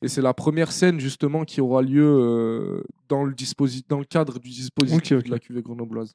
Et 0.02 0.08
c'est 0.08 0.22
la 0.22 0.32
première 0.32 0.72
scène, 0.72 0.98
justement, 0.98 1.44
qui 1.44 1.60
aura 1.60 1.82
lieu 1.82 2.02
euh, 2.04 2.82
dans, 3.08 3.24
le 3.24 3.34
disposi- 3.34 3.84
dans 3.86 3.98
le 3.98 4.06
cadre 4.06 4.38
du 4.38 4.48
dispositif 4.48 5.22
de 5.22 5.30
la 5.30 5.38
cuvée 5.38 5.60
grenobloise. 5.60 6.14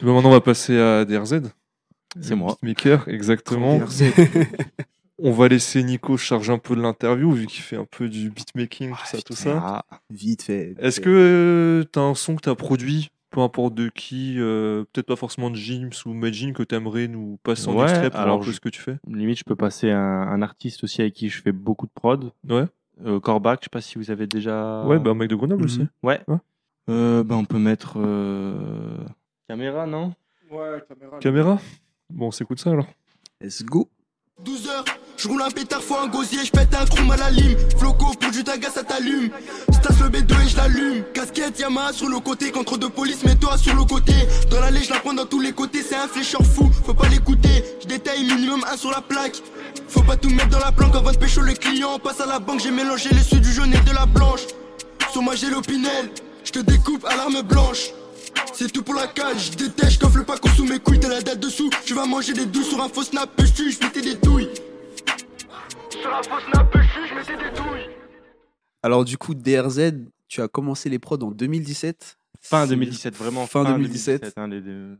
Bah, 0.00 0.12
maintenant, 0.12 0.30
on 0.30 0.32
va 0.32 0.40
passer 0.40 0.78
à 0.78 1.04
DRZ. 1.04 1.42
C'est 2.20 2.34
moi. 2.34 2.56
Beatmaker, 2.62 3.08
exactement. 3.08 3.80
On 5.20 5.32
va 5.32 5.48
laisser 5.48 5.82
Nico 5.82 6.16
charger 6.16 6.52
un 6.52 6.58
peu 6.58 6.76
de 6.76 6.80
l'interview, 6.80 7.32
vu 7.32 7.46
qu'il 7.46 7.60
fait 7.60 7.74
un 7.74 7.84
peu 7.84 8.08
du 8.08 8.30
beatmaking, 8.30 8.90
tout 8.92 8.96
ça, 9.04 9.18
tout 9.20 9.32
ça. 9.34 9.60
Ah, 9.90 10.00
vite 10.10 10.42
fait. 10.42 10.76
Est-ce 10.78 11.00
que 11.00 11.84
tu 11.92 11.98
as 11.98 12.02
un 12.02 12.14
son 12.14 12.36
que 12.36 12.42
tu 12.42 12.48
as 12.48 12.54
produit, 12.54 13.10
peu 13.38 13.42
importe 13.44 13.74
de 13.74 13.88
qui, 13.88 14.34
euh, 14.38 14.82
peut-être 14.92 15.06
pas 15.06 15.14
forcément 15.14 15.48
de 15.50 15.54
Jims 15.54 15.90
ou 16.06 16.12
Majin, 16.12 16.52
que 16.52 16.64
tu 16.64 16.74
aimerais 16.74 17.06
nous 17.06 17.38
passer 17.44 17.68
en 17.68 17.76
Ouais, 17.76 17.84
extrait 17.84 18.10
pour 18.10 18.18
voir 18.18 18.22
alors 18.24 18.36
un 18.36 18.40
peu 18.40 18.46
je- 18.46 18.56
ce 18.56 18.60
que 18.60 18.68
tu 18.68 18.80
fais 18.80 18.96
Limite, 19.06 19.38
je 19.38 19.44
peux 19.44 19.54
passer 19.54 19.90
un, 19.92 20.00
un 20.00 20.42
artiste 20.42 20.82
aussi 20.82 21.00
avec 21.02 21.14
qui 21.14 21.28
je 21.28 21.40
fais 21.40 21.52
beaucoup 21.52 21.86
de 21.86 21.92
prod. 21.94 22.32
Ouais. 22.48 22.64
Euh, 23.06 23.20
Corbac, 23.20 23.60
je 23.60 23.66
sais 23.66 23.70
pas 23.70 23.80
si 23.80 23.96
vous 23.96 24.10
avez 24.10 24.26
déjà. 24.26 24.82
Ouais, 24.84 24.98
bah, 24.98 25.10
un 25.12 25.14
mec 25.14 25.30
de 25.30 25.36
Grenoble 25.36 25.62
aussi. 25.64 25.86
Ouais. 26.02 26.20
Ouais. 26.26 26.36
Euh, 26.90 27.22
bah, 27.22 27.36
on 27.36 27.44
peut 27.44 27.58
mettre. 27.60 27.94
euh, 27.96 28.96
Caméra, 29.46 29.86
non? 29.86 30.14
Ouais, 30.50 30.82
caméra. 30.88 31.18
Caméra? 31.20 31.58
Bon, 32.10 32.26
on 32.26 32.30
s'écoute 32.32 32.58
ça 32.58 32.70
alors. 32.70 32.88
Let's 33.40 33.62
go. 33.62 33.88
12 34.44 34.68
heures, 34.68 34.84
je 35.18 35.26
roule 35.26 35.42
un 35.42 35.50
pétard, 35.50 35.82
faut 35.82 35.96
un 35.96 36.06
gosier, 36.06 36.44
je 36.44 36.50
pète 36.52 36.74
un 36.74 36.86
chrome 36.86 37.10
à 37.10 37.16
la 37.16 37.30
lime. 37.30 37.56
Floco 37.76 38.06
pour 38.20 38.30
du 38.30 38.44
taga, 38.44 38.70
ça 38.70 38.84
t'allume. 38.84 39.30
Stas 39.72 39.94
le 40.00 40.08
B2 40.10 40.32
et 40.44 40.48
je 40.48 40.56
l'allume. 40.56 41.04
Casquette 41.12 41.58
Yamaha 41.58 41.92
sur 41.92 42.08
le 42.08 42.20
côté, 42.20 42.52
contre 42.52 42.78
deux 42.78 42.88
polices, 42.88 43.24
mets-toi 43.24 43.58
sur 43.58 43.74
le 43.74 43.84
côté. 43.84 44.12
Dans 44.48 44.60
l'allée, 44.60 44.82
je 44.82 44.90
la 44.90 45.00
prends 45.00 45.14
dans 45.14 45.26
tous 45.26 45.40
les 45.40 45.52
côtés, 45.52 45.82
c'est 45.82 45.96
un 45.96 46.06
flécheur 46.06 46.42
fou, 46.46 46.70
faut 46.86 46.94
pas 46.94 47.08
l'écouter. 47.08 47.64
Je 47.82 47.88
détaille 47.88 48.24
minimum 48.24 48.64
un 48.72 48.76
sur 48.76 48.90
la 48.90 49.00
plaque. 49.00 49.42
Faut 49.88 50.02
pas 50.02 50.16
tout 50.16 50.30
mettre 50.30 50.50
dans 50.50 50.60
la 50.60 50.70
planque 50.70 50.94
avant 50.94 51.10
de 51.10 51.18
pécho 51.18 51.40
le 51.40 51.54
client. 51.54 51.90
On 51.96 51.98
passe 51.98 52.20
à 52.20 52.26
la 52.26 52.38
banque, 52.38 52.60
j'ai 52.60 52.70
mélangé 52.70 53.10
les 53.10 53.22
suies 53.22 53.40
du 53.40 53.52
jaune 53.52 53.74
et 53.74 53.80
de 53.80 53.92
la 53.92 54.06
blanche. 54.06 54.42
Sur 55.10 55.22
moi, 55.22 55.34
j'ai 55.34 55.50
l'opinel, 55.50 56.10
je 56.44 56.52
te 56.52 56.58
découpe 56.60 57.04
à 57.04 57.16
l'arme 57.16 57.42
blanche. 57.42 57.90
C'est 58.54 58.70
tout 58.70 58.82
pour 58.82 58.94
la 58.94 59.08
cage, 59.08 59.52
je 59.52 59.56
déteste, 59.56 59.92
je 59.92 59.98
coffre 59.98 60.18
le 60.18 60.24
sous 60.54 60.64
mes 60.64 60.78
couilles, 60.78 61.00
t'as 61.00 61.08
la 61.08 61.22
date 61.22 61.40
dessous. 61.40 61.70
Tu 61.84 61.94
vas 61.94 62.06
manger 62.06 62.34
des 62.34 62.46
douilles 62.46 62.64
sur 62.64 62.80
un 62.80 62.88
faux 62.88 63.02
snap, 63.02 63.30
je 63.38 63.84
mettais 63.84 64.00
des 64.00 64.14
douilles. 64.14 64.48
Alors, 68.82 69.04
du 69.04 69.18
coup, 69.18 69.34
DRZ, 69.34 69.92
tu 70.28 70.40
as 70.40 70.48
commencé 70.48 70.88
les 70.88 70.98
prods 70.98 71.18
en 71.22 71.30
2017. 71.30 72.18
Fin 72.40 72.62
C'est- 72.64 72.70
2017, 72.70 73.16
vraiment. 73.16 73.46
Fin 73.46 73.64
2017. 73.64 74.32
hein, 74.36 74.48
les- 74.48 74.60
les- 74.60 74.96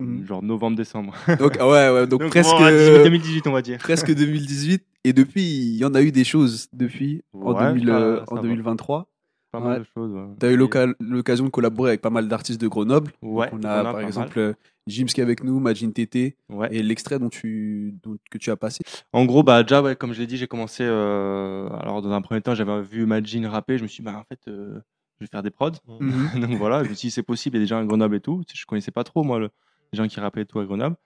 Mhm. 0.00 0.26
Genre 0.26 0.42
novembre-décembre. 0.42 1.14
Donc, 1.38 1.56
ah 1.60 1.68
ouais, 1.68 1.88
ouais, 1.90 2.06
donc, 2.08 2.20
Donc, 2.22 2.30
presque. 2.30 2.50
bon, 2.50 2.58
2018, 3.04 3.46
on 3.46 3.52
va 3.52 3.62
dire. 3.62 3.78
presque 3.78 4.12
2018. 4.12 4.84
Et 5.04 5.12
depuis, 5.12 5.42
il 5.42 5.76
y 5.76 5.84
en 5.84 5.94
a 5.94 6.02
eu 6.02 6.10
des 6.10 6.24
choses 6.24 6.68
depuis, 6.72 7.22
en, 7.32 7.52
Ouais, 7.52 7.68
2000, 7.72 7.86
ça- 7.86 7.98
euh, 8.00 8.16
ça 8.18 8.32
en 8.32 8.34
va. 8.36 8.42
2023. 8.42 9.06
Pas 9.52 9.60
Ouais. 9.60 9.64
mal 9.66 9.80
de 9.80 9.86
choses. 9.94 10.12
ouais. 10.12 10.24
Tu 10.40 10.46
as 10.46 10.50
eu 10.50 10.56
l'occasion 10.56 11.44
de 11.44 11.50
collaborer 11.50 11.90
avec 11.90 12.00
pas 12.00 12.10
mal 12.10 12.26
d'artistes 12.26 12.60
de 12.60 12.66
Grenoble. 12.68 13.12
Ouais, 13.22 13.48
on 13.52 13.58
on 13.58 13.64
a, 13.64 13.82
par 13.84 14.00
exemple 14.00 14.54
Jims 14.86 15.06
qui 15.06 15.20
est 15.20 15.22
avec 15.22 15.44
nous, 15.44 15.60
Majin 15.60 15.90
TT, 15.90 16.36
Ouais. 16.48 16.68
et 16.74 16.82
l'extrait 16.82 17.18
dont 17.18 17.28
tu, 17.28 17.94
dont- 18.02 18.16
que 18.30 18.38
tu 18.38 18.50
as 18.50 18.56
passé. 18.56 18.80
En 19.12 19.24
gros, 19.24 19.42
bah, 19.42 19.62
déjà, 19.62 19.80
ouais, 19.82 19.94
comme 19.96 20.12
je 20.12 20.20
l'ai 20.20 20.26
dit, 20.26 20.36
j'ai 20.36 20.48
commencé. 20.48 20.82
euh, 20.84 21.68
alors, 21.80 22.02
dans 22.02 22.10
un 22.10 22.20
premier 22.22 22.40
temps, 22.40 22.54
j'avais 22.54 22.82
vu 22.82 23.06
Majin 23.06 23.48
rapper. 23.48 23.78
Je 23.78 23.82
me 23.84 23.88
suis 23.88 24.02
dit, 24.02 24.10
bah, 24.10 24.18
en 24.18 24.24
fait, 24.24 24.40
euh, 24.48 24.80
je 25.20 25.24
vais 25.26 25.28
faire 25.30 25.42
des 25.42 25.50
prods. 25.50 25.70
Mhm. 25.88 26.00
Donc 26.50 26.58
voilà, 26.58 26.82
je 26.84 26.88
me 26.88 26.94
suis 26.94 27.08
dit, 27.08 27.12
c'est 27.12 27.22
possible. 27.22 27.56
Il 27.56 27.60
y 27.60 27.62
a 27.62 27.64
des 27.64 27.68
gens 27.68 27.78
à 27.78 27.84
Grenoble 27.84 28.16
et 28.16 28.20
tout. 28.20 28.42
Je 28.52 28.64
connaissais 28.66 28.90
pas 28.90 29.04
trop, 29.04 29.22
moi, 29.22 29.38
le- 29.38 29.50
les 29.92 29.96
gens 29.98 30.08
qui 30.08 30.18
rappaient 30.20 30.42
et 30.42 30.46
tout 30.46 30.58
à 30.58 30.64
Grenoble. 30.64 30.96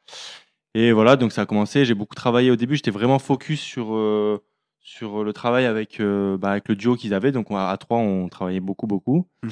Et 0.75 0.93
voilà, 0.93 1.17
donc 1.17 1.33
ça 1.33 1.43
a 1.43 1.47
commencé. 1.47 1.85
J'ai 1.85 1.95
beaucoup 1.95 2.15
travaillé 2.15 2.51
au 2.51 2.57
début. 2.57 2.77
J'étais 2.77 2.91
vraiment 2.91 3.19
focus 3.19 3.61
sur, 3.61 3.95
euh, 3.95 4.43
sur 4.81 5.25
le 5.25 5.33
travail 5.33 5.65
avec, 5.67 6.01
bah, 6.01 6.51
avec 6.51 6.69
le 6.69 6.77
duo 6.77 6.97
qu'ils 6.97 7.13
avaient. 7.15 7.33
Donc, 7.33 7.51
on- 7.51 7.57
à 7.57 7.77
trois, 7.77 7.99
on 7.99 8.29
travaillait 8.29 8.61
beaucoup, 8.61 8.87
beaucoup. 8.87 9.27
Mhm. 9.43 9.51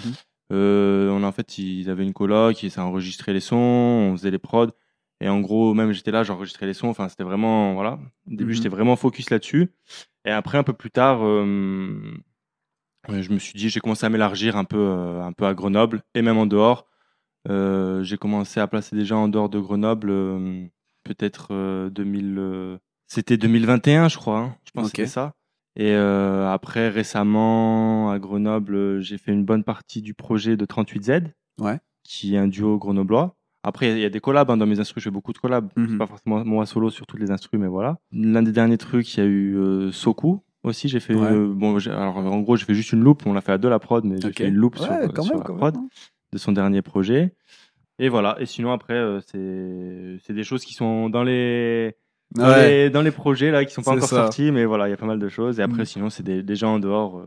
Euh, 0.52 1.10
on 1.10 1.22
a, 1.22 1.26
en 1.26 1.32
fait, 1.32 1.58
ils 1.58 1.88
avaient 1.90 2.02
une 2.04 2.12
coloc, 2.12 2.62
et 2.64 2.70
ça 2.70 2.84
enregistrait 2.84 3.32
les 3.32 3.40
sons, 3.40 3.56
on 3.56 4.12
faisait 4.16 4.30
les 4.30 4.38
prods. 4.38 4.68
Et 5.20 5.28
en 5.28 5.40
gros, 5.40 5.74
même 5.74 5.92
j'étais 5.92 6.10
là, 6.10 6.22
j'enregistrais 6.22 6.66
les 6.66 6.74
sons. 6.74 6.88
Enfin, 6.88 7.08
c'était 7.08 7.24
vraiment, 7.24 7.74
voilà. 7.74 7.98
Au 8.26 8.34
début, 8.34 8.50
Mhm. 8.50 8.56
j'étais 8.56 8.68
vraiment 8.68 8.96
focus 8.96 9.30
là-dessus. 9.30 9.70
Et 10.24 10.30
après, 10.30 10.58
un 10.58 10.62
peu 10.64 10.72
plus 10.72 10.90
tard, 10.90 11.20
euh, 11.24 12.12
je 13.08 13.30
me 13.32 13.38
suis 13.38 13.54
dit, 13.54 13.68
j'ai 13.68 13.80
commencé 13.80 14.04
à 14.04 14.08
m'élargir 14.10 14.56
un 14.56 14.64
peu, 14.64 14.78
euh, 14.78 15.22
un 15.22 15.32
peu 15.32 15.46
à 15.46 15.54
Grenoble 15.54 16.02
et 16.14 16.22
même 16.22 16.36
en 16.38 16.46
dehors. 16.46 16.86
J'ai 17.48 18.16
commencé 18.18 18.60
à 18.60 18.66
placer 18.66 18.96
des 18.96 19.04
gens 19.04 19.24
en 19.24 19.28
dehors 19.28 19.48
de 19.48 19.58
Grenoble, 19.60 20.10
peut-être 21.04 21.48
euh, 21.52 21.90
2000. 21.90 22.36
euh, 22.38 22.78
c'était 23.06 23.36
2021, 23.36 24.08
je 24.08 24.16
crois. 24.16 24.38
hein. 24.38 24.56
Je 24.64 24.70
pense 24.72 24.84
que 24.92 24.96
c'était 25.02 25.10
ça. 25.12 25.34
Et 25.76 25.92
euh, 25.92 26.48
après, 26.52 26.88
récemment, 26.88 28.10
à 28.10 28.18
Grenoble, 28.18 29.00
j'ai 29.00 29.18
fait 29.18 29.32
une 29.32 29.44
bonne 29.44 29.64
partie 29.64 30.02
du 30.02 30.14
projet 30.14 30.56
de 30.56 30.64
38Z, 30.66 31.24
Ouais. 31.60 31.78
qui 32.04 32.34
est 32.34 32.38
un 32.38 32.46
duo 32.48 32.78
grenoblois. 32.78 33.36
Après, 33.64 33.90
il 33.92 33.98
y 33.98 34.04
a 34.04 34.10
des 34.10 34.20
collabs 34.20 34.50
hein, 34.50 34.56
dans 34.56 34.66
mes 34.66 34.78
instrus, 34.78 35.02
je 35.02 35.08
fais 35.08 35.12
beaucoup 35.12 35.32
de 35.32 35.38
collabs. 35.38 35.68
Mhm. 35.76 35.88
C'est 35.90 35.98
pas 35.98 36.06
forcément 36.06 36.44
moi 36.44 36.66
solo 36.66 36.90
sur 36.90 37.06
toutes 37.06 37.20
les 37.20 37.30
instrus, 37.30 37.58
mais 37.58 37.66
voilà. 37.66 37.98
L'un 38.12 38.42
des 38.42 38.52
derniers 38.52 38.76
trucs, 38.78 39.12
il 39.14 39.20
y 39.20 39.22
a 39.22 39.26
eu 39.26 39.56
euh, 39.56 39.90
Soku 39.90 40.42
aussi. 40.62 40.88
J'ai 40.88 41.00
fait. 41.00 41.14
Ouais. 41.14 41.32
euh, 41.32 41.48
bon, 41.52 41.78
j'ai- 41.78 41.90
alors 41.90 42.18
en 42.18 42.40
gros, 42.40 42.56
j'ai 42.56 42.66
fait 42.66 42.74
juste 42.74 42.92
une 42.92 43.02
loupe. 43.02 43.22
On 43.26 43.32
l'a 43.32 43.40
fait 43.40 43.52
à 43.52 43.58
deux 43.58 43.70
la 43.70 43.78
prod, 43.78 44.04
mais 44.04 44.20
j'ai 44.20 44.28
Ok. 44.28 44.36
fait 44.36 44.48
une 44.48 44.54
loupe 44.54 44.78
Ouais, 44.78 44.86
sur, 44.86 45.12
quand 45.14 45.22
sur 45.22 45.34
même, 45.36 45.44
la 45.48 45.54
prod 45.54 45.74
même, 45.76 45.84
hein. 45.84 45.88
de 46.32 46.38
son 46.38 46.52
dernier 46.52 46.82
projet. 46.82 47.34
Et 47.98 48.08
voilà. 48.10 48.36
Et 48.38 48.44
sinon, 48.46 48.70
après, 48.70 49.02
c'est 49.32 50.32
des 50.32 50.44
choses 50.44 50.64
qui 50.64 50.74
sont 50.74 51.08
dans 51.08 51.22
les. 51.24 51.94
Dans, 52.34 52.48
Ouais. 52.48 52.68
les, 52.68 52.90
dans 52.90 53.02
les 53.02 53.10
projets 53.12 53.50
là 53.52 53.64
qui 53.64 53.72
sont 53.72 53.82
pas 53.82 53.92
encore 53.92 54.08
ça. 54.08 54.16
sortis 54.16 54.50
mais 54.50 54.64
voilà 54.64 54.88
il 54.88 54.90
y 54.90 54.94
a 54.94 54.96
pas 54.96 55.06
mal 55.06 55.20
de 55.20 55.28
choses 55.28 55.60
et 55.60 55.62
après 55.62 55.80
Mhm. 55.82 55.84
sinon 55.84 56.10
c'est 56.10 56.22
des, 56.24 56.42
des 56.42 56.56
gens 56.56 56.74
en 56.74 56.78
dehors 56.80 57.18
euh, 57.18 57.26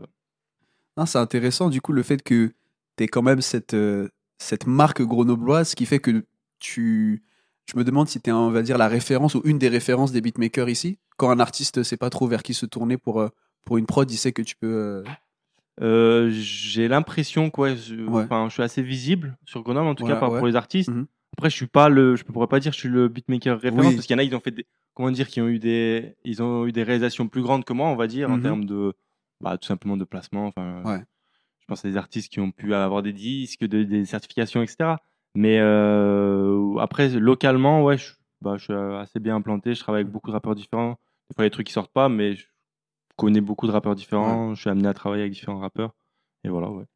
Non, 0.98 1.06
c'est 1.06 1.18
intéressant, 1.18 1.70
du 1.70 1.80
coup, 1.80 1.92
le 1.92 2.02
fait 2.02 2.22
que 2.22 2.52
tu 2.96 3.04
quand 3.06 3.22
même 3.22 3.40
cette, 3.40 3.72
euh, 3.74 4.08
cette 4.38 4.66
marque 4.66 5.00
grenobloise 5.02 5.74
qui 5.74 5.86
fait 5.86 6.00
que 6.00 6.24
tu. 6.58 7.22
Je 7.72 7.78
me 7.78 7.84
demande 7.84 8.08
si 8.08 8.20
tu 8.20 8.30
es, 8.30 8.32
on 8.32 8.50
va 8.50 8.62
dire, 8.62 8.76
la 8.78 8.88
référence 8.88 9.34
ou 9.36 9.42
une 9.44 9.58
des 9.58 9.68
références 9.68 10.10
des 10.10 10.20
beatmakers 10.20 10.68
ici. 10.68 10.98
Quand 11.16 11.30
un 11.30 11.38
artiste 11.38 11.82
sait 11.84 11.96
pas 11.96 12.10
trop 12.10 12.26
vers 12.26 12.42
qui 12.42 12.52
se 12.54 12.66
tourner 12.66 12.96
pour, 12.96 13.20
euh, 13.20 13.28
pour 13.64 13.78
une 13.78 13.86
prod, 13.86 14.10
il 14.10 14.16
sait 14.16 14.32
que 14.32 14.42
tu 14.42 14.56
peux. 14.56 15.04
euh, 15.80 16.28
j'ai 16.32 16.88
l'impression 16.88 17.50
que 17.50 17.60
ouais, 17.60 17.76
je, 17.76 17.94
Ouais. 17.94 18.26
je 18.48 18.52
suis 18.52 18.62
assez 18.62 18.82
visible 18.82 19.36
sur 19.44 19.62
Grenoble, 19.62 19.86
en 19.88 19.94
tout 19.94 20.04
cas 20.06 20.16
par, 20.16 20.32
ouais. 20.32 20.38
pour 20.38 20.46
les 20.48 20.56
artistes. 20.56 20.88
Mhm. 20.90 21.06
Après, 21.36 21.50
je 21.50 21.54
suis 21.56 21.66
pas 21.68 21.88
le, 21.88 22.16
je 22.16 22.24
pourrais 22.24 22.48
pas 22.48 22.58
dire 22.58 22.72
que 22.72 22.76
je 22.76 22.80
suis 22.80 22.88
le 22.88 23.06
beatmaker 23.08 23.60
référence 23.60 23.86
Oui. 23.86 23.94
parce 23.94 24.06
qu'il 24.06 24.14
y 24.14 24.16
en 24.16 24.20
a, 24.20 24.24
ils 24.24 24.34
ont 24.34 24.40
fait 24.40 24.50
des, 24.50 24.66
comment 24.98 25.12
dire, 25.12 25.28
qui 25.28 25.40
ont 25.40 25.46
eu 25.46 25.60
des, 25.60 26.16
ils 26.24 26.42
ont 26.42 26.66
eu 26.66 26.72
des 26.72 26.82
réalisations 26.82 27.28
plus 27.28 27.40
grandes 27.40 27.64
que 27.64 27.72
moi, 27.72 27.86
on 27.88 27.94
va 27.94 28.08
dire, 28.08 28.28
en 28.30 28.36
Mhm. 28.38 28.42
termes 28.42 28.64
de, 28.64 28.94
bah, 29.40 29.56
tout 29.56 29.68
simplement 29.68 29.96
de 29.96 30.02
placement. 30.04 30.48
Enfin, 30.48 30.82
Ouais. 30.84 31.04
je 31.60 31.66
pense 31.66 31.84
à 31.84 31.88
des 31.88 31.96
artistes 31.96 32.32
qui 32.32 32.40
ont 32.40 32.50
pu 32.50 32.74
avoir 32.74 33.02
des 33.04 33.12
disques, 33.12 33.64
de- 33.64 33.84
des 33.84 34.04
certifications, 34.04 34.60
etc. 34.60 34.96
Mais 35.36 35.60
euh, 35.60 36.76
après, 36.78 37.08
localement, 37.10 37.84
ouais, 37.84 37.96
je, 37.96 38.12
bah, 38.40 38.56
je 38.56 38.64
suis 38.64 38.72
assez 38.72 39.20
bien 39.20 39.36
implanté. 39.36 39.72
Je 39.74 39.80
travaille 39.80 40.00
avec 40.02 40.12
beaucoup 40.12 40.30
de 40.30 40.32
rappeurs 40.32 40.56
différents. 40.56 40.98
Des 41.30 41.34
fois, 41.36 41.42
il 41.42 41.42
y 41.42 41.46
a 41.46 41.48
des 41.50 41.52
trucs 41.52 41.68
qui 41.68 41.72
sortent 41.72 41.92
pas, 41.92 42.08
mais 42.08 42.34
je 42.34 42.46
connais 43.16 43.40
beaucoup 43.40 43.68
de 43.68 43.72
rappeurs 43.72 43.94
différents. 43.94 44.54
Je 44.56 44.60
suis 44.62 44.70
amené 44.70 44.88
à 44.88 44.94
travailler 44.94 45.22
avec 45.22 45.32
différents 45.32 45.60
rappeurs. 45.60 45.94
Et 46.42 46.48
voilà, 46.48 46.70
ouais. 46.70 46.86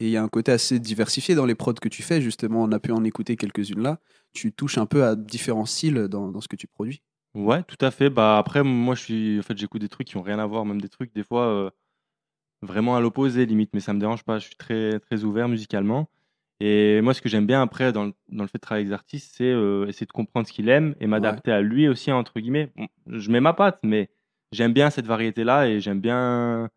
Et 0.00 0.06
il 0.06 0.10
y 0.10 0.16
a 0.16 0.22
un 0.24 0.28
côté 0.28 0.50
assez 0.50 0.80
diversifié 0.80 1.34
dans 1.36 1.46
les 1.46 1.54
prods 1.54 1.74
que 1.74 1.88
tu 1.88 2.02
fais, 2.02 2.20
justement. 2.20 2.64
On 2.64 2.72
a 2.72 2.80
pu 2.80 2.90
en 2.90 3.04
écouter 3.04 3.36
quelques-unes 3.36 3.82
là. 3.82 4.00
Tu 4.32 4.52
touches 4.52 4.78
un 4.78 4.86
peu 4.86 5.04
à 5.04 5.14
différents 5.14 5.64
styles 5.64 6.08
dans, 6.08 6.28
dans 6.32 6.40
ce 6.40 6.48
que 6.48 6.56
tu 6.56 6.66
produis. 6.66 7.02
Ouais, 7.36 7.62
tout 7.64 7.76
à 7.84 7.90
fait. 7.90 8.08
Bah 8.08 8.38
après, 8.38 8.62
moi, 8.64 8.94
je 8.94 9.02
suis, 9.02 9.38
en 9.38 9.42
fait, 9.42 9.56
j'écoute 9.58 9.82
des 9.82 9.90
trucs 9.90 10.06
qui 10.08 10.16
ont 10.16 10.22
rien 10.22 10.38
à 10.38 10.46
voir, 10.46 10.64
même 10.64 10.80
des 10.80 10.88
trucs 10.88 11.12
des 11.14 11.22
fois 11.22 11.46
euh, 11.46 11.70
vraiment 12.62 12.96
à 12.96 13.00
l'opposé, 13.00 13.46
limite. 13.46 13.70
Mais 13.74 13.80
ça 13.80 13.92
me 13.94 14.00
dérange 14.00 14.24
pas. 14.24 14.38
Je 14.38 14.46
suis 14.46 14.56
très, 14.56 15.00
très 15.00 15.24
ouvert 15.24 15.48
musicalement. 15.48 16.08
Et 16.60 17.00
moi, 17.02 17.14
ce 17.14 17.22
que 17.22 17.28
j'aime 17.28 17.46
bien 17.46 17.62
après 17.62 17.92
dans 17.92 18.04
le, 18.06 18.14
dans 18.30 18.44
le 18.44 18.48
fait 18.48 18.58
de 18.58 18.62
travailler 18.62 18.84
avec 18.84 18.88
des 18.90 18.94
artistes, 18.94 19.34
c'est 19.36 19.44
euh, 19.44 19.86
essayer 19.88 20.06
de 20.06 20.12
comprendre 20.12 20.48
ce 20.48 20.52
qu'il 20.52 20.68
aime 20.70 20.94
et 21.00 21.06
m'adapter 21.08 21.52
à 21.52 21.62
lui 21.62 21.88
aussi 21.88 22.12
entre 22.12 22.40
guillemets. 22.40 22.72
Bon, 22.76 22.88
je 23.08 23.30
mets 23.30 23.40
ma 23.40 23.54
patte, 23.54 23.80
mais 23.82 24.10
j'aime 24.52 24.72
bien 24.72 24.90
cette 24.90 25.06
variété-là 25.06 25.68
et 25.68 25.80
j'aime 25.80 26.00
bien, 26.00 26.70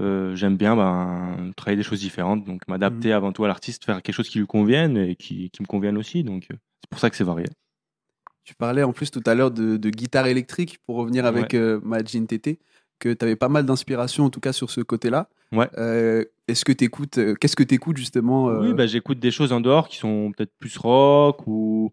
euh, 0.00 0.36
j'aime 0.36 0.56
bien 0.56 0.76
ben, 0.76 1.52
travailler 1.56 1.76
des 1.78 1.82
choses 1.84 2.00
différentes. 2.00 2.44
Donc 2.44 2.68
m'adapter 2.68 3.12
avant 3.12 3.32
tout 3.32 3.44
à 3.44 3.48
l'artiste, 3.48 3.84
faire 3.84 4.02
quelque 4.02 4.14
chose 4.14 4.28
qui 4.28 4.38
lui 4.38 4.46
convienne 4.46 4.96
et 4.96 5.16
qui, 5.16 5.50
qui 5.50 5.62
me 5.62 5.66
convienne 5.66 5.98
aussi. 5.98 6.24
Donc 6.24 6.46
euh, 6.52 6.56
c'est 6.82 6.90
pour 6.90 7.00
ça 7.00 7.10
que 7.10 7.16
c'est 7.16 7.24
varié. 7.24 7.46
Tu 8.44 8.54
parlais 8.54 8.82
en 8.82 8.92
plus 8.92 9.10
tout 9.10 9.22
à 9.26 9.34
l'heure 9.34 9.50
de, 9.50 9.76
de 9.76 9.90
guitare 9.90 10.26
électrique, 10.26 10.78
pour 10.86 10.96
revenir 10.96 11.24
avec 11.24 11.54
Ouais. 11.54 11.58
euh, 11.58 11.80
Majin 11.82 12.26
TT, 12.26 12.58
que 12.98 13.12
tu 13.12 13.24
avais 13.24 13.36
pas 13.36 13.48
mal 13.48 13.64
d'inspiration, 13.64 14.24
en 14.24 14.30
tout 14.30 14.40
cas 14.40 14.52
sur 14.52 14.70
ce 14.70 14.80
côté-là. 14.82 15.28
Ouais. 15.52 15.68
Euh, 15.78 16.24
Est-ce 16.46 16.64
que 16.64 16.72
tu 16.72 16.84
écoutes, 16.84 17.18
qu'est-ce 17.40 17.56
que 17.56 17.62
tu 17.62 17.74
écoutes 17.74 17.96
justement 17.96 18.50
euh, 18.50 18.60
Oui, 18.60 18.74
bah, 18.74 18.86
j'écoute 18.86 19.18
des 19.18 19.30
choses 19.30 19.52
en 19.52 19.60
dehors 19.62 19.88
qui 19.88 19.96
sont 19.96 20.30
peut-être 20.36 20.52
plus 20.58 20.76
rock 20.76 21.46
ou, 21.46 21.92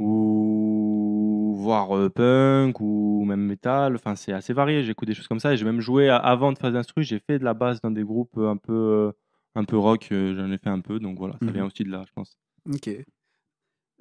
ou 0.00 1.54
voire 1.58 1.96
euh, 1.96 2.10
punk 2.10 2.80
ou 2.80 3.24
même 3.26 3.40
metal. 3.40 3.94
Enfin, 3.94 4.14
c'est 4.14 4.32
assez 4.32 4.52
varié. 4.52 4.84
J'écoute 4.84 5.08
des 5.08 5.14
choses 5.14 5.28
comme 5.28 5.40
ça 5.40 5.52
et 5.52 5.56
j'ai 5.56 5.64
même 5.64 5.80
joué 5.80 6.08
à- 6.08 6.16
avant 6.16 6.52
de 6.52 6.58
faire 6.58 6.70
des 6.72 6.78
instrus. 6.78 7.06
J'ai 7.06 7.18
fait 7.18 7.38
de 7.38 7.44
la 7.44 7.54
basse 7.54 7.80
dans 7.80 7.90
des 7.90 8.04
groupes 8.04 8.36
un 8.38 8.56
peu, 8.56 8.72
euh, 8.74 9.12
un 9.54 9.64
peu 9.64 9.76
rock. 9.78 10.08
euh, 10.12 10.34
J'en 10.36 10.50
ai 10.52 10.58
fait 10.58 10.70
un 10.70 10.80
peu, 10.80 10.98
donc 11.00 11.18
voilà, 11.18 11.34
ça 11.40 11.46
Mhm. 11.46 11.52
vient 11.52 11.66
aussi 11.66 11.84
de 11.84 11.90
là, 11.90 12.04
je 12.06 12.12
pense. 12.12 12.36
Ok. 12.72 12.90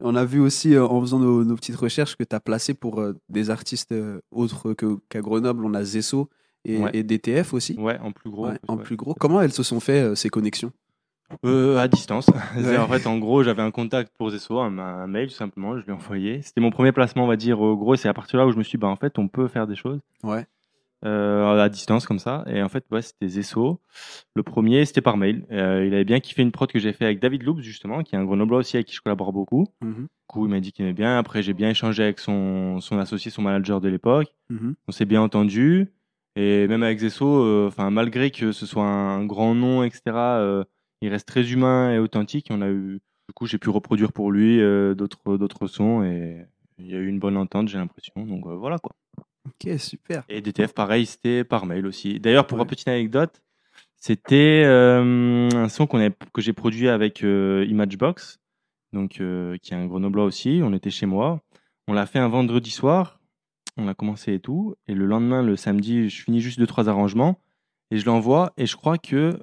On 0.01 0.15
a 0.15 0.25
vu 0.25 0.39
aussi 0.39 0.75
euh, 0.75 0.85
en 0.85 1.01
faisant 1.01 1.19
nos, 1.19 1.43
nos 1.43 1.55
petites 1.55 1.75
recherches 1.75 2.15
que 2.15 2.23
tu 2.23 2.35
as 2.35 2.39
placé 2.39 2.73
pour 2.73 2.99
euh, 3.01 3.13
des 3.29 3.49
artistes 3.49 3.91
euh, 3.91 4.19
autres 4.31 4.73
que- 4.73 4.99
qu'à 5.09 5.21
Grenoble. 5.21 5.65
On 5.65 5.73
a 5.73 5.83
Zesso 5.83 6.29
et, 6.65 6.77
Ouais. 6.77 6.91
et 6.93 7.03
DTF 7.03 7.53
aussi. 7.53 7.75
Ouais, 7.79 7.97
en 7.99 8.11
plus 8.11 8.29
gros. 8.29 8.47
Ouais, 8.47 8.59
en 8.67 8.77
ouais. 8.77 8.83
plus 8.83 8.95
gros. 8.95 9.13
Comment 9.15 9.41
elles 9.41 9.51
se 9.53 9.63
sont 9.63 9.79
fait 9.79 10.15
ces 10.15 10.29
connexions? 10.29 10.71
Euh, 11.45 11.77
à 11.77 11.87
distance. 11.89 12.27
En 12.79 12.87
fait, 12.87 13.05
en 13.07 13.17
gros, 13.17 13.43
j'avais 13.43 13.61
un 13.61 13.71
contact 13.71 14.13
pour 14.17 14.29
Zesso, 14.29 14.59
un, 14.59 14.77
un 14.77 15.07
mail 15.07 15.27
tout 15.27 15.33
simplement, 15.35 15.77
je 15.77 15.83
lui 15.83 15.89
ai 15.91 15.93
envoyé. 15.93 16.41
C'était 16.41 16.61
mon 16.61 16.69
premier 16.71 16.91
placement, 16.93 17.25
on 17.25 17.27
va 17.27 17.35
dire, 17.35 17.59
au 17.59 17.75
gros. 17.75 17.95
C'est 17.97 18.07
à 18.07 18.13
partir 18.13 18.37
de 18.39 18.43
là 18.43 18.47
où 18.47 18.51
je 18.51 18.57
me 18.57 18.63
suis 18.63 18.77
dit, 18.77 18.81
bah, 18.81 18.87
en 18.87 18.95
fait, 18.95 19.17
on 19.19 19.27
peut 19.27 19.47
faire 19.49 19.67
des 19.67 19.75
choses. 19.75 19.99
Ouais. 20.23 20.45
Euh, 21.05 21.59
à 21.59 21.69
distance 21.69 22.07
comme 22.07 22.19
ça. 22.19 22.43
Et 22.47 22.61
en 22.61 22.69
fait, 22.69 22.85
ouais, 22.91 23.01
c'était 23.01 23.27
Zesso. 23.27 23.79
Le 24.35 24.43
premier, 24.43 24.85
c'était 24.85 25.01
par 25.01 25.17
mail. 25.17 25.45
Euh, 25.51 25.85
il 25.85 25.93
avait 25.93 26.05
bien 26.05 26.19
kiffé 26.19 26.41
une 26.41 26.51
prod 26.51 26.71
que 26.71 26.79
j'ai 26.79 26.93
fait 26.93 27.05
avec 27.05 27.19
David 27.19 27.43
Loops, 27.43 27.61
justement, 27.61 28.01
qui 28.03 28.15
est 28.15 28.17
un 28.17 28.25
grenoblois 28.25 28.59
aussi 28.59 28.77
avec 28.77 28.87
qui 28.87 28.95
je 28.95 29.01
collabore 29.01 29.31
beaucoup. 29.31 29.67
Mhm. 29.81 30.03
Du 30.03 30.07
coup, 30.27 30.45
il 30.45 30.49
m'a 30.49 30.59
dit 30.59 30.71
qu'il 30.71 30.85
aimait 30.85 30.93
bien. 30.93 31.17
Après, 31.17 31.43
j'ai 31.43 31.53
bien 31.53 31.69
échangé 31.69 32.03
avec 32.03 32.19
son, 32.19 32.79
son 32.81 32.97
associé, 32.97 33.29
son 33.29 33.43
manager 33.43 33.79
de 33.79 33.89
l'époque. 33.89 34.33
Mhm. 34.49 34.75
On 34.87 34.91
s'est 34.91 35.05
bien 35.05 35.21
entendu. 35.21 35.93
Et 36.35 36.67
même 36.67 36.83
avec 36.83 36.99
Zesso, 36.99 37.43
euh, 37.43 37.71
malgré 37.89 38.31
que 38.31 38.51
ce 38.51 38.65
soit 38.65 38.85
un 38.85 39.25
grand 39.25 39.55
nom, 39.55 39.83
etc., 39.83 40.01
il 41.01 41.09
reste 41.09 41.27
très 41.27 41.51
humain 41.51 41.93
et 41.93 41.99
authentique. 41.99 42.47
On 42.49 42.61
a 42.61 42.69
eu, 42.69 42.99
du 43.27 43.33
coup, 43.35 43.45
j'ai 43.45 43.57
pu 43.59 43.69
reproduire 43.69 44.13
pour 44.13 44.31
lui 44.31 44.59
d'autres, 44.95 45.37
d'autres 45.37 45.67
sons 45.67 46.03
et 46.03 46.45
il 46.79 46.87
y 46.87 46.95
a 46.95 46.99
eu 46.99 47.07
une 47.07 47.19
bonne 47.19 47.37
entente, 47.37 47.69
j'ai 47.69 47.77
l'impression. 47.79 48.13
Donc 48.17 48.45
voilà 48.47 48.77
quoi. 48.77 48.95
Ok, 49.47 49.79
super. 49.79 50.23
Et 50.29 50.41
DTF, 50.41 50.73
pareil, 50.73 51.05
c'était 51.05 51.43
par 51.43 51.65
mail 51.65 51.85
aussi. 51.85 52.19
D'ailleurs, 52.19 52.47
pour 52.47 52.59
une 52.59 52.67
petite 52.67 52.87
anecdote, 52.87 53.41
c'était 53.95 54.63
euh, 54.65 55.49
un 55.53 55.69
son 55.69 55.87
qu'on 55.87 56.09
que 56.33 56.41
j'ai 56.41 56.53
produit 56.53 56.89
avec 56.89 57.23
euh, 57.23 57.65
Imagebox, 57.67 58.39
donc, 58.93 59.21
euh, 59.21 59.57
qui 59.61 59.73
est 59.73 59.77
un 59.77 59.85
grenoblois 59.85 60.25
aussi. 60.25 60.61
On 60.63 60.73
était 60.73 60.89
chez 60.89 61.05
moi. 61.05 61.41
On 61.87 61.93
l'a 61.93 62.05
fait 62.05 62.19
un 62.19 62.27
vendredi 62.27 62.71
soir. 62.71 63.19
On 63.77 63.87
a 63.87 63.93
commencé 63.93 64.33
et 64.33 64.39
tout. 64.39 64.75
Et 64.87 64.93
le 64.93 65.05
lendemain, 65.05 65.41
le 65.41 65.55
samedi, 65.55 66.09
je 66.09 66.23
finis 66.23 66.41
juste 66.41 66.59
deux, 66.59 66.67
trois 66.67 66.89
arrangements. 66.89 67.39
Et 67.91 67.97
je 67.97 68.05
l'envoie. 68.05 68.53
Et 68.57 68.65
je 68.65 68.75
crois 68.75 68.97
que 68.97 69.39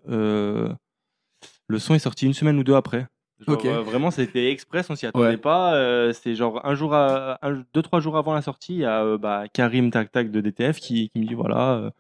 le 1.67 1.79
son 1.79 1.95
est 1.95 1.99
sorti 2.01 2.27
une 2.27 2.35
semaine 2.35 2.59
ou 2.59 2.64
deux 2.64 2.75
après. 2.75 3.07
Genre, 3.46 3.61
euh, 3.66 3.83
vraiment, 3.83 4.11
c'était 4.11 4.50
express, 4.50 4.88
on 4.90 4.96
s'y 4.96 5.07
attendait 5.07 5.26
Ouais. 5.28 5.37
pas. 5.37 5.74
euh, 5.74 6.12
c'est 6.12 6.35
genre 6.35 6.64
un 6.64 6.74
jour, 6.74 6.94
à, 6.94 7.38
un- 7.42 7.62
deux, 7.74 7.83
trois 7.83 8.00
jours 8.00 8.16
avant 8.16 8.35
la 8.35 8.42
sortie, 8.42 8.74
il 8.74 8.80
y 8.80 8.85
a 8.85 9.04
euh, 9.04 9.18
bah, 9.18 9.44
Karim 9.52 9.90
Tac 9.90 10.11
Tac 10.12 10.30
de 10.30 10.40
DTF 10.40 10.78
qui, 10.80 11.11
qui 11.11 11.20
me 11.20 11.26
dit 11.26 11.35
voilà, 11.35 11.74
euh, 11.74 11.90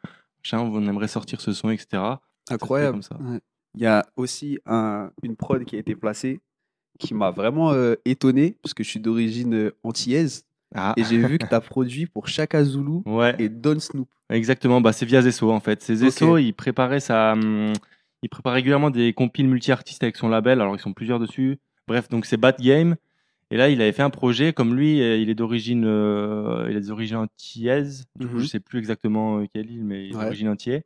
machin, 0.42 0.60
on 0.60 0.86
aimerait 0.86 1.08
sortir 1.08 1.40
ce 1.40 1.52
son, 1.52 1.70
etc. 1.70 1.86
Ça 2.48 2.54
Incroyable. 2.54 2.92
Comme 2.92 3.02
ça. 3.02 3.16
Ouais. 3.20 3.40
Il 3.76 3.82
y 3.82 3.86
a 3.86 4.04
aussi 4.16 4.58
un- 4.66 5.10
une 5.22 5.34
prod 5.36 5.64
qui 5.64 5.76
a 5.76 5.78
été 5.78 5.94
placée 5.96 6.40
qui 7.00 7.12
m'a 7.14 7.30
vraiment 7.30 7.72
euh, 7.72 7.96
étonné 8.04 8.56
parce 8.62 8.72
que 8.74 8.84
je 8.84 8.88
suis 8.90 9.00
d'origine 9.00 9.54
euh, 9.54 9.76
antillaise 9.82 10.44
Ah. 10.76 10.92
et 10.96 11.02
j'ai 11.04 11.18
vu 11.18 11.38
que 11.38 11.46
tu 11.46 11.54
as 11.54 11.60
produit 11.60 12.06
pour 12.06 12.28
Chaka 12.28 12.62
Zulu 12.64 13.00
Ouais. 13.06 13.34
et 13.40 13.48
Don 13.48 13.78
Snoop. 13.80 14.08
Exactement, 14.30 14.80
bah, 14.80 14.92
c'est 14.92 15.04
via 15.06 15.20
Zesso 15.22 15.50
en 15.50 15.58
fait. 15.60 15.82
C'est 15.82 15.96
Zesso, 15.96 16.34
Ok. 16.36 16.42
il 16.42 16.54
préparait 16.54 17.00
sa, 17.00 17.32
hum, 17.32 17.72
il 18.24 18.28
prépare 18.30 18.54
régulièrement 18.54 18.88
des 18.90 19.12
compiles 19.12 19.46
multi-artistes 19.46 20.02
avec 20.02 20.16
son 20.16 20.28
label, 20.30 20.60
alors 20.62 20.74
ils 20.74 20.80
sont 20.80 20.94
plusieurs 20.94 21.18
dessus. 21.20 21.58
Bref, 21.86 22.08
donc 22.08 22.24
c'est 22.24 22.38
Bad 22.38 22.58
Game. 22.58 22.96
Et 23.50 23.58
là, 23.58 23.68
il 23.68 23.80
avait 23.82 23.92
fait 23.92 24.02
un 24.02 24.08
projet, 24.10 24.54
comme 24.54 24.74
lui, 24.74 25.02
euh, 25.02 25.18
il 25.18 25.28
est 25.28 25.34
d'origine, 25.34 25.84
euh, 25.86 26.66
il 26.70 26.76
a 26.76 26.80
des 26.80 26.90
origines 26.90 27.18
antillaises. 27.18 28.06
Coup, 28.18 28.26
Mhm. 28.26 28.38
je 28.40 28.46
sais 28.46 28.60
plus 28.60 28.78
exactement 28.78 29.40
euh, 29.40 29.44
quelle 29.52 29.70
île, 29.70 29.84
mais 29.84 30.06
il 30.06 30.12
est 30.12 30.16
Ouais. 30.16 30.22
d'origine 30.24 30.48
entière. 30.48 30.80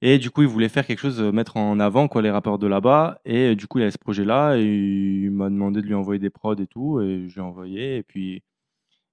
Et 0.00 0.18
du 0.18 0.30
coup, 0.30 0.40
il 0.42 0.48
voulait 0.48 0.70
faire 0.70 0.86
quelque 0.86 0.98
chose, 0.98 1.20
mettre 1.20 1.56
en 1.58 1.78
avant 1.80 2.08
quoi 2.08 2.22
les 2.22 2.30
rappeurs 2.30 2.58
de 2.58 2.66
là-bas. 2.66 3.20
Et 3.26 3.54
du 3.56 3.66
coup, 3.66 3.78
il 3.78 3.82
avait 3.82 3.90
ce 3.90 3.98
projet-là 3.98 4.56
et 4.56 4.64
il 4.64 5.30
m'a 5.30 5.50
demandé 5.50 5.82
de 5.82 5.86
lui 5.86 5.94
envoyer 5.94 6.18
des 6.18 6.30
prods 6.30 6.56
et 6.56 6.66
tout, 6.66 7.00
et 7.02 7.28
je 7.28 7.34
lui 7.34 7.40
ai 7.40 7.44
envoyé. 7.44 7.96
Et 7.98 8.02
puis, 8.02 8.42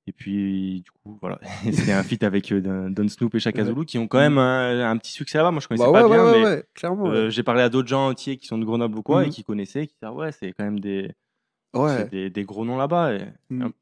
Et 0.07 0.11
puis, 0.13 0.81
du 0.81 0.91
coup, 0.91 1.17
voilà. 1.21 1.39
C'était 1.71 1.91
un 1.91 2.03
feat 2.03 2.23
avec 2.23 2.51
euh, 2.51 2.59
Don 2.59 2.89
Don 2.89 3.07
Snoop 3.07 3.35
et 3.35 3.39
Chaka 3.39 3.63
Zulu 3.65 3.85
qui 3.85 3.97
ont 3.99 4.07
quand 4.07 4.17
même 4.19 4.37
un, 4.39 4.89
un 4.89 4.97
petit 4.97 5.11
succès 5.11 5.37
là-bas. 5.37 5.51
Moi, 5.51 5.59
je 5.61 5.67
connaissais 5.67 5.85
Bah 5.85 6.01
pas 6.01 6.07
ouais, 6.07 6.15
bien, 6.15 6.25
ouais, 6.25 6.31
mais 6.31 6.43
ouais, 6.43 6.55
ouais, 6.55 6.63
clairement. 6.73 7.03
ouais. 7.03 7.09
euh, 7.09 7.29
j'ai 7.29 7.43
parlé 7.43 7.61
à 7.61 7.69
d'autres 7.69 7.87
gens 7.87 8.07
entiers 8.07 8.37
qui 8.37 8.47
sont 8.47 8.57
de 8.57 8.65
Grenoble 8.65 8.97
ou 8.97 9.03
quoi 9.03 9.25
et 9.25 9.29
qui 9.29 9.43
connaissaient, 9.43 9.85
qui 9.87 9.93
disaient 10.01 10.11
ouais, 10.11 10.31
c'est 10.31 10.53
quand 10.53 10.63
même 10.63 10.79
des, 10.79 11.11
Ouais. 11.73 12.05
des, 12.09 12.29
des 12.29 12.43
gros 12.43 12.65
noms 12.65 12.77
là-bas. 12.77 13.13
Et 13.13 13.21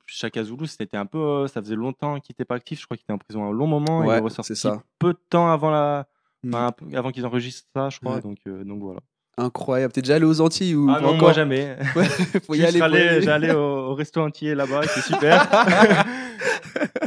Chaka 0.06 0.44
Zulu, 0.44 0.68
c'était 0.68 0.98
un 0.98 1.06
peu, 1.06 1.18
euh, 1.18 1.48
ça 1.48 1.62
faisait 1.62 1.76
longtemps 1.76 2.20
qu'il 2.20 2.34
était 2.34 2.46
pas 2.46 2.56
actif. 2.56 2.82
Je 2.82 2.86
crois 2.86 2.98
qu'il 2.98 3.06
était 3.06 3.14
en 3.14 3.18
prison 3.18 3.46
un 3.46 3.52
long 3.52 3.66
moment. 3.68 4.04
il 4.04 4.10
Ouais, 4.10 4.18
est 4.18 4.20
ressorti 4.20 4.56
ça. 4.56 4.84
peu 5.00 5.14
de 5.14 5.20
temps 5.30 5.50
avant 5.52 5.72
la, 5.72 6.08
enfin, 6.46 6.68
un 6.68 6.72
peu 6.74 6.86
avant 6.96 7.12
qu'ils 7.12 7.26
enregistrent 7.26 7.68
ça, 7.74 7.90
je 7.90 8.00
crois. 8.00 8.16
Ouais. 8.16 8.22
Donc, 8.22 8.38
euh, 8.48 8.64
donc 8.66 8.82
voilà. 8.82 9.00
Incroyable. 9.40 9.94
T'es 9.94 10.02
déjà 10.02 10.16
allé 10.16 10.26
aux 10.26 10.42
Antilles 10.42 10.76
ou 10.76 10.90
Ah 10.90 11.00
non, 11.00 11.10
encore 11.10 11.22
moi 11.22 11.34
jamais. 11.34 11.78
Ouais, 11.96 12.06
faut 12.46 12.56
y 12.56 12.66
aller. 12.66 13.22
J'allais 13.22 13.54
au, 13.54 13.92
au 13.92 13.96
resto 13.96 14.22
entier 14.22 14.54
là-bas, 14.54 14.82
c'est 14.88 15.02
super. 15.02 15.48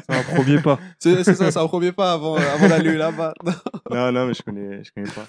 C'est 0.08 0.14
un 0.14 0.22
premier 0.22 0.60
pas. 0.60 0.78
C'est 0.98 1.24
c'est 1.24 1.34
ça, 1.34 1.50
c'est 1.50 1.58
un 1.58 1.66
premier 1.66 1.92
pas 1.92 2.12
avant, 2.12 2.36
avant 2.36 2.68
d'aller 2.68 2.96
là-bas. 2.96 3.32
non, 3.90 4.12
non, 4.12 4.26
mais 4.26 4.34
je 4.34 4.42
connais, 4.42 4.84
je 4.84 4.90
connais 4.92 5.08
pas. 5.10 5.26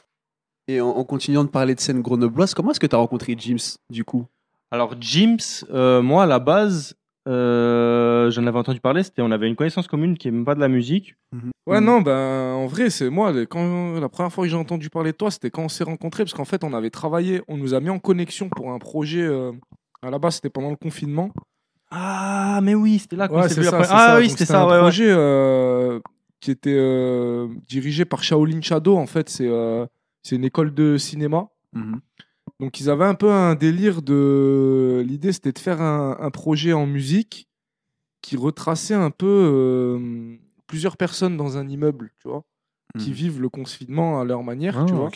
Et 0.68 0.82
en, 0.82 0.90
en 0.90 1.04
continuant 1.04 1.44
de 1.44 1.50
parler 1.50 1.76
de 1.76 1.80
scène 1.80 2.02
grenobloise, 2.02 2.54
comment 2.54 2.72
est-ce 2.72 2.80
que 2.80 2.88
tu 2.88 2.96
as 2.96 3.00
rencontré 3.00 3.36
James 3.38 3.60
du 3.90 4.04
coup? 4.04 4.26
Alors, 4.72 4.96
James, 5.00 5.38
euh, 5.72 6.02
moi, 6.02 6.24
à 6.24 6.26
la 6.26 6.40
base, 6.40 6.96
euh, 7.28 8.30
j'en 8.32 8.46
avais 8.48 8.58
entendu 8.60 8.80
parler. 8.80 9.04
C'était, 9.04 9.22
on 9.22 9.32
avait 9.32 9.48
une 9.48 9.56
connaissance 9.56 9.88
commune 9.88 10.18
qui 10.18 10.30
même 10.32 10.46
pas 10.46 10.56
de 10.56 10.60
la 10.60 10.68
musique. 10.68 11.16
Ouais, 11.66 11.80
non, 11.80 12.02
ben 12.02 12.54
en 12.54 12.68
vrai, 12.68 12.90
c'est 12.90 13.10
moi, 13.10 13.32
quand, 13.46 14.00
la 14.00 14.10
première 14.10 14.32
fois 14.32 14.44
que 14.44 14.50
j'ai 14.50 14.58
entendu 14.58 14.90
parler 14.90 15.12
de 15.14 15.18
toi, 15.18 15.32
c'était 15.32 15.50
quand 15.50 15.64
on 15.64 15.70
s'est 15.70 15.84
rencontrés, 15.86 16.24
parce 16.24 16.34
qu'en 16.34 16.46
fait, 16.46 16.64
on 16.64 16.74
avait 16.74 16.90
travaillé, 16.90 17.42
on 17.48 17.58
nous 17.58 17.74
a 17.74 17.80
mis 17.80 17.90
en 17.90 18.00
connexion 18.00 18.50
pour 18.50 18.72
un 18.72 18.80
projet. 18.80 19.22
euh, 19.22 19.52
à 20.02 20.10
la 20.10 20.20
base, 20.20 20.36
c'était 20.36 20.50
pendant 20.50 20.70
le 20.70 20.76
confinement. 20.76 21.32
Ah, 21.90 22.60
mais 22.62 22.76
oui, 22.76 23.00
c'était 23.00 23.16
là 23.16 23.28
qu'on 23.28 23.38
Ouais, 23.38 23.48
s'est 23.48 23.56
c'est 23.56 23.62
vu 23.62 23.68
ça, 23.68 23.76
après. 23.78 23.88
c'est 23.88 23.94
Ah 23.94 24.08
ça. 24.08 24.18
oui, 24.18 24.24
c'était 24.30 24.40
c'était 24.46 24.52
ça, 24.54 24.64
un 24.64 24.70
ouais, 24.70 24.80
projet 24.80 25.06
euh, 25.10 26.00
qui 26.42 26.52
était 26.52 26.76
euh, 26.76 27.48
dirigé 27.68 28.04
par 28.04 28.22
Shaolin 28.24 28.60
Shadow. 28.62 28.98
En 28.98 29.06
fait, 29.06 29.30
c'est 29.30 29.48
euh, 29.48 29.86
c'est 30.24 30.36
une 30.36 30.44
école 30.44 30.74
de 30.74 30.98
cinéma. 30.98 31.48
Donc, 32.60 32.80
ils 32.80 32.90
avaient 32.90 33.06
un 33.06 33.16
peu 33.16 33.32
un 33.32 33.56
délire 33.56 34.02
de. 34.02 35.04
L'idée, 35.06 35.32
c'était 35.34 35.52
de 35.52 35.60
faire 35.60 35.82
un, 35.82 36.18
un 36.20 36.32
projet 36.32 36.74
en 36.74 36.86
musique 36.86 37.48
qui 38.22 38.38
retraçait 38.38 38.94
un 38.94 39.12
peu 39.12 39.26
euh, 39.28 40.36
plusieurs 40.68 40.96
personnes 40.98 41.36
dans 41.36 41.58
un 41.58 41.68
immeuble, 41.68 42.12
tu 42.20 42.30
vois, 42.30 42.44
qui 43.00 43.12
vivent 43.12 43.42
le 43.42 43.50
confinement 43.50 44.22
à 44.22 44.24
leur 44.24 44.44
manière, 44.44 44.78
Ah, 44.80 44.86
tu 44.86 44.94
vois. 44.94 45.10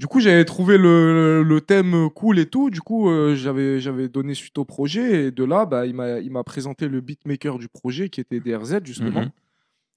Du 0.00 0.08
coup, 0.08 0.18
j'avais 0.18 0.44
trouvé 0.44 0.76
le, 0.76 1.44
le 1.44 1.60
thème 1.60 2.10
cool 2.10 2.40
et 2.40 2.46
tout. 2.46 2.70
Du 2.70 2.80
coup, 2.80 3.08
euh, 3.08 3.36
j'avais 3.36 3.78
j'avais 3.78 4.08
donné 4.08 4.34
suite 4.34 4.58
au 4.58 4.64
projet. 4.64 5.26
Et 5.26 5.30
de 5.30 5.44
là, 5.44 5.66
bah, 5.66 5.86
il 5.86 5.94
m'a 5.94 6.18
il 6.18 6.32
m'a 6.32 6.42
présenté 6.42 6.88
le 6.88 7.00
beatmaker 7.00 7.58
du 7.58 7.68
projet 7.68 8.08
qui 8.08 8.20
était 8.20 8.40
DRZ, 8.40 8.80
justement. 8.84 9.20
Mhm. 9.20 9.30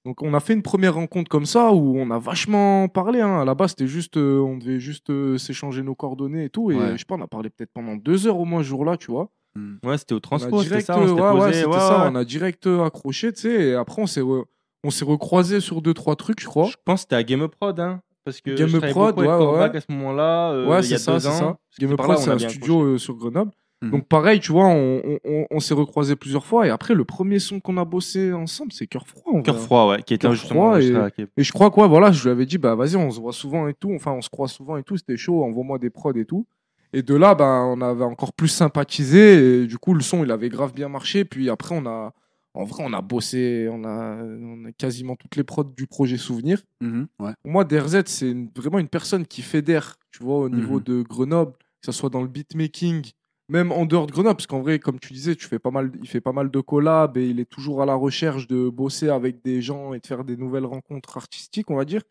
Donc, 0.08 0.22
on 0.22 0.32
a 0.32 0.40
fait 0.40 0.54
une 0.54 0.62
première 0.62 0.94
rencontre 0.94 1.28
comme 1.28 1.44
ça 1.44 1.70
où 1.72 1.98
on 1.98 2.10
a 2.10 2.18
vachement 2.18 2.88
parlé. 2.88 3.20
Hein. 3.20 3.40
À 3.42 3.44
la 3.44 3.54
base, 3.54 3.70
c'était 3.70 3.86
juste, 3.86 4.16
euh, 4.16 4.40
on 4.40 4.56
devait 4.56 4.80
juste 4.80 5.10
euh, 5.10 5.36
s'échanger 5.36 5.82
nos 5.82 5.94
coordonnées 5.94 6.44
et 6.44 6.48
tout. 6.48 6.70
Et 6.70 6.76
Ouais. 6.76 6.92
je 6.92 6.96
sais 6.96 7.04
pas, 7.06 7.16
on 7.16 7.20
a 7.20 7.26
parlé 7.26 7.50
peut-être 7.50 7.70
pendant 7.74 7.94
deux 7.94 8.26
heures 8.26 8.38
au 8.38 8.46
moins 8.46 8.62
ce 8.62 8.68
jour-là, 8.68 8.96
tu 8.96 9.10
vois. 9.10 9.28
Ouais, 9.84 9.98
c'était 9.98 10.14
au 10.14 10.16
On 10.16 10.18
a 10.18 10.20
transpo, 10.20 10.62
c'était 10.62 10.80
ça. 10.80 10.98
On 10.98 11.02
euh, 11.06 11.12
ouais, 11.34 11.50
posé. 11.50 11.62
ça. 11.64 12.08
On 12.10 12.14
a 12.14 12.24
direct 12.24 12.66
accroché, 12.66 13.32
tu 13.34 13.40
sais. 13.42 13.52
Et 13.68 13.74
après, 13.74 14.00
on 14.00 14.06
s'est 14.06 14.22
re- 14.22 14.44
on 14.82 14.88
s'est 14.90 15.04
recroisé 15.04 15.60
sur 15.60 15.82
deux, 15.82 15.92
trois 15.92 16.16
trucs, 16.16 16.40
je 16.40 16.46
crois. 16.46 16.68
Je 16.68 16.76
pense 16.86 17.00
que 17.00 17.02
c'était 17.02 17.16
à 17.16 17.22
Game 17.24 17.46
Prod, 17.48 17.78
hein. 17.78 18.00
Parce 18.24 18.40
que 18.40 18.54
Game 18.56 18.68
je 18.68 18.78
Prod, 18.78 19.18
ouais, 19.18 19.26
à 19.28 19.80
ce 19.80 19.92
moment-là. 19.92 20.52
euh, 20.52 20.68
ouais, 20.68 20.80
il 20.84 20.90
y 20.90 20.94
a 20.94 20.98
c'est 20.98 21.04
ça, 21.04 21.12
deux 21.14 21.18
c'est 21.20 21.28
ans. 21.28 21.32
ça. 21.38 21.58
Game 21.80 21.96
par 21.96 22.06
Pro, 22.06 22.12
là 22.14 22.18
où 22.18 22.22
on 22.22 22.24
c'est 22.24 22.30
un 22.44 22.48
studio 22.48 22.82
euh, 22.82 22.98
sur 22.98 23.14
Grenoble. 23.16 23.50
Mhm. 23.80 23.90
Donc 23.92 24.08
pareil, 24.08 24.40
tu 24.40 24.50
vois, 24.52 24.66
on, 24.66 25.00
on- 25.04 25.18
on- 25.24 25.46
on 25.50 25.60
s'est 25.60 25.74
recroisé 25.74 26.16
plusieurs 26.16 26.44
fois. 26.44 26.66
Et 26.66 26.70
après, 26.70 26.94
le 26.94 27.04
premier 27.04 27.38
son 27.38 27.60
qu'on 27.60 27.76
a 27.76 27.84
bossé 27.84 28.32
ensemble, 28.32 28.72
c'est 28.72 28.86
Cœur 28.88 29.06
Froid. 29.06 29.40
Cœur. 29.42 29.58
Froid, 29.60 29.88
ouais, 29.90 30.02
qui 30.02 30.14
était 30.14 30.28
justement 30.32 30.72
Froid, 30.72 30.80
et, 30.82 30.92
Cape. 31.16 31.30
et 31.36 31.42
je 31.44 31.52
crois 31.52 31.70
quoi, 31.70 31.86
voilà, 31.86 32.10
je 32.10 32.22
lui 32.24 32.30
avais 32.30 32.44
dit, 32.46 32.58
bah 32.58 32.74
vas-y, 32.74 32.96
on 32.96 33.10
se 33.10 33.20
voit 33.20 33.32
souvent 33.32 33.68
et 33.68 33.74
tout. 33.74 33.92
Enfin, 33.94 34.12
on 34.12 34.20
se 34.20 34.28
croit 34.30 34.48
souvent 34.48 34.76
et 34.76 34.82
tout. 34.82 34.96
C'était 34.96 35.16
chaud, 35.16 35.44
envoie-moi 35.44 35.78
des 35.78 35.90
prods 35.90 36.12
et 36.14 36.24
tout. 36.24 36.46
Et 36.92 37.02
de 37.02 37.14
là, 37.14 37.34
bah, 37.34 37.62
on 37.66 37.80
avait 37.80 38.04
encore 38.04 38.32
plus 38.32 38.48
sympathisé. 38.48 39.62
Et 39.62 39.66
du 39.66 39.78
coup, 39.78 39.94
le 39.94 40.00
son, 40.00 40.24
il 40.24 40.30
avait 40.30 40.48
grave 40.48 40.72
bien 40.74 40.88
marché. 40.88 41.24
Puis 41.24 41.50
après, 41.50 41.76
on 41.78 41.86
a, 41.86 42.14
en 42.54 42.64
vrai, 42.64 42.82
on 42.84 42.92
a 42.94 43.02
bossé, 43.02 43.68
on 43.70 43.84
a, 43.84 44.16
on 44.24 44.64
a 44.64 44.72
quasiment 44.72 45.14
toutes 45.14 45.36
les 45.36 45.44
prods 45.44 45.64
du 45.76 45.86
projet 45.86 46.16
Souvenir. 46.16 46.62
Ouais. 46.82 47.32
Pour 47.42 47.50
moi, 47.52 47.64
DRZ, 47.64 48.02
c'est 48.06 48.30
une- 48.30 48.50
vraiment 48.56 48.78
une 48.78 48.88
personne 48.88 49.26
qui 49.26 49.42
fédère, 49.42 49.96
tu 50.10 50.24
vois, 50.24 50.38
au 50.38 50.48
niveau 50.48 50.78
Mhm. 50.78 50.82
de 50.84 51.02
Grenoble, 51.02 51.52
que 51.52 51.86
ce 51.86 51.92
soit 51.92 52.08
dans 52.10 52.22
le 52.22 52.28
beatmaking, 52.28 53.02
même 53.48 53.72
en 53.72 53.86
dehors 53.86 54.06
de 54.06 54.12
Grenoble, 54.12 54.36
parce 54.36 54.46
qu'en 54.46 54.60
vrai, 54.60 54.78
comme 54.78 54.98
tu 55.00 55.12
disais, 55.12 55.34
tu 55.36 55.46
fais 55.46 55.58
pas 55.58 55.70
mal, 55.70 55.90
il 56.02 56.08
fait 56.08 56.20
pas 56.20 56.32
mal 56.32 56.50
de 56.50 56.60
collabs 56.60 57.16
et 57.16 57.26
il 57.28 57.40
est 57.40 57.48
toujours 57.48 57.82
à 57.82 57.86
la 57.86 57.94
recherche 57.94 58.46
de 58.46 58.68
bosser 58.68 59.08
avec 59.08 59.42
des 59.42 59.62
gens 59.62 59.94
et 59.94 60.00
de 60.00 60.06
faire 60.06 60.24
des 60.24 60.36
nouvelles 60.36 60.66
rencontres 60.66 61.16
artistiques, 61.16 61.70
on 61.70 61.76
va 61.76 61.84
dire. 61.84 62.02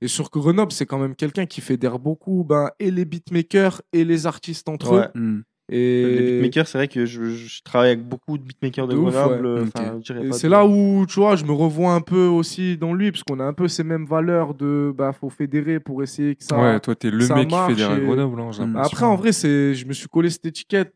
Et 0.00 0.08
sur 0.08 0.30
Grenoble, 0.30 0.72
c'est 0.72 0.86
quand 0.86 0.98
même 0.98 1.14
quelqu'un 1.16 1.46
qui 1.46 1.60
fédère 1.60 1.98
beaucoup 1.98 2.44
ben, 2.44 2.70
et 2.78 2.90
les 2.90 3.04
beatmakers 3.04 3.82
et 3.92 4.04
les 4.04 4.26
artistes 4.26 4.68
entre 4.68 4.92
Ouais. 4.92 5.08
eux. 5.16 5.20
Mhm. 5.20 5.44
Et 5.72 6.04
Les 6.04 6.32
beatmakers, 6.32 6.66
c'est 6.66 6.78
vrai 6.78 6.88
que 6.88 7.06
je, 7.06 7.30
je 7.30 7.62
travaille 7.62 7.90
avec 7.92 8.02
beaucoup 8.06 8.36
de 8.38 8.42
beatmakers 8.42 8.88
de, 8.88 8.92
De 8.94 8.98
ouf, 8.98 9.14
Grenoble. 9.14 9.46
ouais. 9.46 9.60
Ok. 9.60 9.68
enfin, 9.76 9.98
je 10.04 10.12
dirais 10.12 10.26
Et 10.26 10.28
pas 10.30 10.34
c'est 10.36 10.48
de- 10.48 10.52
là 10.52 10.66
où, 10.66 11.06
tu 11.08 11.14
vois, 11.20 11.36
je 11.36 11.44
me 11.44 11.52
revois 11.52 11.92
un 11.92 12.00
peu 12.00 12.24
aussi 12.26 12.76
dans 12.76 12.92
lui, 12.92 13.12
parce 13.12 13.22
qu'on 13.22 13.38
a 13.38 13.44
un 13.44 13.52
peu 13.52 13.68
ces 13.68 13.84
mêmes 13.84 14.04
valeurs 14.04 14.54
de, 14.54 14.92
bah, 14.96 15.12
faut 15.12 15.30
fédérer 15.30 15.78
pour 15.78 16.02
essayer 16.02 16.34
que 16.34 16.42
ça. 16.42 16.60
ouais, 16.60 16.80
toi, 16.80 16.96
t'es 16.96 17.10
le 17.10 17.18
mec 17.18 17.48
qui 17.48 17.74
des 17.76 17.82
et- 17.82 18.00
Grenoble. 18.04 18.40
hein, 18.40 18.46
Mm. 18.50 18.60
l'impression. 18.60 18.76
Après, 18.78 19.04
en 19.06 19.14
vrai, 19.14 19.30
c'est, 19.32 19.74
je 19.74 19.86
me 19.86 19.92
suis 19.92 20.08
collé 20.08 20.28
cette 20.28 20.46
étiquette. 20.46 20.92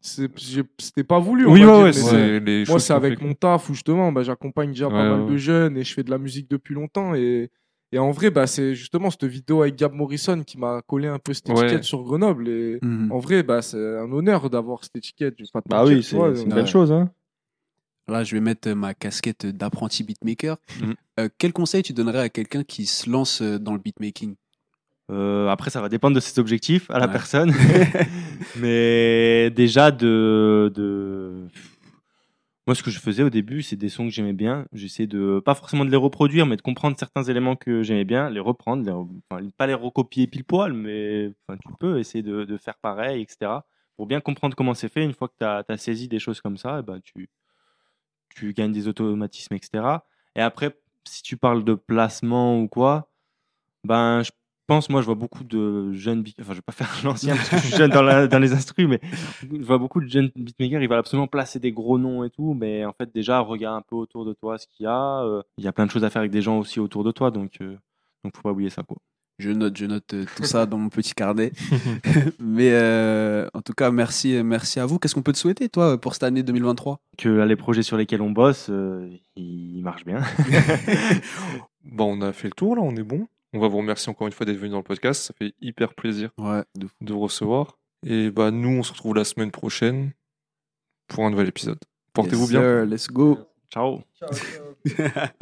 C'était 0.00 1.04
pas 1.04 1.18
voulu. 1.18 1.46
oui, 1.46 1.64
ouais, 1.64 1.90
dire, 1.90 2.12
ouais, 2.12 2.40
les 2.40 2.64
Moi, 2.68 2.78
c'est 2.78 2.92
avec 2.92 3.18
fait. 3.18 3.24
mon 3.24 3.32
taf 3.34 3.70
où 3.70 3.74
justement, 3.74 4.12
bah, 4.12 4.22
j'accompagne 4.22 4.70
déjà 4.70 4.88
pas 4.88 4.94
mal 5.08 5.22
ouais. 5.22 5.32
de 5.32 5.36
jeunes 5.38 5.76
et 5.78 5.82
je 5.84 5.94
fais 5.94 6.02
de 6.02 6.10
la 6.10 6.18
musique 6.18 6.48
depuis 6.50 6.74
longtemps. 6.74 7.14
Et, 7.14 7.50
et 7.94 7.98
en 7.98 8.10
vrai, 8.10 8.30
bah, 8.30 8.46
c'est 8.46 8.74
justement 8.74 9.08
cette 9.10 9.24
vidéo 9.24 9.62
avec 9.62 9.76
Gab 9.76 9.92
Morrison 9.92 10.42
qui 10.42 10.58
m'a 10.58 10.82
collé 10.82 11.06
un 11.06 11.18
peu 11.20 11.32
cette 11.32 11.48
Ouais. 11.48 11.60
étiquette 11.66 11.84
sur 11.84 12.02
Grenoble. 12.02 12.48
Et 12.48 12.78
Mhm. 12.82 13.12
en 13.12 13.18
vrai, 13.20 13.42
bah, 13.42 13.62
c'est 13.62 13.78
un 13.98 14.10
honneur 14.10 14.50
d'avoir 14.50 14.82
cette 14.82 14.96
étiquette. 14.96 15.34
je 15.38 15.44
pas 15.52 15.62
te 15.62 15.68
Bah 15.68 15.84
oui, 15.84 15.96
tu 15.96 16.02
c'est 16.02 16.16
vois, 16.16 16.34
c'est 16.34 16.42
une 16.42 16.48
belle 16.54 16.66
chose. 16.66 16.90
Hein. 16.92 17.10
Là, 18.08 18.24
je 18.24 18.34
vais 18.34 18.40
mettre 18.40 18.68
euh, 18.68 18.74
ma 18.74 18.92
casquette 18.94 19.46
d'apprenti 19.46 20.02
beatmaker. 20.02 20.56
Mhm. 20.82 20.94
Euh, 21.20 21.28
quel 21.38 21.52
conseil 21.52 21.82
tu 21.84 21.92
donnerais 21.92 22.18
à 22.20 22.28
quelqu'un 22.28 22.64
qui 22.64 22.86
se 22.86 23.08
lance 23.08 23.40
euh, 23.40 23.58
dans 23.58 23.72
le 23.72 23.78
beatmaking? 23.78 24.34
Euh, 25.12 25.48
après, 25.48 25.70
ça 25.70 25.80
va 25.80 25.88
dépendre 25.88 26.14
de 26.16 26.20
ses 26.20 26.38
objectifs 26.40 26.90
à 26.90 26.98
la 26.98 27.06
Ouais. 27.06 27.12
personne. 27.12 27.50
Mais 28.56 29.50
déjà, 29.50 29.90
de, 29.90 30.72
de. 30.74 31.46
Moi, 32.66 32.74
ce 32.74 32.82
que 32.82 32.90
je 32.90 32.98
faisais 32.98 33.22
au 33.22 33.28
début, 33.28 33.62
c'est 33.62 33.76
des 33.76 33.90
sons 33.90 34.04
que 34.04 34.10
j'aimais 34.10 34.32
bien. 34.32 34.66
J'essayais 34.72 35.06
de, 35.06 35.38
pas 35.44 35.54
forcément 35.54 35.84
de 35.84 35.90
les 35.90 35.98
reproduire, 35.98 36.46
mais 36.46 36.56
de 36.56 36.62
comprendre 36.62 36.96
certains 36.98 37.22
éléments 37.22 37.56
que 37.56 37.82
j'aimais 37.82 38.06
bien, 38.06 38.30
les 38.30 38.40
reprendre, 38.40 38.82
les 39.38 39.50
pas 39.52 39.66
les 39.66 39.74
recopier 39.74 40.26
pile 40.26 40.44
poil, 40.44 40.72
mais 40.72 41.30
tu 41.48 41.72
peux 41.78 41.98
essayer 41.98 42.22
de, 42.22 42.44
de 42.44 42.56
faire 42.56 42.78
pareil, 42.78 43.20
etc. 43.22 43.52
Pour 43.96 44.06
bien 44.06 44.20
comprendre 44.20 44.56
comment 44.56 44.72
c'est 44.74 44.88
fait, 44.88 45.04
une 45.04 45.12
fois 45.12 45.28
que 45.28 45.34
tu 45.38 45.44
as, 45.44 45.76
saisi 45.76 46.08
des 46.08 46.18
choses 46.18 46.40
comme 46.40 46.56
ça, 46.56 46.78
eh 46.80 46.82
ben, 46.82 47.00
tu, 47.02 47.28
tu 48.30 48.54
gagnes 48.54 48.72
des 48.72 48.88
automatismes, 48.88 49.54
etc. 49.54 49.84
Et 50.34 50.40
après, 50.40 50.76
si 51.04 51.22
tu 51.22 51.36
parles 51.36 51.64
de 51.64 51.74
placement 51.74 52.58
ou 52.60 52.68
quoi, 52.68 53.10
ben, 53.84 54.22
je 54.22 54.30
pense, 54.66 54.88
moi, 54.90 55.00
je 55.00 55.06
vois 55.06 55.14
beaucoup 55.14 55.44
de 55.44 55.92
jeunes 55.92 56.22
beat- 56.22 56.36
Enfin, 56.40 56.52
je 56.52 56.58
vais 56.58 56.62
pas 56.62 56.72
faire 56.72 56.88
l'ancien 57.04 57.36
parce 57.36 57.48
que 57.48 57.56
je 57.58 57.62
suis 57.66 57.76
jeune 57.76 57.90
dans, 57.90 58.02
la- 58.02 58.26
dans 58.26 58.38
les 58.38 58.52
instrus, 58.52 58.88
mais 58.88 59.00
je 59.42 59.62
vois 59.64 59.78
beaucoup 59.78 60.00
de 60.00 60.06
jeunes 60.08 60.30
beatmakers. 60.36 60.82
Ils 60.82 60.88
veulent 60.88 60.98
absolument 60.98 61.26
placer 61.26 61.58
des 61.60 61.72
gros 61.72 61.98
noms 61.98 62.24
et 62.24 62.30
tout, 62.30 62.54
mais 62.54 62.84
en 62.84 62.92
fait, 62.92 63.12
déjà, 63.14 63.40
regarde 63.40 63.76
un 63.78 63.82
peu 63.88 63.96
autour 63.96 64.24
de 64.24 64.32
toi 64.32 64.58
ce 64.58 64.66
qu'il 64.66 64.84
y 64.84 64.86
a. 64.86 65.22
euh, 65.22 65.42
Il 65.58 65.64
y 65.64 65.68
a 65.68 65.72
plein 65.72 65.86
de 65.86 65.90
choses 65.90 66.04
à 66.04 66.10
faire 66.10 66.20
avec 66.20 66.32
des 66.32 66.42
gens 66.42 66.58
aussi 66.58 66.80
autour 66.80 67.04
de 67.04 67.10
toi, 67.12 67.30
donc, 67.30 67.52
euh, 67.60 67.76
donc 68.24 68.36
faut 68.36 68.42
pas 68.42 68.52
oublier 68.52 68.70
ça, 68.70 68.82
quoi. 68.82 68.96
Je 69.40 69.50
note, 69.50 69.76
je 69.76 69.86
note 69.86 70.14
euh, 70.14 70.24
tout 70.36 70.44
ça 70.44 70.64
dans 70.64 70.78
mon 70.78 70.88
petit 70.90 71.12
carnet. 71.12 71.50
Mais 72.38 72.70
euh, 72.72 73.48
en 73.52 73.62
tout 73.62 73.72
cas, 73.72 73.90
merci, 73.90 74.40
merci 74.44 74.78
à 74.78 74.86
vous. 74.86 75.00
Qu'est-ce 75.00 75.14
qu'on 75.16 75.22
peut 75.22 75.32
te 75.32 75.38
souhaiter, 75.38 75.68
toi, 75.68 76.00
pour 76.00 76.12
cette 76.14 76.22
année 76.22 76.44
2023 76.44 77.00
Que 77.18 77.28
là, 77.28 77.44
les 77.44 77.56
projets 77.56 77.82
sur 77.82 77.96
lesquels 77.96 78.22
on 78.22 78.30
bosse, 78.30 78.68
euh, 78.70 79.10
ils 79.34 79.82
marchent 79.82 80.04
bien. 80.04 80.20
Bon, 81.84 82.16
on 82.16 82.22
a 82.22 82.32
fait 82.32 82.48
le 82.48 82.54
tour 82.54 82.76
là, 82.76 82.82
on 82.82 82.94
est 82.96 83.02
bon. 83.02 83.26
On 83.54 83.58
va 83.60 83.68
vous 83.68 83.78
remercier 83.78 84.10
encore 84.10 84.26
une 84.26 84.32
fois 84.32 84.44
d'être 84.44 84.56
venu 84.58 84.70
dans 84.72 84.78
le 84.78 84.82
podcast. 84.82 85.22
Ça 85.22 85.32
fait 85.32 85.54
hyper 85.60 85.94
plaisir 85.94 86.30
Ouais, 86.38 86.62
de 86.76 86.88
de 87.00 87.12
vous 87.12 87.20
recevoir. 87.20 87.78
Et 88.06 88.30
bah 88.30 88.50
nous, 88.50 88.68
on 88.78 88.82
se 88.82 88.92
retrouve 88.92 89.14
la 89.14 89.24
semaine 89.24 89.50
prochaine 89.50 90.12
pour 91.08 91.24
un 91.24 91.30
nouvel 91.30 91.48
épisode. 91.48 91.78
Portez-vous 92.12 92.42
Yes, 92.42 92.50
bien. 92.50 92.60
sir, 92.60 92.84
let's 92.86 93.06
go. 93.08 93.38
Ciao. 93.72 94.02